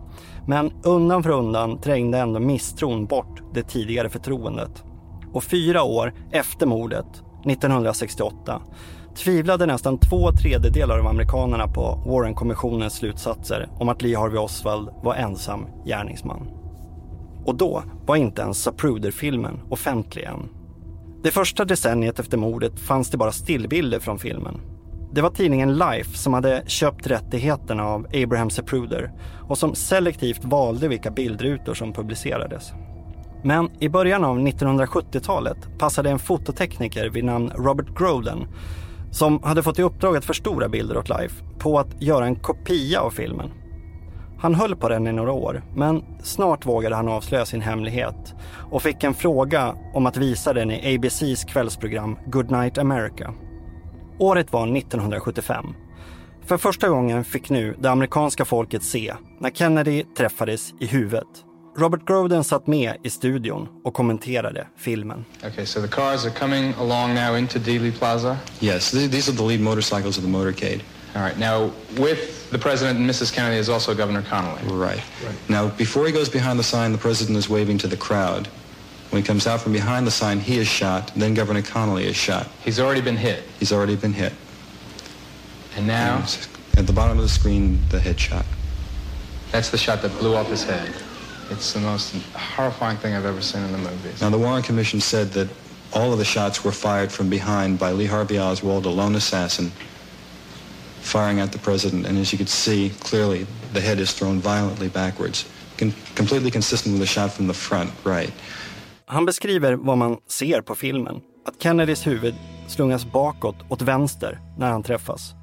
Men 0.48 0.72
undan 0.84 1.24
för 1.24 1.30
undan 1.30 1.82
trängde 1.82 2.18
ändå 2.18 2.40
misstron 2.40 3.06
bort 3.06 3.42
det 3.54 3.64
tidigare 3.64 4.10
förtroendet. 4.10 4.84
Och 5.34 5.44
fyra 5.44 5.84
år 5.84 6.14
efter 6.32 6.66
mordet, 6.66 7.06
1968, 7.46 8.62
tvivlade 9.16 9.66
nästan 9.66 9.98
två 9.98 10.32
tredjedelar 10.32 11.00
av 11.00 11.08
amerikanerna 11.08 11.68
på 11.68 12.04
Warren-kommissionens 12.06 12.94
slutsatser 12.94 13.70
om 13.80 13.90
att 13.90 14.02
Lee 14.02 14.18
Harvey 14.18 14.38
Oswald 14.38 14.90
var 15.04 15.16
ensam 15.16 15.66
gärningsman. 15.86 16.48
Och 17.46 17.56
då 17.56 17.84
var 18.06 18.16
inte 18.16 18.42
ens 18.42 18.64
Zapruder-filmen 18.64 19.60
offentlig 19.70 20.24
än. 20.24 20.50
Det 21.24 21.32
första 21.32 21.66
decenniet 21.66 22.20
efter 22.20 22.38
mordet 22.38 22.80
fanns 22.80 23.10
det 23.10 23.18
bara 23.18 23.32
stillbilder 23.32 24.00
från 24.00 24.20
filmen. 24.20 24.62
Det 25.14 25.22
var 25.22 25.30
tidningen 25.30 25.78
Life 25.78 26.18
som 26.18 26.34
hade 26.34 26.64
köpt 26.68 27.08
rättigheterna 27.08 27.84
av 27.84 28.08
Abraham 28.24 28.50
Zapruder 28.50 29.12
och 29.48 29.58
som 29.58 29.76
selektivt 29.76 30.46
valde 30.46 30.88
vilka 30.88 31.12
bildrutor 31.12 31.74
som 31.74 31.94
publicerades. 31.94 32.72
Men 33.44 33.70
i 33.80 33.90
början 33.90 34.24
av 34.24 34.40
1970-talet 34.40 35.58
passade 35.80 36.10
en 36.10 36.20
fototekniker 36.20 37.10
vid 37.10 37.24
namn 37.24 37.52
Robert 37.56 37.98
Groden 37.98 38.48
som 39.12 39.44
hade 39.44 39.64
fått 39.64 39.80
i 39.80 39.84
uppdrag 39.84 40.18
att 40.18 40.26
förstora 40.26 40.70
bilder 40.70 40.98
åt 40.98 41.10
Life 41.10 41.44
på 41.60 41.80
att 41.80 42.02
göra 42.02 42.26
en 42.26 42.36
kopia 42.36 43.02
av 43.02 43.10
filmen. 43.10 43.50
Han 44.40 44.56
höll 44.56 44.76
på 44.76 44.90
den 44.90 45.08
i 45.08 45.12
några 45.12 45.32
år, 45.32 45.64
men 45.76 46.04
snart 46.24 46.66
vågade 46.66 46.96
han 46.96 47.08
avslöja 47.08 47.46
sin 47.46 47.62
hemlighet 47.62 48.36
och 48.72 48.82
fick 48.82 49.04
en 49.04 49.14
fråga 49.14 49.76
om 49.94 50.06
att 50.06 50.18
visa 50.18 50.54
den 50.54 50.72
i 50.72 50.96
ABCs 50.96 51.44
kvällsprogram 51.44 52.18
Good 52.26 52.52
Night 52.52 52.78
America. 52.78 53.34
Året 54.22 54.54
var 54.54 54.78
1975. 54.78 55.66
För 56.46 56.58
första 56.58 56.90
gången 56.90 57.24
fick 57.24 57.50
nu 57.50 57.76
det 57.80 57.90
amerikanska 57.90 58.46
folket 58.46 58.84
se 58.84 59.14
när 59.40 59.50
Kennedy 59.50 60.04
träffades 60.18 60.74
i 60.80 60.86
huvudet 60.86 61.28
Robert 61.78 62.08
Groden 62.08 62.44
satt 62.44 62.68
med 62.68 62.96
i 63.04 63.10
studion 63.10 63.68
och 63.84 63.94
kommenterade 63.94 64.68
filmen. 64.78 65.26
Okay, 65.48 65.66
so 65.66 65.82
the 65.82 65.88
cars 65.88 66.26
are 66.26 66.34
coming 66.40 66.74
along 66.80 67.14
now 67.14 67.38
into 67.38 67.60
Dealey 67.60 67.92
Plaza? 67.92 68.38
Yes, 68.60 68.92
these 68.92 69.32
are 69.32 69.38
the 69.38 69.44
lead 69.44 69.60
motorcycles 69.60 70.18
of 70.18 70.24
the 70.24 70.30
motorcade. 70.30 70.80
All 71.16 71.24
right, 71.24 71.40
now 71.40 71.72
with 72.06 72.50
the 72.52 72.58
president 72.58 73.00
and 73.00 73.10
Mrs. 73.10 73.34
Kennedy 73.34 73.60
is 73.60 73.70
also 73.70 73.96
Governor 73.96 74.22
Connolly. 74.22 74.62
Right. 74.64 75.04
right. 75.26 75.50
Now, 75.50 75.68
before 75.78 76.06
he 76.06 76.12
goes 76.14 76.30
behind 76.30 76.60
the 76.60 76.64
sign, 76.64 76.92
the 76.92 77.02
president 77.02 77.38
is 77.38 77.50
waving 77.50 77.78
to 77.80 77.88
the 77.88 77.98
crowd. 77.98 78.48
When 79.12 79.22
he 79.22 79.28
comes 79.28 79.46
out 79.46 79.60
from 79.60 79.74
behind 79.74 80.08
the 80.08 80.12
sign, 80.12 80.40
he 80.40 80.58
is 80.58 80.68
shot. 80.68 81.12
Then 81.18 81.34
Governor 81.34 81.62
Connolly 81.62 82.06
is 82.06 82.16
shot. 82.16 82.48
He's 82.64 82.80
already 82.80 83.02
been 83.02 83.18
hit. 83.18 83.44
He's 83.60 83.74
already 83.74 83.98
been 83.98 84.14
hit. 84.14 84.32
And 85.76 85.86
now? 85.86 86.16
And 86.18 86.48
at 86.78 86.88
the 86.88 86.94
bottom 86.94 87.18
of 87.18 87.24
the 87.24 87.30
screen, 87.30 87.80
the 87.90 88.00
headshot. 88.00 88.46
That's 89.52 89.70
the 89.70 89.78
shot 89.78 90.02
that 90.04 90.18
blew 90.18 90.36
off 90.36 90.48
his 90.48 90.64
head. 90.64 90.96
It's 91.50 91.74
the 91.74 91.82
most 91.82 92.16
horrifying 92.34 92.96
thing 92.98 93.14
I've 93.14 93.26
ever 93.26 93.42
seen 93.42 93.62
in 93.64 93.74
the 93.74 93.78
movies. 93.78 94.22
Now, 94.22 94.30
the 94.30 94.38
Warren 94.38 94.64
Commission 94.64 95.02
said 95.02 95.32
that 95.32 95.50
all 95.92 96.14
of 96.14 96.18
the 96.18 96.26
shots 96.26 96.64
were 96.64 96.72
fired 96.72 97.12
from 97.12 97.30
behind 97.30 97.78
by 97.78 97.92
Lee 97.92 98.06
Harvey 98.06 98.40
Oswald, 98.40 98.86
a 98.86 98.90
lone 98.90 99.16
assassin, 99.16 99.74
firing 101.02 101.42
at 101.42 101.52
the 101.52 101.60
president. 101.60 102.06
And 102.06 102.18
as 102.18 102.32
you 102.32 102.38
could 102.38 102.48
see 102.48 102.94
clearly, 103.02 103.46
the 103.74 103.82
head 103.82 104.00
is 104.00 104.14
thrown 104.14 104.40
violently 104.40 104.88
backwards, 104.88 105.50
con 105.78 105.94
completely 106.16 106.50
consistent 106.50 106.94
with 106.94 107.02
a 107.02 107.06
shot 107.06 107.34
from 107.34 107.48
the 107.48 107.54
front, 107.54 107.92
right. 108.06 108.32
Han 109.12 109.26
beskriver 109.26 109.74
vad 109.74 109.98
man 109.98 110.18
ser 110.28 110.62
på 110.62 110.76
filmen. 110.76 111.22
Att 111.46 111.62
Kennedys 111.64 112.08
huvud 112.08 112.36
slungas 112.68 113.06
bakåt 113.06 113.56
åt 113.70 113.82
vänster 113.82 114.40
när 114.58 114.72
han 114.72 114.84
träffas. 114.84 115.34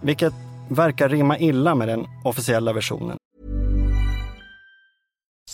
Vilket 0.00 0.32
verkar 0.68 1.08
rimma 1.08 1.38
illa 1.38 1.74
med 1.74 1.88
den 1.88 2.06
officiella 2.24 2.72
versionen. 2.72 3.16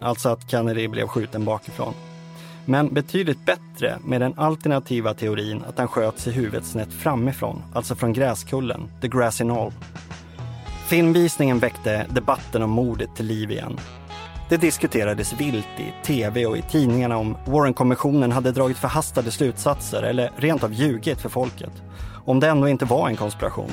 Alltså 0.00 0.28
att 0.28 0.50
Kennedy 0.50 0.88
blev 0.88 1.06
skjuten 1.06 1.44
bakifrån. 1.44 1.94
Men 2.64 2.94
betydligt 2.94 3.44
bättre 3.46 3.98
med 4.04 4.20
den 4.20 4.38
alternativa 4.38 5.14
teorin 5.14 5.64
att 5.68 5.78
han 5.78 5.88
sköts 5.88 6.26
i 6.26 6.30
huvudet 6.30 6.64
snett 6.64 6.92
framifrån, 6.92 7.62
alltså 7.74 7.94
från 7.94 8.12
gräskullen, 8.12 8.90
the 9.00 9.08
grassy 9.08 9.44
knoll. 9.44 9.72
Filmvisningen 10.88 11.58
väckte 11.58 12.06
debatten 12.10 12.62
om 12.62 12.70
mordet 12.70 13.16
till 13.16 13.26
liv 13.26 13.50
igen. 13.50 13.78
Det 14.48 14.56
diskuterades 14.56 15.32
vilt 15.32 15.80
i 15.80 16.06
tv 16.06 16.46
och 16.46 16.56
i 16.56 16.62
tidningarna 16.62 17.16
om 17.16 17.36
Warren-kommissionen 17.46 18.32
hade 18.32 18.52
dragit 18.52 18.78
förhastade 18.78 19.30
slutsatser 19.30 20.02
eller 20.02 20.32
rent 20.36 20.64
av 20.64 20.72
ljugit 20.72 21.20
för 21.20 21.28
folket. 21.28 21.72
Om 22.24 22.40
det 22.40 22.48
ändå 22.48 22.68
inte 22.68 22.84
var 22.84 23.08
en 23.08 23.16
konspiration. 23.16 23.70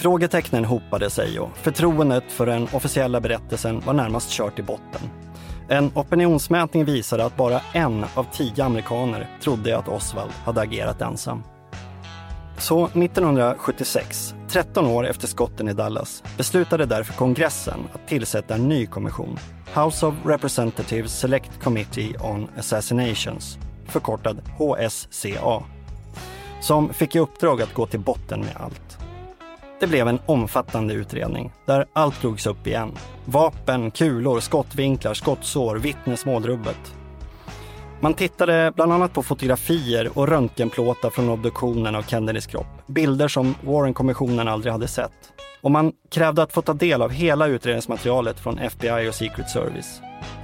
Frågetecknen 0.00 0.64
hopade 0.64 1.10
sig 1.10 1.40
och 1.40 1.56
förtroendet 1.56 2.32
för 2.32 2.46
den 2.46 2.68
officiella 2.72 3.20
berättelsen 3.20 3.80
var 3.80 3.92
närmast 3.92 4.30
kört 4.30 4.58
i 4.58 4.62
botten. 4.62 5.00
En 5.68 5.90
opinionsmätning 5.94 6.84
visade 6.84 7.24
att 7.24 7.36
bara 7.36 7.60
en 7.72 8.04
av 8.14 8.26
tio 8.32 8.64
amerikaner 8.64 9.28
trodde 9.42 9.78
att 9.78 9.88
Oswald 9.88 10.30
hade 10.44 10.60
agerat 10.60 11.00
ensam. 11.00 11.42
Så 12.58 12.84
1976, 12.86 14.34
13 14.48 14.86
år 14.86 15.06
efter 15.06 15.26
skotten 15.26 15.68
i 15.68 15.72
Dallas, 15.72 16.22
beslutade 16.36 16.86
därför 16.86 17.12
kongressen 17.12 17.80
att 17.92 18.08
tillsätta 18.08 18.54
en 18.54 18.68
ny 18.68 18.86
kommission. 18.86 19.38
House 19.74 20.06
of 20.06 20.14
Representatives 20.24 21.18
Select 21.18 21.62
Committee 21.62 22.18
on 22.20 22.48
Assassinations, 22.58 23.58
förkortad 23.86 24.42
HSCA, 24.58 25.62
som 26.60 26.92
fick 26.92 27.16
i 27.16 27.18
uppdrag 27.18 27.62
att 27.62 27.74
gå 27.74 27.86
till 27.86 28.00
botten 28.00 28.40
med 28.40 28.56
allt. 28.56 28.89
Det 29.80 29.86
blev 29.86 30.08
en 30.08 30.18
omfattande 30.26 30.94
utredning 30.94 31.52
där 31.66 31.86
allt 31.92 32.22
drogs 32.22 32.46
upp 32.46 32.66
igen. 32.66 32.92
Vapen, 33.24 33.90
kulor, 33.90 34.40
skottvinklar, 34.40 35.14
skottsår, 35.14 35.76
vittnesmål, 35.76 36.46
rubbet. 36.46 36.94
Man 38.00 38.14
tittade 38.14 38.72
bland 38.76 38.92
annat 38.92 39.12
på 39.12 39.22
fotografier 39.22 40.18
och 40.18 40.28
röntgenplåtar 40.28 41.10
från 41.10 41.28
obduktionen 41.28 41.94
av 41.94 42.02
Kennedys 42.02 42.46
kropp. 42.46 42.66
Bilder 42.86 43.28
som 43.28 43.54
Warren-kommissionen 43.62 44.48
aldrig 44.48 44.72
hade 44.72 44.88
sett. 44.88 45.32
Och 45.60 45.70
man 45.70 45.92
krävde 46.10 46.42
att 46.42 46.52
få 46.52 46.62
ta 46.62 46.72
del 46.72 47.02
av 47.02 47.10
hela 47.10 47.46
utredningsmaterialet 47.46 48.40
från 48.40 48.58
FBI 48.58 49.08
och 49.08 49.14
Secret 49.14 49.50
Service. 49.50 50.00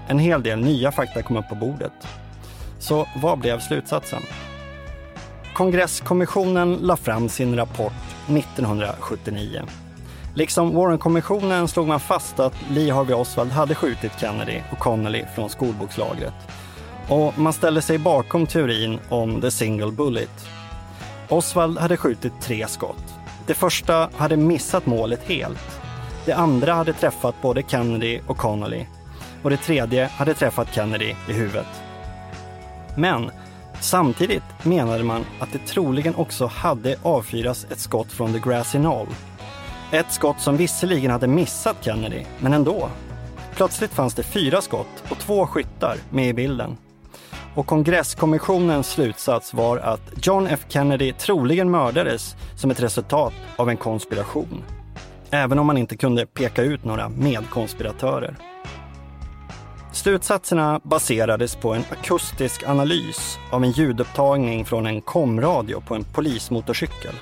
En 0.09 0.19
hel 0.19 0.43
del 0.43 0.59
nya 0.59 0.93
fakta 0.93 1.23
kom 1.23 1.37
upp 1.37 1.49
på 1.49 1.55
bordet. 1.55 1.93
Så 2.79 3.09
vad 3.23 3.39
blev 3.39 3.61
slutsatsen? 3.61 4.23
Kongresskommissionen 5.57 6.75
la 6.75 6.97
fram 6.97 7.29
sin 7.29 7.57
rapport 7.57 7.93
1979. 8.29 9.63
Liksom 10.35 10.75
Warren-kommissionen 10.75 11.69
slog 11.69 11.87
man 11.89 12.01
fast 12.01 12.41
att 12.41 12.55
Lee 12.71 12.93
Harvey 12.93 13.15
Oswald 13.15 13.51
hade 13.51 13.75
skjutit 13.75 14.13
Kennedy 14.21 14.61
och 14.73 14.79
Connolly 14.79 15.25
från 15.35 15.51
skolbokslagret. 15.51 16.35
Och 17.09 17.39
man 17.39 17.53
ställde 17.53 17.83
sig 17.83 17.99
bakom 17.99 18.47
teorin 18.47 18.99
om 19.09 19.41
the 19.41 19.51
single 19.51 19.93
bullet. 19.93 20.49
Oswald 21.29 21.79
hade 21.79 21.97
skjutit 21.97 22.33
tre 22.41 22.67
skott. 22.69 23.15
Det 23.47 23.55
första 23.55 24.11
hade 24.17 24.37
missat 24.37 24.87
målet 24.87 25.23
helt. 25.23 25.81
Det 26.25 26.33
andra 26.33 26.75
hade 26.75 26.93
träffat 26.93 27.35
både 27.43 27.63
Kennedy 27.63 28.21
och 28.27 28.37
Connolly. 28.37 28.87
Och 29.43 29.51
det 29.51 29.57
tredje 29.57 30.07
hade 30.07 30.35
träffat 30.35 30.75
Kennedy 30.75 31.15
i 31.29 31.33
huvudet. 31.33 31.83
Men 32.97 33.31
Samtidigt 33.81 34.43
menade 34.63 35.05
man 35.05 35.25
att 35.41 35.53
det 35.53 35.59
troligen 35.59 36.15
också 36.15 36.47
hade 36.47 36.97
avfyrats 37.03 37.67
ett 37.71 37.79
skott 37.79 38.13
från 38.13 38.33
the 38.33 38.39
grassy 38.39 38.79
knoll. 38.79 39.07
Ett 39.93 40.13
skott 40.13 40.41
som 40.41 40.57
visserligen 40.57 41.11
hade 41.11 41.27
missat 41.27 41.77
Kennedy, 41.81 42.25
men 42.41 42.53
ändå. 42.53 42.89
Plötsligt 43.55 43.93
fanns 43.93 44.15
det 44.15 44.23
fyra 44.23 44.61
skott 44.61 45.05
och 45.11 45.19
två 45.19 45.47
skyttar 45.47 45.97
med 46.11 46.29
i 46.29 46.33
bilden. 46.33 46.77
Och 47.55 47.67
kongresskommissionens 47.67 48.89
slutsats 48.89 49.55
var 49.55 49.79
att 49.79 50.13
John 50.23 50.47
F 50.47 50.61
Kennedy 50.69 51.13
troligen 51.13 51.71
mördades 51.71 52.37
som 52.57 52.71
ett 52.71 52.83
resultat 52.83 53.33
av 53.57 53.71
en 53.71 53.77
konspiration. 53.77 54.65
Även 55.31 55.59
om 55.59 55.67
man 55.67 55.79
inte 55.79 55.97
kunde 55.97 56.27
peka 56.27 56.63
ut 56.63 56.85
några 56.85 57.09
medkonspiratörer. 57.09 58.37
Slutsatserna 59.97 60.81
baserades 60.85 61.57
på 61.57 61.75
en 61.75 61.85
akustisk 61.91 62.63
analys 62.67 63.39
av 63.51 63.65
en 63.65 63.71
ljudupptagning 63.71 64.65
från 64.65 64.87
en 64.87 65.01
komradio 65.01 65.81
på 65.81 65.95
en 65.95 66.05
polismotorcykel. 66.05 67.15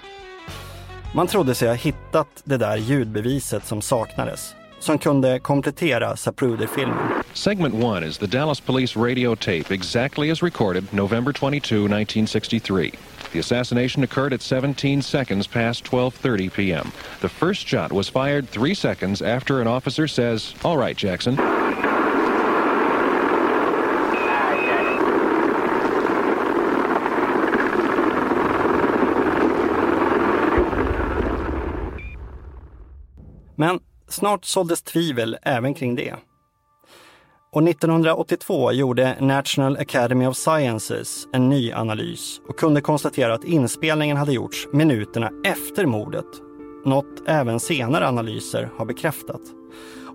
Man 1.15 1.27
trodde 1.27 1.55
sig 1.55 1.69
ha 1.69 1.75
hittat 1.75 2.29
det 2.45 2.57
där 2.57 2.77
ljudbeviset 2.77 3.67
som 3.67 3.83
saknades, 3.83 4.55
som 4.81 4.99
kunde 4.99 5.39
komplettera 5.39 6.17
Zapruder-filmen. 6.17 7.23
Segment 7.33 7.75
1 7.75 8.09
is 8.09 8.19
the 8.19 8.27
Dallas 8.27 8.61
Police 8.61 8.99
radio 9.01 9.35
tape 9.37 9.75
exactly 9.75 10.31
as 10.31 10.43
recorded 10.43 10.85
November 10.93 11.33
22, 11.33 11.75
1963. 11.75 12.91
The 13.33 13.39
assassination 13.39 14.05
occurred 14.05 14.33
at 14.33 14.43
17 14.43 15.03
seconds 15.03 15.47
past 15.47 15.85
12:30 15.85 16.53
p.m. 16.53 16.93
The 17.21 17.29
first 17.29 17.69
shot 17.69 17.93
was 17.93 18.11
fired 18.11 18.49
3 18.49 18.75
seconds 18.75 19.23
after 19.23 19.61
an 19.61 19.67
officer 19.67 20.09
says, 20.09 20.55
"All 20.63 20.79
right, 20.79 21.05
Jackson." 21.05 21.37
Men 33.57 33.81
snart 34.09 34.45
såldes 34.45 34.83
tvivel 34.83 35.37
även 35.43 35.75
kring 35.75 35.95
det. 35.95 36.15
Och 37.53 37.69
1982 37.69 38.73
gjorde 38.73 39.17
National 39.21 39.77
Academy 39.77 40.27
of 40.27 40.37
Sciences 40.37 41.29
en 41.33 41.49
ny 41.49 41.73
analys 41.73 42.41
och 42.49 42.59
kunde 42.59 42.81
konstatera 42.81 43.35
att 43.35 43.45
inspelningen 43.45 44.17
hade 44.17 44.33
gjorts 44.33 44.69
minuterna 44.73 45.31
efter 45.45 45.87
mordet. 45.87 46.27
Något 46.85 47.29
även 47.29 47.61
senare 47.61 48.09
analyser 48.09 48.71
har 48.77 48.85
bekräftat. 48.85 49.41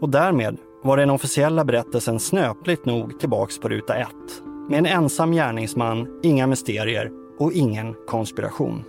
Och 0.01 0.09
därmed 0.09 0.57
var 0.83 0.97
den 0.97 1.09
officiella 1.09 1.65
berättelsen 1.65 2.19
snöpligt 2.19 2.85
nog 2.85 3.19
tillbaks 3.19 3.59
på 3.59 3.69
ruta 3.69 3.95
ett. 3.95 4.43
Med 4.69 4.79
en 4.79 4.85
ensam 4.85 5.31
gärningsman, 5.31 6.19
inga 6.23 6.47
mysterier 6.47 7.11
och 7.39 7.53
ingen 7.53 7.95
konspiration. 8.07 8.83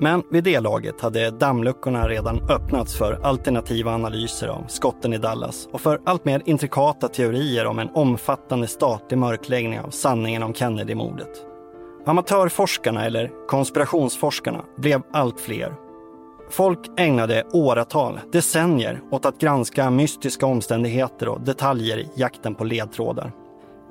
Men 0.00 0.22
vid 0.30 0.44
det 0.44 0.60
laget 0.60 1.00
hade 1.00 1.30
dammluckorna 1.30 2.08
redan 2.08 2.50
öppnats 2.50 2.98
för 2.98 3.20
alternativa 3.22 3.94
analyser 3.94 4.48
av 4.48 4.64
skotten 4.68 5.12
i 5.12 5.18
Dallas 5.18 5.68
och 5.72 5.80
för 5.80 6.00
allt 6.04 6.24
mer 6.24 6.42
intrikata 6.44 7.08
teorier 7.08 7.66
om 7.66 7.78
en 7.78 7.90
omfattande 7.94 8.66
statlig 8.66 9.18
mörkläggning 9.18 9.80
av 9.80 9.90
sanningen 9.90 10.42
om 10.42 10.54
Kennedy-mordet. 10.54 11.44
Amatörforskarna, 12.06 13.04
eller 13.04 13.30
konspirationsforskarna, 13.48 14.64
blev 14.76 15.02
allt 15.12 15.40
fler. 15.40 15.74
Folk 16.50 16.78
ägnade 16.96 17.44
åratal, 17.52 18.20
decennier, 18.32 19.00
åt 19.10 19.26
att 19.26 19.38
granska 19.38 19.90
mystiska 19.90 20.46
omständigheter 20.46 21.28
och 21.28 21.40
detaljer 21.40 21.98
i 21.98 22.10
jakten 22.14 22.54
på 22.54 22.64
ledtrådar. 22.64 23.32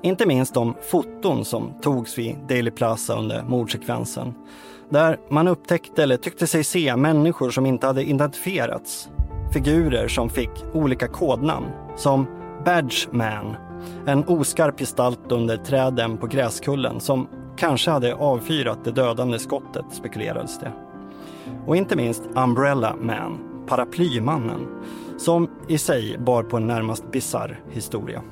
Inte 0.02 0.26
minst 0.26 0.54
de 0.54 0.74
foton 0.90 1.44
som 1.44 1.80
togs 1.82 2.18
vid 2.18 2.36
Daily 2.48 2.70
Plaza 2.70 3.18
under 3.18 3.42
mordsekvensen 3.42 4.34
där 4.90 5.18
man 5.30 5.48
upptäckte 5.48 6.02
eller 6.02 6.16
tyckte 6.16 6.46
sig 6.46 6.64
se 6.64 6.96
människor 6.96 7.50
som 7.50 7.66
inte 7.66 7.86
hade 7.86 8.02
identifierats. 8.02 9.08
Figurer 9.52 10.08
som 10.08 10.30
fick 10.30 10.50
olika 10.72 11.08
kodnamn, 11.08 11.66
som 11.96 12.26
Badge 12.64 13.08
Man, 13.10 13.56
en 14.06 14.24
oskarp 14.24 14.78
gestalt 14.78 15.32
under 15.32 15.56
träden 15.56 16.18
på 16.18 16.26
Gräskullen 16.26 17.00
som 17.00 17.28
kanske 17.56 17.90
hade 17.90 18.14
avfyrat 18.14 18.84
det 18.84 18.90
dödande 18.90 19.38
skottet, 19.38 19.84
spekulerades 19.90 20.58
det. 20.58 20.72
Och 21.66 21.76
inte 21.76 21.96
minst 21.96 22.22
Umbrella 22.34 22.96
Man, 23.00 23.38
paraplymannen, 23.66 24.66
som 25.18 25.50
i 25.68 25.78
sig 25.78 26.18
bar 26.18 26.42
på 26.42 26.56
en 26.56 26.66
närmast 26.66 27.12
bizarr 27.12 27.60
historia. 27.70 28.22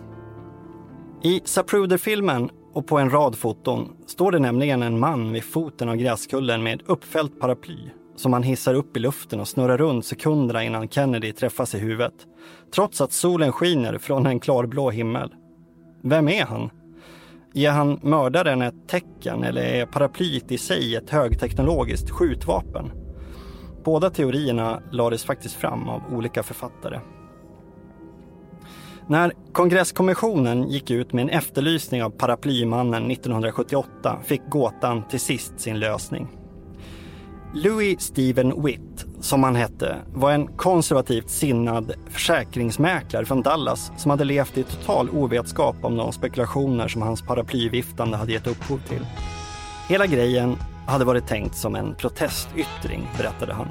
I 1.22 1.40
Zapruder-filmen 1.44 2.50
och 2.76 2.86
på 2.86 2.98
en 2.98 3.10
rad 3.10 3.36
foton 3.36 3.96
står 4.06 4.32
det 4.32 4.38
nämligen 4.38 4.82
en 4.82 4.98
man 4.98 5.32
vid 5.32 5.44
foten 5.44 5.88
av 5.88 5.96
gräskullen 5.96 6.62
med 6.62 6.82
uppfällt 6.86 7.40
paraply. 7.40 7.78
som 8.16 8.32
han 8.32 8.42
hissar 8.42 8.74
upp 8.74 8.96
i 8.96 9.00
luften 9.00 9.40
och 9.40 9.48
snurrar 9.48 9.78
runt 9.78 10.06
sekunderna 10.06 10.64
innan 10.64 10.88
Kennedy 10.88 11.32
träffas 11.32 11.74
i 11.74 11.78
huvudet. 11.78 12.14
Trots 12.74 13.00
att 13.00 13.12
solen 13.12 13.52
skiner 13.52 13.98
från 13.98 14.26
en 14.26 14.40
klarblå 14.40 14.90
himmel. 14.90 15.34
Vem 16.02 16.28
är 16.28 16.44
han? 16.44 16.70
Ger 17.52 17.70
han 17.70 18.00
mördaren 18.02 18.62
ett 18.62 18.88
tecken 18.88 19.44
eller 19.44 19.62
är 19.62 19.86
paraplyet 19.86 20.52
i 20.52 20.58
sig 20.58 20.94
ett 20.94 21.10
högteknologiskt 21.10 22.10
skjutvapen? 22.10 22.90
Båda 23.84 24.10
teorierna 24.10 24.82
lades 24.92 25.24
faktiskt 25.24 25.54
fram 25.54 25.88
av 25.88 26.02
olika 26.12 26.42
författare. 26.42 27.00
När 29.08 29.32
kongresskommissionen 29.52 30.68
gick 30.68 30.90
ut 30.90 31.12
med 31.12 31.22
en 31.22 31.28
efterlysning 31.28 32.02
av 32.02 32.10
paraplymannen 32.10 33.10
1978 33.10 34.18
fick 34.24 34.42
gåtan 34.48 35.08
till 35.08 35.20
sist 35.20 35.60
sin 35.60 35.78
lösning. 35.78 36.28
Louis 37.54 38.00
Steven 38.00 38.62
Witt, 38.64 39.06
som 39.20 39.42
han 39.42 39.56
hette, 39.56 39.96
var 40.14 40.32
en 40.32 40.46
konservativt 40.46 41.30
sinnad 41.30 41.92
försäkringsmäklare 42.10 43.24
från 43.24 43.42
Dallas 43.42 43.92
som 43.96 44.10
hade 44.10 44.24
levt 44.24 44.58
i 44.58 44.62
total 44.62 45.10
ovetskap 45.10 45.76
om 45.82 45.96
de 45.96 46.12
spekulationer 46.12 46.88
som 46.88 47.02
hans 47.02 47.22
paraplyviftande 47.22 48.16
hade 48.16 48.32
gett 48.32 48.46
upphov 48.46 48.80
till. 48.88 49.06
Hela 49.88 50.06
grejen 50.06 50.56
hade 50.86 51.04
varit 51.04 51.26
tänkt 51.26 51.56
som 51.56 51.74
en 51.74 51.94
protestyttring, 51.94 53.08
berättade 53.18 53.54
han. 53.54 53.68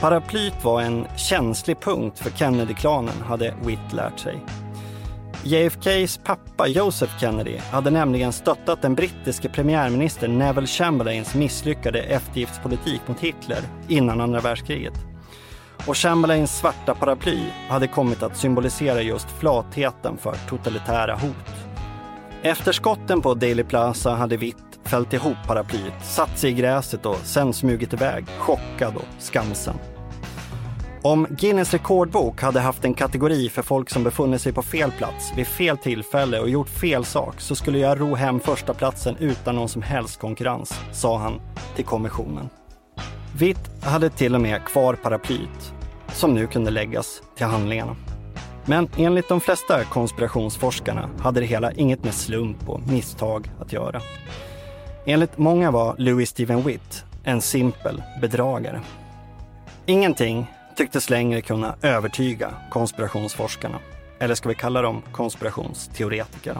Paraplyt 0.00 0.64
var 0.64 0.82
en 0.82 1.06
känslig 1.16 1.80
punkt 1.80 2.18
för 2.18 2.30
Kennedy-klanen, 2.30 3.22
hade 3.22 3.54
Witt 3.64 3.92
lärt 3.92 4.18
sig. 4.18 4.44
JFKs 5.42 6.20
pappa 6.24 6.66
Joseph 6.66 7.18
Kennedy 7.18 7.58
hade 7.58 7.90
nämligen 7.90 8.32
stöttat 8.32 8.82
den 8.82 8.94
brittiske 8.94 9.48
premiärministern 9.48 10.38
Neville 10.38 10.66
Chamberlains 10.66 11.34
misslyckade 11.34 12.02
eftergiftspolitik 12.02 13.00
mot 13.06 13.20
Hitler 13.20 13.58
innan 13.88 14.20
andra 14.20 14.40
världskriget. 14.40 14.94
Och 15.86 15.96
Chamberlains 15.96 16.58
svarta 16.58 16.94
paraply 16.94 17.40
hade 17.68 17.88
kommit 17.88 18.22
att 18.22 18.36
symbolisera 18.36 19.02
just 19.02 19.30
flatheten 19.30 20.16
för 20.16 20.34
totalitära 20.48 21.14
hot. 21.14 21.54
Efter 22.42 22.72
skotten 22.72 23.22
på 23.22 23.34
Daily 23.34 23.64
Plaza 23.64 24.14
hade 24.14 24.36
Witt 24.36 24.75
fällt 24.86 25.12
ihop 25.12 25.36
paraplyet, 25.46 26.04
satt 26.04 26.38
sig 26.38 26.50
i 26.50 26.54
gräset 26.54 27.06
och 27.06 27.16
sen 27.16 27.52
smugit 27.52 27.92
iväg, 27.92 28.24
chockad 28.38 28.96
och 28.96 29.22
skamsen. 29.22 29.74
Om 31.02 31.26
Guinness 31.30 31.72
rekordbok 31.72 32.42
hade 32.42 32.60
haft 32.60 32.84
en 32.84 32.94
kategori 32.94 33.48
för 33.48 33.62
folk 33.62 33.90
som 33.90 34.04
befunnit 34.04 34.40
sig 34.40 34.52
på 34.52 34.62
fel 34.62 34.90
plats 34.90 35.32
vid 35.36 35.46
fel 35.46 35.78
tillfälle 35.78 36.40
och 36.40 36.48
gjort 36.48 36.68
fel 36.68 37.04
sak 37.04 37.40
så 37.40 37.54
skulle 37.54 37.78
jag 37.78 38.00
ro 38.00 38.14
hem 38.14 38.40
första 38.40 38.74
platsen 38.74 39.16
utan 39.18 39.56
någon 39.56 39.68
som 39.68 39.82
helst 39.82 40.20
konkurrens, 40.20 40.80
sa 40.92 41.18
han 41.18 41.40
till 41.76 41.84
kommissionen. 41.84 42.48
Witt 43.38 43.84
hade 43.84 44.10
till 44.10 44.34
och 44.34 44.40
med 44.40 44.64
kvar 44.64 44.94
paraplyet 44.94 45.72
som 46.12 46.34
nu 46.34 46.46
kunde 46.46 46.70
läggas 46.70 47.22
till 47.36 47.46
handlingarna. 47.46 47.96
Men 48.64 48.88
enligt 48.96 49.28
de 49.28 49.40
flesta 49.40 49.84
konspirationsforskarna 49.84 51.10
hade 51.18 51.40
det 51.40 51.46
hela 51.46 51.72
inget 51.72 52.04
med 52.04 52.14
slump 52.14 52.68
och 52.68 52.80
misstag 52.88 53.50
att 53.60 53.72
göra. 53.72 54.00
Enligt 55.08 55.38
många 55.38 55.70
var 55.70 55.94
Louis 55.98 56.30
Steven 56.30 56.62
Witt 56.62 57.04
en 57.24 57.40
simpel 57.40 58.02
bedragare. 58.20 58.80
Ingenting 59.86 60.46
tycktes 60.76 61.10
längre 61.10 61.40
kunna 61.40 61.74
övertyga 61.82 62.50
konspirationsforskarna. 62.70 63.78
Eller 64.18 64.34
ska 64.34 64.48
vi 64.48 64.54
kalla 64.54 64.82
dem 64.82 65.02
konspirationsteoretiker? 65.12 66.56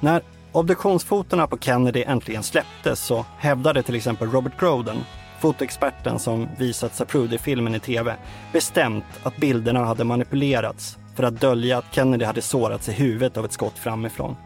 När 0.00 0.22
obduktionsfotona 0.52 1.46
på 1.46 1.58
Kennedy 1.58 2.02
äntligen 2.02 2.42
släpptes 2.42 3.00
så 3.00 3.24
hävdade 3.38 3.82
till 3.82 3.94
exempel 3.94 4.30
Robert 4.30 4.60
Groden, 4.60 4.96
fotoexperten 5.40 6.18
som 6.18 6.48
visat 6.58 6.94
Zapruder-filmen 6.94 7.74
i 7.74 7.80
tv, 7.80 8.16
bestämt 8.52 9.04
att 9.22 9.36
bilderna 9.36 9.84
hade 9.84 10.04
manipulerats 10.04 10.98
för 11.16 11.22
att 11.22 11.40
dölja 11.40 11.78
att 11.78 11.94
Kennedy 11.94 12.24
hade 12.24 12.42
sårats 12.42 12.88
i 12.88 12.92
huvudet 12.92 13.36
av 13.36 13.44
ett 13.44 13.52
skott 13.52 13.78
framifrån. 13.78 14.36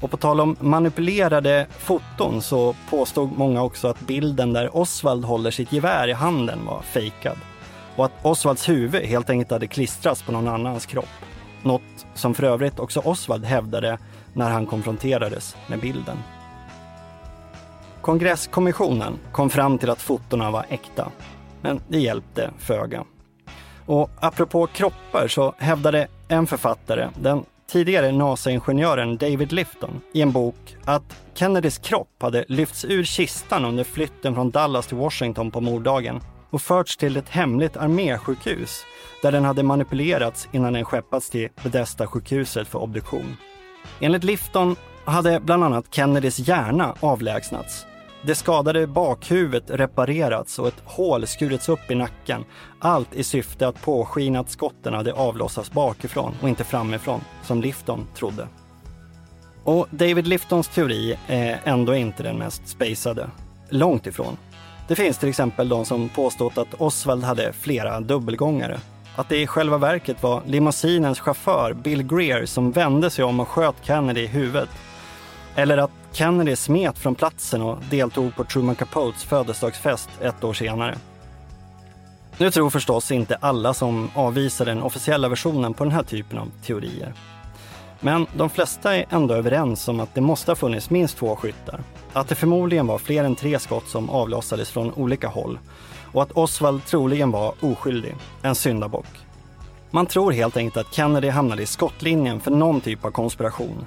Och 0.00 0.10
på 0.10 0.16
tal 0.16 0.40
om 0.40 0.56
manipulerade 0.60 1.66
foton 1.78 2.42
så 2.42 2.74
påstod 2.90 3.32
många 3.38 3.62
också 3.62 3.88
att 3.88 4.00
bilden 4.00 4.52
där 4.52 4.76
Oswald 4.76 5.24
håller 5.24 5.50
sitt 5.50 5.72
gevär 5.72 6.08
i 6.08 6.12
handen 6.12 6.58
var 6.66 6.82
fejkad 6.82 7.36
och 7.96 8.04
att 8.04 8.12
Osvalds 8.22 8.68
huvud 8.68 9.02
helt 9.02 9.30
enkelt 9.30 9.50
hade 9.50 9.66
klistrats 9.66 10.22
på 10.22 10.32
någon 10.32 10.48
annans 10.48 10.86
kropp. 10.86 11.08
Något 11.62 12.06
som 12.14 12.34
för 12.34 12.42
övrigt 12.42 12.78
också 12.78 13.00
Oswald 13.00 13.44
hävdade 13.44 13.98
när 14.32 14.50
han 14.50 14.66
konfronterades 14.66 15.56
med 15.66 15.80
bilden. 15.80 16.16
Kongresskommissionen 18.00 19.18
kom 19.32 19.50
fram 19.50 19.78
till 19.78 19.90
att 19.90 20.02
fotona 20.02 20.50
var 20.50 20.66
äkta, 20.68 21.10
men 21.60 21.80
det 21.88 21.98
hjälpte 21.98 22.50
föga. 22.58 23.04
Och 23.86 24.10
apropå 24.20 24.66
kroppar 24.66 25.28
så 25.28 25.54
hävdade 25.58 26.08
en 26.28 26.46
författare, 26.46 27.08
den 27.20 27.44
tidigare 27.68 28.12
NASA-ingenjören 28.12 29.16
David 29.16 29.52
Lifton, 29.52 30.00
i 30.12 30.22
en 30.22 30.32
bok 30.32 30.76
att 30.84 31.16
Kennedys 31.34 31.78
kropp 31.78 32.22
hade 32.22 32.44
lyfts 32.48 32.84
ur 32.84 33.04
kistan 33.04 33.64
under 33.64 33.84
flytten 33.84 34.34
från 34.34 34.50
Dallas 34.50 34.86
till 34.86 34.96
Washington 34.96 35.50
på 35.50 35.60
morddagen 35.60 36.20
och 36.50 36.62
förts 36.62 36.96
till 36.96 37.16
ett 37.16 37.28
hemligt 37.28 37.76
armésjukhus 37.76 38.84
där 39.22 39.32
den 39.32 39.44
hade 39.44 39.62
manipulerats 39.62 40.48
innan 40.52 40.72
den 40.72 40.84
skeppats 40.84 41.30
till 41.30 41.48
Bethesda-sjukhuset 41.62 42.68
för 42.68 42.78
obduktion. 42.78 43.36
Enligt 44.00 44.24
Lifton 44.24 44.76
hade 45.04 45.40
bland 45.40 45.64
annat 45.64 45.94
Kennedys 45.94 46.38
hjärna 46.38 46.94
avlägsnats. 47.00 47.86
Det 48.26 48.34
skadade 48.34 48.86
bakhuvudet 48.86 49.70
reparerats 49.70 50.58
och 50.58 50.68
ett 50.68 50.82
hål 50.84 51.26
skurits 51.26 51.68
upp 51.68 51.90
i 51.90 51.94
nacken. 51.94 52.44
Allt 52.78 53.14
i 53.14 53.24
syfte 53.24 53.68
att 53.68 53.82
påskina 53.82 54.40
att 54.40 54.50
skotten 54.50 54.94
hade 54.94 55.12
avlossats 55.12 55.72
bakifrån 55.72 56.34
och 56.42 56.48
inte 56.48 56.64
framifrån, 56.64 57.20
som 57.42 57.60
Lifton 57.60 58.06
trodde. 58.14 58.48
Och 59.64 59.86
David 59.90 60.26
Liftons 60.26 60.68
teori 60.68 61.18
är 61.26 61.60
ändå 61.64 61.94
inte 61.94 62.22
den 62.22 62.36
mest 62.36 62.68
spacade. 62.68 63.30
Långt 63.68 64.06
ifrån. 64.06 64.36
Det 64.88 64.94
finns 64.94 65.18
till 65.18 65.28
exempel 65.28 65.68
de 65.68 65.84
som 65.84 66.08
påstått 66.08 66.58
att 66.58 66.74
Oswald 66.78 67.24
hade 67.24 67.52
flera 67.52 68.00
dubbelgångare. 68.00 68.78
Att 69.16 69.28
det 69.28 69.42
i 69.42 69.46
själva 69.46 69.78
verket 69.78 70.22
var 70.22 70.42
limousinens 70.46 71.20
chaufför 71.20 71.72
Bill 71.72 72.02
Greer 72.02 72.46
som 72.46 72.72
vände 72.72 73.10
sig 73.10 73.24
om 73.24 73.40
och 73.40 73.48
sköt 73.48 73.76
Kennedy 73.82 74.20
i 74.20 74.26
huvudet. 74.26 74.68
Eller 75.56 75.78
att 75.78 75.90
Kennedy 76.12 76.56
smet 76.56 76.98
från 76.98 77.14
platsen 77.14 77.62
och 77.62 77.78
deltog 77.90 78.36
på 78.36 78.44
Truman 78.44 78.74
Capotes 78.74 79.24
födelsedagsfest 79.24 80.08
ett 80.20 80.44
år 80.44 80.52
senare. 80.52 80.98
Nu 82.38 82.50
tror 82.50 82.70
förstås 82.70 83.10
inte 83.10 83.36
alla 83.40 83.74
som 83.74 84.10
avvisar 84.14 84.64
den 84.64 84.82
officiella 84.82 85.28
versionen 85.28 85.74
på 85.74 85.84
den 85.84 85.92
här 85.92 86.02
typen 86.02 86.38
av 86.38 86.50
teorier. 86.66 87.12
Men 88.00 88.26
de 88.36 88.50
flesta 88.50 88.96
är 88.96 89.06
ändå 89.10 89.34
överens 89.34 89.88
om 89.88 90.00
att 90.00 90.14
det 90.14 90.20
måste 90.20 90.50
ha 90.50 90.56
funnits 90.56 90.90
minst 90.90 91.16
två 91.16 91.36
skyttar. 91.36 91.80
Att 92.12 92.28
det 92.28 92.34
förmodligen 92.34 92.86
var 92.86 92.98
fler 92.98 93.24
än 93.24 93.34
tre 93.34 93.58
skott 93.58 93.88
som 93.88 94.10
avlossades 94.10 94.70
från 94.70 94.92
olika 94.92 95.28
håll 95.28 95.58
och 96.12 96.22
att 96.22 96.32
Oswald 96.32 96.84
troligen 96.84 97.30
var 97.30 97.54
oskyldig, 97.60 98.14
en 98.42 98.54
syndabock. 98.54 99.06
Man 99.90 100.06
tror 100.06 100.32
helt 100.32 100.56
enkelt 100.56 100.86
att 100.86 100.94
Kennedy 100.94 101.28
hamnade 101.28 101.62
i 101.62 101.66
skottlinjen 101.66 102.40
för 102.40 102.50
någon 102.50 102.80
typ 102.80 103.04
av 103.04 103.10
konspiration 103.10 103.86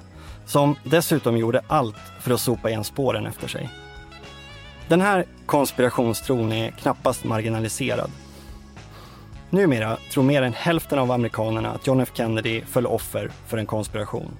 som 0.50 0.76
dessutom 0.84 1.36
gjorde 1.36 1.62
allt 1.66 1.96
för 2.20 2.30
att 2.30 2.40
sopa 2.40 2.70
igen 2.70 2.84
spåren 2.84 3.26
efter 3.26 3.48
sig. 3.48 3.68
Den 4.88 5.00
här 5.00 5.24
konspirationstron 5.46 6.52
är 6.52 6.70
knappast 6.70 7.24
marginaliserad. 7.24 8.10
Numera 9.50 9.96
tror 10.12 10.24
mer 10.24 10.42
än 10.42 10.52
hälften 10.52 10.98
av 10.98 11.12
amerikanerna 11.12 11.70
att 11.70 11.86
John 11.86 12.00
F 12.00 12.10
Kennedy 12.14 12.60
föll 12.60 12.86
offer 12.86 13.30
för 13.46 13.58
en 13.58 13.66
konspiration. 13.66 14.30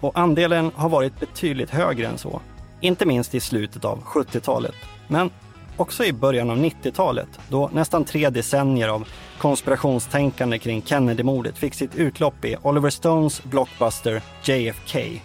Och 0.00 0.18
andelen 0.18 0.70
har 0.74 0.88
varit 0.88 1.20
betydligt 1.20 1.70
högre 1.70 2.06
än 2.06 2.18
så. 2.18 2.40
Inte 2.80 3.06
minst 3.06 3.34
i 3.34 3.40
slutet 3.40 3.84
av 3.84 4.02
70-talet. 4.02 4.74
Men 5.08 5.30
också 5.76 6.04
i 6.04 6.12
början 6.12 6.50
av 6.50 6.56
90-talet 6.56 7.28
då 7.48 7.70
nästan 7.72 8.04
tre 8.04 8.30
decennier 8.30 8.88
av 8.88 9.08
konspirationstänkande 9.38 10.58
kring 10.58 10.82
Kennedy-mordet 10.82 11.58
fick 11.58 11.74
sitt 11.74 11.94
utlopp 11.94 12.44
i 12.44 12.56
Oliver 12.62 12.90
Stones 12.90 13.44
blockbuster 13.44 14.22
JFK 14.44 15.20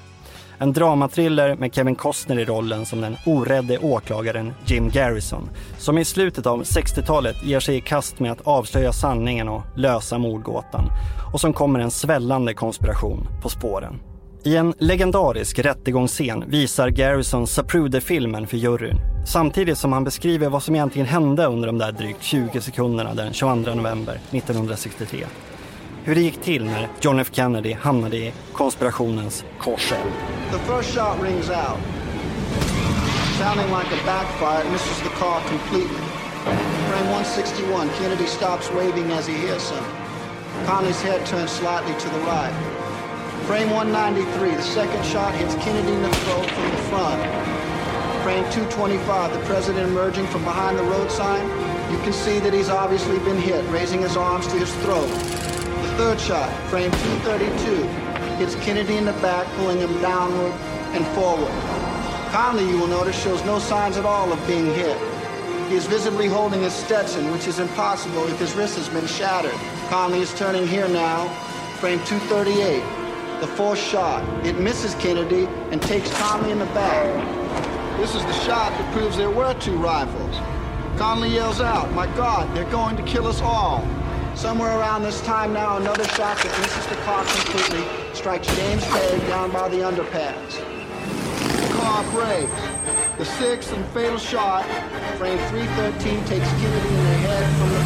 en 0.60 0.74
dramatriller 0.74 1.56
med 1.56 1.76
Kevin 1.76 1.96
Costner 1.96 2.40
i 2.40 2.46
rollen 2.46 2.86
som 2.86 3.02
den 3.02 3.16
orädde 3.26 3.78
åklagaren 3.78 4.54
Jim 4.66 4.90
Garrison 4.90 5.50
som 5.78 5.98
i 5.98 6.06
slutet 6.06 6.46
av 6.46 6.64
60-talet 6.64 7.44
ger 7.44 7.60
sig 7.60 7.76
i 7.76 7.82
kast 7.82 8.20
med 8.20 8.32
att 8.32 8.48
avslöja 8.48 8.94
sanningen 8.94 9.50
och 9.50 9.62
lösa 9.76 10.18
mordgåtan 10.18 10.86
och 11.34 11.42
som 11.42 11.54
kommer 11.54 11.80
en 11.80 11.92
svällande 11.92 12.54
konspiration 12.54 13.28
på 13.42 13.50
spåren. 13.50 14.00
I 14.44 14.56
en 14.56 14.74
legendarisk 14.80 15.60
rättegångsscen 15.60 16.44
visar 16.48 16.90
Garrison 16.90 17.48
Zapruder-filmen 17.48 18.48
för 18.48 18.58
juryn 18.58 18.98
samtidigt 19.26 19.78
som 19.78 19.94
han 19.94 20.04
beskriver 20.04 20.50
vad 20.50 20.64
som 20.64 20.76
egentligen 20.76 21.08
hände 21.08 21.46
under 21.46 21.68
de 21.68 21.78
där 21.78 21.92
drygt 21.92 22.24
20 22.24 22.62
sekunderna 22.62 23.14
den 23.14 23.34
22 23.34 23.56
november 23.56 24.20
1963 24.32 25.26
hur 26.10 26.16
det 26.16 26.22
gick 26.22 26.42
till 26.42 26.66
när 26.66 26.88
John 27.02 27.20
F 27.20 27.30
Kennedy 27.32 27.74
hamnade 27.74 28.18
i 28.18 28.34
konspirationens 28.54 29.46
korseld. 29.60 30.12
The 30.52 30.58
first 30.58 30.96
shot 30.96 31.22
rings 31.22 31.50
out, 31.50 31.80
sounding 33.40 33.70
like 33.78 33.90
a 33.94 34.06
backfire, 34.06 34.72
misses 34.72 35.00
the 35.04 35.10
car 35.10 35.42
completely. 35.50 36.04
Frame 36.90 37.10
161, 37.12 37.90
Kennedy 38.00 38.26
stops 38.26 38.72
waving 38.74 39.12
as 39.12 39.28
he 39.28 39.34
hears 39.34 39.72
him. 39.72 39.84
Conley's 40.66 41.02
head 41.02 41.26
turns 41.28 41.52
slightly 41.52 41.94
to 41.94 42.10
the 42.10 42.20
right. 42.20 42.56
Frame 43.46 43.70
193, 43.70 44.56
the 44.56 44.62
second 44.62 45.06
shot 45.06 45.36
hits 45.36 45.54
Kennedy 45.64 45.94
in 45.94 46.02
the 46.02 46.16
throat 46.26 46.50
from 46.50 46.70
the 46.72 46.84
front. 46.90 47.22
Frame 48.24 48.46
225, 48.50 49.34
the 49.34 49.46
president 49.46 49.88
emerging 49.92 50.26
from 50.28 50.44
behind 50.44 50.80
the 50.80 50.84
road 50.84 51.12
sign. 51.12 51.46
You 51.94 52.00
can 52.00 52.14
see 52.14 52.40
that 52.40 52.54
he's 52.54 52.70
obviously 52.70 53.20
been 53.20 53.38
hit, 53.38 53.64
raising 53.70 54.02
his 54.02 54.18
arms 54.18 54.48
to 54.48 54.58
his 54.58 54.74
throat. 54.84 55.59
Third 56.00 56.22
shot, 56.22 56.70
frame 56.70 56.92
232, 56.92 57.84
hits 58.38 58.56
Kennedy 58.64 58.96
in 58.96 59.04
the 59.04 59.12
back, 59.20 59.46
pulling 59.58 59.80
him 59.80 60.02
downward 60.02 60.54
and 60.96 61.06
forward. 61.08 61.52
Conley, 62.32 62.66
you 62.70 62.80
will 62.80 62.88
notice, 62.88 63.22
shows 63.22 63.44
no 63.44 63.60
signs 63.60 63.98
at 63.98 64.06
all 64.06 64.32
of 64.32 64.48
being 64.48 64.68
hit. 64.68 64.98
He 65.68 65.76
is 65.76 65.88
visibly 65.88 66.28
holding 66.28 66.62
his 66.62 66.72
Stetson, 66.72 67.30
which 67.34 67.48
is 67.48 67.60
impossible 67.60 68.26
if 68.30 68.40
his 68.40 68.54
wrist 68.54 68.78
has 68.78 68.88
been 68.88 69.08
shattered. 69.08 69.52
Conley 69.90 70.22
is 70.22 70.34
turning 70.36 70.66
here 70.66 70.88
now, 70.88 71.28
frame 71.82 72.00
238. 72.06 73.42
The 73.42 73.48
fourth 73.48 73.78
shot. 73.78 74.24
It 74.46 74.58
misses 74.58 74.96
Kennedy 74.96 75.48
and 75.70 75.82
takes 75.82 76.10
Conley 76.18 76.52
in 76.52 76.60
the 76.60 76.66
back. 76.68 78.00
This 78.00 78.16
is 78.16 78.24
the 78.24 78.40
shot 78.46 78.72
that 78.72 78.94
proves 78.94 79.18
there 79.18 79.30
were 79.30 79.54
two 79.56 79.76
rifles. 79.76 80.38
Conley 80.98 81.28
yells 81.28 81.60
out, 81.60 81.92
My 81.92 82.08
God, 82.16 82.56
they're 82.56 82.72
going 82.72 82.96
to 82.96 83.04
kill 83.04 83.28
us 83.28 83.42
all. 83.42 83.86
Somewhere 84.40 84.80
around 84.80 85.04
this 85.04 85.20
time 85.20 85.52
now, 85.52 85.76
another 85.76 86.06
shot 86.06 86.38
that 86.38 86.60
misses 86.62 86.86
the 86.88 86.96
car 87.04 87.26
completely 87.26 87.84
strikes 88.16 88.48
James 88.56 88.86
Pegg 88.86 89.20
down 89.28 89.52
by 89.52 89.68
the 89.68 89.80
underpass. 89.80 90.54
The 91.68 91.74
car 91.74 92.06
brakes. 92.14 92.62
The 93.18 93.26
sixth 93.26 93.74
and 93.74 93.86
fatal 93.88 94.18
shot, 94.18 94.64
frame 95.18 95.38
313, 95.50 96.24
takes 96.24 96.48
Kennedy 96.52 96.88
in 96.88 96.96
the 96.96 97.18
head 97.28 97.54
from 97.60 97.70
the 97.74 97.84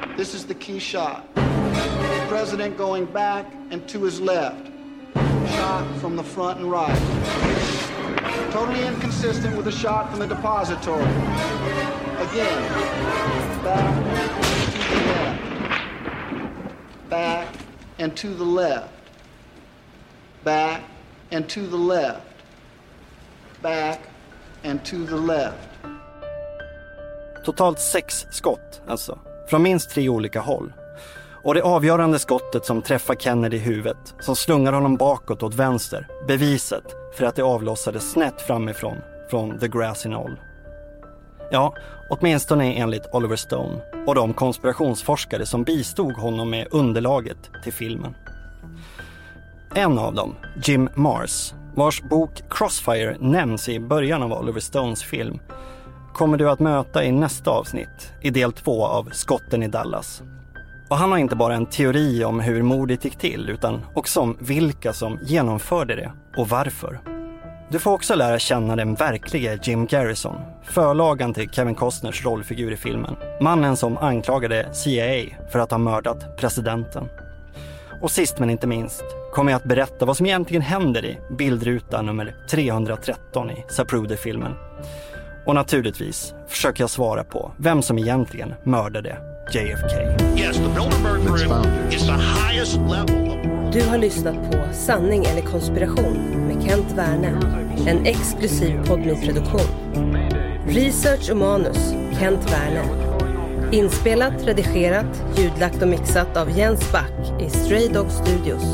front. 0.00 0.16
This 0.16 0.32
is 0.32 0.46
the 0.46 0.54
key 0.54 0.78
shot. 0.78 1.28
The 1.34 2.26
president 2.30 2.78
going 2.78 3.04
back 3.04 3.44
and 3.70 3.86
to 3.88 4.04
his 4.04 4.22
left. 4.22 4.70
Shot 5.14 6.00
from 6.00 6.16
the 6.16 6.24
front 6.24 6.60
and 6.60 6.70
right. 6.70 6.98
Totally 8.52 8.86
inconsistent 8.86 9.54
with 9.54 9.66
the 9.66 9.72
shot 9.72 10.08
from 10.08 10.20
the 10.20 10.26
depository. 10.28 12.03
Again, 12.24 12.62
back 13.64 14.14
to 14.54 14.88
the 14.88 14.94
left. 14.94 15.40
Back 17.10 17.48
and 17.98 18.16
to 18.16 18.28
the 18.28 18.44
left. 18.44 18.88
Back 20.44 20.80
and 21.30 21.48
to 21.48 21.60
the 21.66 21.76
left. 21.76 22.20
Back 23.62 24.00
and 24.62 24.84
to 24.84 25.06
the 25.06 25.16
left. 25.16 25.68
Totalt 27.44 27.80
sex 27.80 28.26
skott 28.30 28.82
alltså, 28.86 29.18
från 29.48 29.62
minst 29.62 29.90
tre 29.90 30.08
olika 30.08 30.40
håll. 30.40 30.72
Och 31.42 31.54
det 31.54 31.62
avgörande 31.62 32.18
skottet 32.18 32.64
som 32.64 32.82
träffar 32.82 33.14
Kennedy 33.14 33.56
i 33.56 33.60
huvudet, 33.60 34.14
som 34.20 34.36
slungar 34.36 34.72
honom 34.72 34.96
bakåt 34.96 35.42
åt 35.42 35.54
vänster, 35.54 36.08
beviset 36.28 36.84
för 37.14 37.24
att 37.24 37.36
det 37.36 37.42
avlossades 37.42 38.10
snett 38.10 38.40
framifrån, 38.40 38.96
från 39.30 39.58
the 39.58 39.68
grassy 39.68 40.08
knoll. 40.08 40.38
Ja, 41.50 41.74
åtminstone 42.10 42.74
enligt 42.74 43.08
Oliver 43.12 43.36
Stone 43.36 43.80
och 44.06 44.14
de 44.14 44.34
konspirationsforskare 44.34 45.46
som 45.46 45.64
bistod 45.64 46.12
honom 46.12 46.50
med 46.50 46.66
underlaget 46.70 47.50
till 47.62 47.72
filmen. 47.72 48.14
En 49.74 49.98
av 49.98 50.14
dem, 50.14 50.34
Jim 50.64 50.88
Mars, 50.94 51.54
vars 51.74 52.02
bok 52.02 52.42
Crossfire 52.50 53.16
nämns 53.20 53.68
i 53.68 53.80
början 53.80 54.22
av 54.22 54.32
Oliver 54.32 54.60
Stones 54.60 55.02
film, 55.02 55.38
kommer 56.14 56.36
du 56.36 56.50
att 56.50 56.60
möta 56.60 57.04
i 57.04 57.12
nästa 57.12 57.50
avsnitt, 57.50 58.12
i 58.22 58.30
del 58.30 58.52
två 58.52 58.86
av 58.86 59.08
Skotten 59.12 59.62
i 59.62 59.68
Dallas. 59.68 60.22
Och 60.88 60.96
han 60.96 61.10
har 61.10 61.18
inte 61.18 61.36
bara 61.36 61.54
en 61.54 61.66
teori 61.66 62.24
om 62.24 62.40
hur 62.40 62.62
mordet 62.62 63.04
gick 63.04 63.16
till, 63.16 63.50
utan 63.50 63.80
också 63.94 64.20
om 64.20 64.36
vilka 64.40 64.92
som 64.92 65.18
genomförde 65.22 65.96
det 65.96 66.12
och 66.36 66.48
varför. 66.48 67.13
Du 67.74 67.80
får 67.80 67.92
också 67.92 68.14
lära 68.14 68.38
känna 68.38 68.76
den 68.76 68.94
verkliga 68.94 69.54
Jim 69.62 69.86
Garrison, 69.86 70.40
förlagan 70.62 71.34
till 71.34 71.50
Kevin 71.50 71.74
Costners 71.74 72.24
rollfigur 72.24 72.72
i 72.72 72.76
filmen. 72.76 73.16
Mannen 73.40 73.76
som 73.76 73.96
anklagade 73.98 74.68
CIA 74.72 75.36
för 75.52 75.58
att 75.58 75.70
ha 75.70 75.78
mördat 75.78 76.36
presidenten. 76.36 77.08
Och 78.02 78.10
sist 78.10 78.38
men 78.38 78.50
inte 78.50 78.66
minst 78.66 79.02
kommer 79.32 79.52
jag 79.52 79.56
att 79.56 79.68
berätta 79.68 80.04
vad 80.04 80.16
som 80.16 80.26
egentligen 80.26 80.62
händer 80.62 81.04
i 81.04 81.18
bildruta 81.38 82.02
nummer 82.02 82.34
313 82.50 83.50
i 83.50 83.64
Zapruder-filmen. 83.68 84.52
Och 85.46 85.54
naturligtvis 85.54 86.34
försöker 86.48 86.82
jag 86.82 86.90
svara 86.90 87.24
på 87.24 87.52
vem 87.56 87.82
som 87.82 87.98
egentligen 87.98 88.54
mördade 88.64 89.18
JFK. 89.52 89.88
Yes, 90.38 90.60
du 93.74 93.82
har 93.82 93.98
lyssnat 93.98 94.34
på 94.34 94.72
Sanning 94.72 95.24
eller 95.24 95.42
konspiration 95.42 96.16
med 96.46 96.68
Kent 96.68 96.92
Werne. 96.96 97.40
En 97.86 98.06
exklusiv 98.06 98.86
poddnyproduktion. 98.86 99.94
Research 100.66 101.30
och 101.30 101.36
manus 101.36 101.94
Kent 102.18 102.52
Werne. 102.52 102.84
Inspelat, 103.72 104.32
redigerat, 104.44 105.24
ljudlagt 105.36 105.82
och 105.82 105.88
mixat 105.88 106.36
av 106.36 106.58
Jens 106.58 106.92
Back 106.92 107.42
i 107.42 107.50
Stray 107.50 107.88
Dog 107.88 108.10
Studios. 108.10 108.64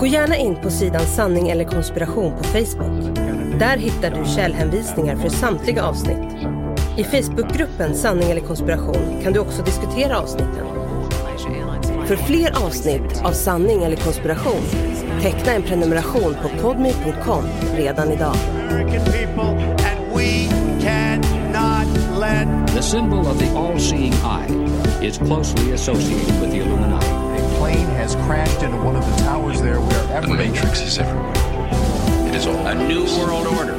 Gå 0.00 0.06
gärna 0.06 0.36
in 0.36 0.56
på 0.56 0.70
sidan 0.70 1.06
Sanning 1.06 1.48
eller 1.48 1.64
konspiration 1.64 2.32
på 2.38 2.44
Facebook. 2.44 3.16
Där 3.58 3.76
hittar 3.76 4.10
du 4.10 4.30
källhänvisningar 4.36 5.16
för 5.16 5.28
samtliga 5.28 5.84
avsnitt. 5.84 6.46
I 6.96 7.04
Facebookgruppen 7.04 7.94
Sanning 7.94 8.30
eller 8.30 8.40
konspiration 8.40 9.20
kan 9.22 9.32
du 9.32 9.38
också 9.38 9.62
diskutera 9.62 10.18
avsnitten. 10.18 10.77
För 12.08 12.16
fler 12.16 12.64
avsnitt 12.64 13.22
av 13.24 13.32
Sanning 13.32 13.82
eller 13.82 13.96
konspiration, 13.96 14.62
teckna 15.22 15.52
en 15.52 15.62
prenumeration 15.62 16.36
på 16.42 16.48
podme.com 16.62 17.44
redan 17.76 18.12
idag. 18.12 18.36
American 18.70 19.04
people, 19.04 19.50
and 19.88 20.16
we 20.16 20.48
cannot 20.80 21.86
let 22.20 22.74
The 22.74 22.82
symbol 22.82 23.26
of 23.26 23.38
the 23.38 23.54
all-seeing 23.56 24.12
eye 24.12 24.48
is 25.02 25.18
closely 25.18 25.72
associated 25.72 26.40
with 26.40 26.50
the 26.50 26.60
Illuminati. 26.60 27.06
A 27.06 27.58
plane 27.58 27.90
has 27.98 28.14
crashed 28.14 28.62
into 28.62 28.78
one 28.78 28.96
of 28.96 29.04
the 29.04 29.24
towers 29.24 29.60
there 29.60 29.80
wherever. 29.80 30.26
The 30.26 30.34
Matrix 30.34 30.80
is 30.80 30.98
everywhere. 30.98 31.32
It 32.28 32.34
is 32.34 32.46
all 32.46 32.66
A 32.66 32.74
new 32.74 33.04
world 33.04 33.46
order 33.46 33.77